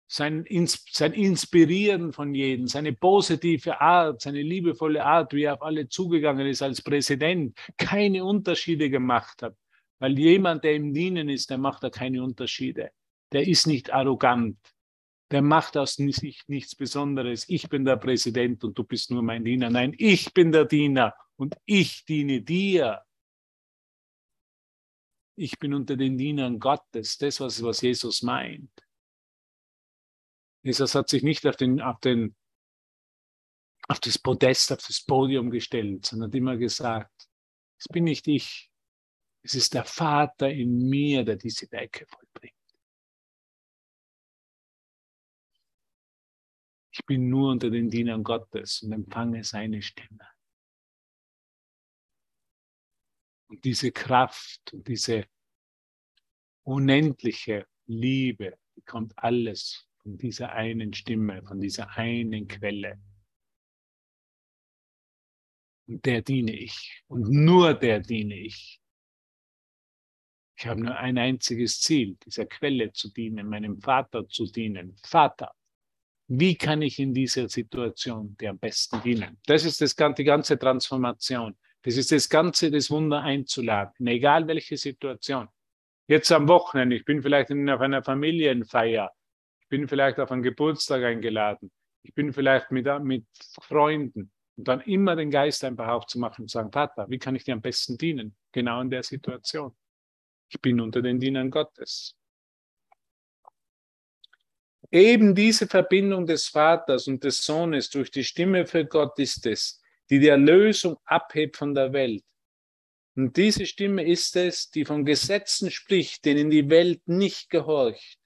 sein, 0.09 0.45
sein 0.91 1.13
Inspirieren 1.13 2.13
von 2.13 2.35
jedem, 2.35 2.69
seine 2.69 2.93
positive 2.93 3.81
Art, 3.81 4.21
seine 4.21 4.43
liebevolle 4.43 5.05
Art, 5.05 5.33
wie 5.33 5.45
er 5.45 5.55
auf 5.55 5.63
alle 5.63 5.89
zugegangen 5.89 6.47
ist 6.47 6.63
als 6.63 6.83
Präsident, 6.83 7.59
keine 7.77 8.25
Unterschiede 8.25 8.91
gemacht 8.91 9.43
hat. 9.43 9.57
Weil 9.99 10.19
jemand, 10.19 10.65
der 10.65 10.75
im 10.75 10.93
Dienen 10.93 11.29
ist, 11.29 11.51
der 11.51 11.59
macht 11.59 11.83
da 11.83 11.91
keine 11.91 12.23
Unterschiede. 12.23 12.91
Der 13.33 13.49
ist 13.49 13.67
nicht 13.67 13.93
arrogant, 13.93 14.59
der 15.31 15.43
macht 15.43 15.77
aus 15.77 15.95
sich 15.95 16.43
nichts 16.47 16.77
Besonderes. 16.77 17.49
Ich 17.49 17.69
bin 17.69 17.85
der 17.85 17.97
Präsident 17.97 18.63
und 18.63 18.79
du 18.79 18.85
bist 18.85 19.11
nur 19.11 19.23
mein 19.23 19.45
Diener. 19.45 19.71
Nein, 19.71 19.95
ich 19.99 20.33
bin 20.33 20.53
der 20.53 20.67
Diener 20.67 21.15
und 21.37 21.57
ich 21.65 22.05
diene 22.05 22.43
dir. 22.43 23.03
Ich 25.37 25.59
bin 25.59 25.75
unter 25.75 25.97
den 25.97 26.17
Dienern 26.17 26.59
Gottes. 26.59 27.19
Das, 27.19 27.41
was, 27.41 27.63
was 27.63 27.83
Jesus 27.83 28.23
meint. 28.23 28.71
Jesus 30.63 30.95
hat 30.95 31.09
sich 31.09 31.23
nicht 31.23 31.47
auf, 31.47 31.57
den, 31.57 31.81
auf, 31.81 32.01
den, 32.01 32.35
auf 33.87 34.01
das 34.01 34.19
Podest, 34.19 34.73
auf 34.73 34.85
das 34.85 35.05
Podium 35.05 35.51
gestellt, 35.51 36.07
sondern 36.07 36.31
hat 36.31 36.35
immer 36.35 36.57
gesagt, 36.57 37.29
es 37.79 37.87
bin 37.87 38.05
nicht 38.05 38.27
ich. 38.27 38.71
Es 39.43 39.55
ist 39.55 39.75
der 39.75 39.85
Vater 39.85 40.51
in 40.51 40.89
mir, 40.89 41.23
der 41.23 41.37
diese 41.37 41.71
Werke 41.71 42.07
vollbringt. 42.07 42.55
Ich 46.91 47.05
bin 47.05 47.29
nur 47.29 47.53
unter 47.53 47.71
den 47.71 47.91
Dienern 47.91 48.25
Gottes 48.25 48.83
und 48.83 48.91
empfange 48.91 49.45
seine 49.45 49.83
Stimme. 49.83 50.27
Und 53.49 53.65
diese 53.65 53.93
Kraft 53.93 54.73
und 54.73 54.87
diese 54.89 55.27
unendliche 56.65 57.67
Liebe, 57.87 58.59
die 58.77 58.83
kommt 58.83 59.17
alles 59.17 59.89
von 60.03 60.19
dieser 60.19 60.53
einen 60.53 60.93
Stimme, 60.93 61.43
von 61.43 61.61
dieser 61.61 61.91
einen 61.97 62.49
Quelle. 62.49 63.01
Und 65.87 66.05
der 66.05 66.23
diene 66.23 66.53
ich. 66.53 67.05
Und 67.07 67.29
nur 67.29 67.75
der 67.75 68.01
diene 68.01 68.35
ich. 68.35 68.81
Ich 70.59 70.67
habe 70.67 70.81
nur 70.81 70.97
ein 70.97 71.19
einziges 71.19 71.81
Ziel, 71.81 72.17
dieser 72.25 72.47
Quelle 72.47 72.91
zu 72.93 73.13
dienen, 73.13 73.49
meinem 73.49 73.81
Vater 73.81 74.27
zu 74.27 74.47
dienen. 74.47 74.97
Vater, 75.03 75.55
wie 76.29 76.57
kann 76.57 76.83
ich 76.83 76.99
in 76.99 77.13
dieser 77.13 77.49
Situation 77.49 78.37
dir 78.37 78.51
am 78.51 78.59
besten 78.59 79.01
dienen? 79.03 79.39
Das 79.47 79.65
ist 79.65 79.81
das, 79.81 79.95
die 79.95 80.25
ganze 80.25 80.59
Transformation. 80.59 81.57
Das 81.87 81.97
ist 81.97 82.11
das 82.11 82.29
Ganze, 82.29 82.73
das 82.73 82.91
Wunder 82.91 83.23
einzuladen, 83.23 84.09
egal 84.09 84.49
welche 84.49 84.77
Situation. 84.77 85.49
Jetzt 86.09 86.33
am 86.33 86.49
Wochenende, 86.49 86.97
ich 86.97 87.05
bin 87.05 87.23
vielleicht 87.23 87.51
in, 87.51 87.71
auf 87.71 87.81
einer 87.81 88.03
Familienfeier, 88.03 89.13
ich 89.61 89.69
bin 89.69 89.87
vielleicht 89.87 90.19
auf 90.19 90.33
einen 90.33 90.43
Geburtstag 90.43 91.05
eingeladen, 91.05 91.71
ich 92.03 92.13
bin 92.13 92.33
vielleicht 92.33 92.73
mit, 92.73 92.87
mit 93.05 93.25
Freunden 93.63 94.33
und 94.57 94.67
dann 94.67 94.81
immer 94.81 95.15
den 95.15 95.31
Geist 95.31 95.63
einfach 95.63 95.87
aufzumachen 95.87 96.43
und 96.43 96.51
sagen, 96.51 96.73
Vater, 96.73 97.07
wie 97.09 97.21
kann 97.21 97.37
ich 97.37 97.45
dir 97.45 97.55
am 97.55 97.63
besten 97.63 97.97
dienen? 97.97 98.35
Genau 98.51 98.81
in 98.81 98.91
der 98.91 99.05
Situation. 99.05 99.73
Ich 100.49 100.61
bin 100.61 100.81
unter 100.81 101.03
den 101.03 101.21
Dienern 101.21 101.53
Gottes. 101.53 102.17
Eben 104.91 105.37
diese 105.37 105.69
Verbindung 105.69 106.27
des 106.27 106.49
Vaters 106.49 107.07
und 107.07 107.23
des 107.23 107.45
Sohnes 107.45 107.91
durch 107.91 108.11
die 108.11 108.25
Stimme 108.25 108.67
für 108.67 108.85
Gott 108.85 109.17
ist 109.21 109.47
es, 109.47 109.81
die 110.11 110.19
die 110.19 110.29
Erlösung 110.29 110.97
abhebt 111.05 111.57
von 111.57 111.75
der 111.75 111.93
Welt. 111.93 112.25
Und 113.17 113.37
diese 113.37 113.65
Stimme 113.65 114.07
ist 114.07 114.37
es, 114.37 114.71
die 114.71 114.85
von 114.85 115.05
Gesetzen 115.05 115.71
spricht, 115.71 116.25
denen 116.25 116.51
die 116.51 116.69
Welt 116.69 117.01
nicht 117.07 117.49
gehorcht, 117.49 118.19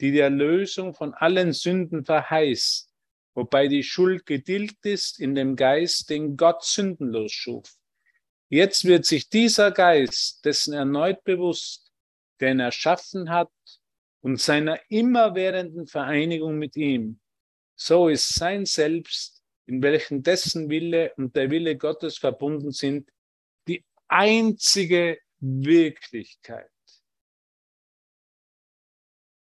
die 0.00 0.12
die 0.12 0.18
Erlösung 0.18 0.94
von 0.94 1.14
allen 1.14 1.52
Sünden 1.52 2.04
verheißt, 2.04 2.90
wobei 3.34 3.68
die 3.68 3.82
Schuld 3.82 4.26
getilgt 4.26 4.84
ist 4.84 5.18
in 5.18 5.34
dem 5.34 5.56
Geist, 5.56 6.10
den 6.10 6.36
Gott 6.36 6.62
sündenlos 6.62 7.32
schuf. 7.32 7.74
Jetzt 8.50 8.84
wird 8.84 9.06
sich 9.06 9.30
dieser 9.30 9.70
Geist 9.70 10.44
dessen 10.44 10.74
erneut 10.74 11.24
bewusst, 11.24 11.90
den 12.38 12.60
er 12.60 12.66
erschaffen 12.66 13.30
hat 13.30 13.50
und 14.20 14.38
seiner 14.38 14.78
immerwährenden 14.90 15.86
Vereinigung 15.86 16.58
mit 16.58 16.76
ihm. 16.76 17.18
So 17.76 18.08
ist 18.08 18.34
sein 18.34 18.66
Selbst, 18.66 19.31
in 19.66 19.82
welchem 19.82 20.22
dessen 20.22 20.68
Wille 20.68 21.14
und 21.16 21.36
der 21.36 21.50
Wille 21.50 21.76
Gottes 21.76 22.18
verbunden 22.18 22.72
sind, 22.72 23.10
die 23.68 23.84
einzige 24.08 25.18
Wirklichkeit. 25.38 26.70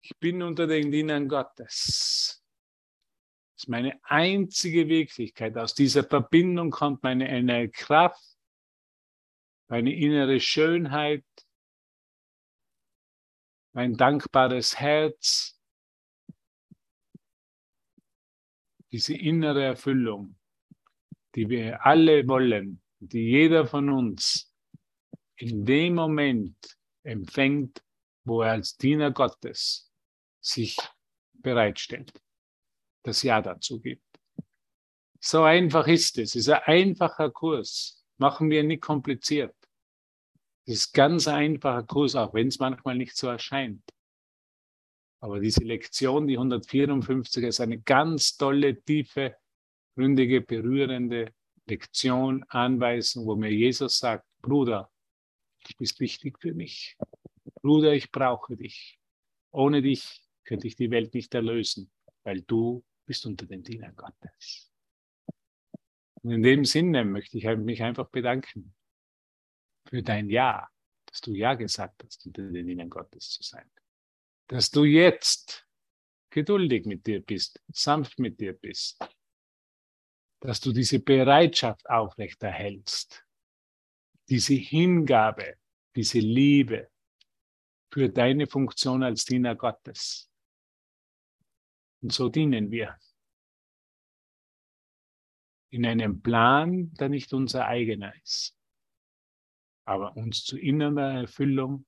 Ich 0.02 0.16
bin 0.18 0.42
unter 0.42 0.66
den 0.66 0.90
Dienern 0.90 1.28
Gottes. 1.28 2.42
Das 3.54 3.64
ist 3.64 3.68
meine 3.68 4.00
einzige 4.02 4.88
Wirklichkeit. 4.88 5.56
Aus 5.56 5.74
dieser 5.74 6.02
Verbindung 6.02 6.70
kommt 6.70 7.02
meine 7.02 7.28
innere 7.28 7.68
Kraft, 7.68 8.36
meine 9.68 9.94
innere 9.94 10.40
Schönheit, 10.40 11.24
mein 13.72 13.96
dankbares 13.96 14.80
Herz, 14.80 15.59
diese 18.92 19.14
innere 19.14 19.64
Erfüllung, 19.64 20.36
die 21.34 21.48
wir 21.48 21.84
alle 21.86 22.26
wollen, 22.26 22.82
die 22.98 23.30
jeder 23.30 23.66
von 23.66 23.88
uns 23.88 24.52
in 25.36 25.64
dem 25.64 25.94
Moment 25.94 26.56
empfängt, 27.02 27.82
wo 28.24 28.42
er 28.42 28.52
als 28.52 28.76
Diener 28.76 29.10
Gottes 29.10 29.90
sich 30.40 30.76
bereitstellt, 31.34 32.12
das 33.02 33.22
Ja 33.22 33.40
dazu 33.40 33.80
gibt. 33.80 34.04
So 35.20 35.42
einfach 35.42 35.86
ist 35.86 36.18
es. 36.18 36.34
Es 36.34 36.46
ist 36.46 36.48
ein 36.48 36.62
einfacher 36.64 37.30
Kurs. 37.30 38.04
Machen 38.18 38.50
wir 38.50 38.62
nicht 38.62 38.82
kompliziert. 38.82 39.54
Das 40.66 40.76
ist 40.76 40.92
ganz 40.92 41.28
einfacher 41.28 41.82
Kurs, 41.82 42.14
auch 42.14 42.34
wenn 42.34 42.48
es 42.48 42.58
manchmal 42.58 42.96
nicht 42.96 43.16
so 43.16 43.28
erscheint. 43.28 43.82
Aber 45.20 45.38
diese 45.38 45.62
Lektion, 45.64 46.26
die 46.26 46.36
154, 46.38 47.44
ist 47.44 47.60
eine 47.60 47.78
ganz 47.80 48.36
tolle, 48.36 48.82
tiefe, 48.82 49.36
gründige, 49.94 50.40
berührende 50.40 51.34
Lektion, 51.66 52.44
Anweisung, 52.48 53.26
wo 53.26 53.36
mir 53.36 53.52
Jesus 53.52 53.98
sagt, 53.98 54.26
Bruder, 54.40 54.90
du 55.68 55.76
bist 55.76 56.00
wichtig 56.00 56.38
für 56.40 56.54
mich. 56.54 56.96
Bruder, 57.60 57.92
ich 57.92 58.10
brauche 58.10 58.56
dich. 58.56 58.98
Ohne 59.52 59.82
dich 59.82 60.22
könnte 60.44 60.66
ich 60.66 60.76
die 60.76 60.90
Welt 60.90 61.12
nicht 61.12 61.34
erlösen, 61.34 61.90
weil 62.22 62.40
du 62.42 62.82
bist 63.04 63.26
unter 63.26 63.44
den 63.44 63.62
Dienern 63.62 63.94
Gottes. 63.94 64.72
Und 66.22 66.30
in 66.32 66.42
dem 66.42 66.64
Sinne 66.64 67.04
möchte 67.04 67.36
ich 67.36 67.44
mich 67.44 67.82
einfach 67.82 68.08
bedanken 68.08 68.74
für 69.86 70.02
dein 70.02 70.30
Ja, 70.30 70.68
dass 71.06 71.20
du 71.20 71.34
Ja 71.34 71.54
gesagt 71.54 72.04
hast, 72.04 72.24
unter 72.26 72.42
den 72.42 72.66
Dienern 72.66 72.88
Gottes 72.88 73.30
zu 73.30 73.42
sein. 73.42 73.70
Dass 74.50 74.68
du 74.68 74.82
jetzt 74.82 75.64
geduldig 76.28 76.84
mit 76.84 77.06
dir 77.06 77.22
bist, 77.22 77.62
sanft 77.68 78.18
mit 78.18 78.40
dir 78.40 78.52
bist. 78.52 78.98
Dass 80.40 80.58
du 80.60 80.72
diese 80.72 80.98
Bereitschaft 80.98 81.88
aufrechterhältst, 81.88 83.24
diese 84.28 84.54
Hingabe, 84.54 85.56
diese 85.94 86.18
Liebe 86.18 86.90
für 87.92 88.08
deine 88.08 88.48
Funktion 88.48 89.04
als 89.04 89.24
Diener 89.24 89.54
Gottes. 89.54 90.28
Und 92.02 92.12
so 92.12 92.28
dienen 92.28 92.72
wir 92.72 92.98
in 95.68 95.86
einem 95.86 96.22
Plan, 96.22 96.92
der 96.94 97.08
nicht 97.08 97.32
unser 97.32 97.68
eigener 97.68 98.12
ist, 98.20 98.58
aber 99.84 100.16
uns 100.16 100.42
zu 100.42 100.58
innerer 100.58 101.20
Erfüllung, 101.20 101.86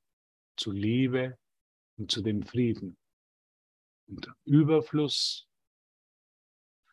zu 0.57 0.71
Liebe 0.71 1.42
und 1.97 2.11
zu 2.11 2.23
dem 2.23 2.43
Frieden 2.43 2.97
und 4.07 4.29
Überfluss 4.45 5.49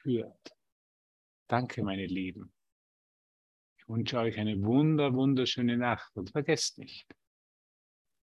führt. 0.02 0.56
Danke, 1.48 1.84
meine 1.84 2.06
Lieben. 2.06 2.54
Ich 3.78 3.88
wünsche 3.90 4.20
euch 4.20 4.38
eine 4.38 4.62
wunder, 4.62 5.14
wunderschöne 5.14 5.78
Nacht 5.78 6.16
und 6.16 6.30
vergesst 6.30 6.78
nicht, 6.78 7.08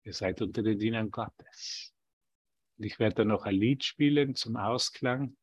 ihr 0.04 0.12
seid 0.12 0.40
unter 0.40 0.62
den 0.62 0.78
Dienern 0.78 1.10
Gottes. 1.10 1.92
Und 2.76 2.84
ich 2.84 2.98
werde 2.98 3.16
dann 3.16 3.28
noch 3.28 3.44
ein 3.44 3.54
Lied 3.54 3.84
spielen 3.84 4.34
zum 4.34 4.56
Ausklang 4.56 5.36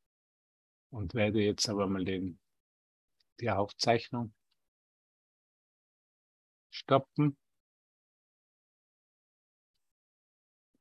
und 0.89 1.13
werde 1.13 1.41
jetzt 1.41 1.67
aber 1.67 1.87
mal 1.87 2.05
den 2.05 2.39
die 3.39 3.49
Aufzeichnung 3.49 4.33
stoppen. 6.69 7.37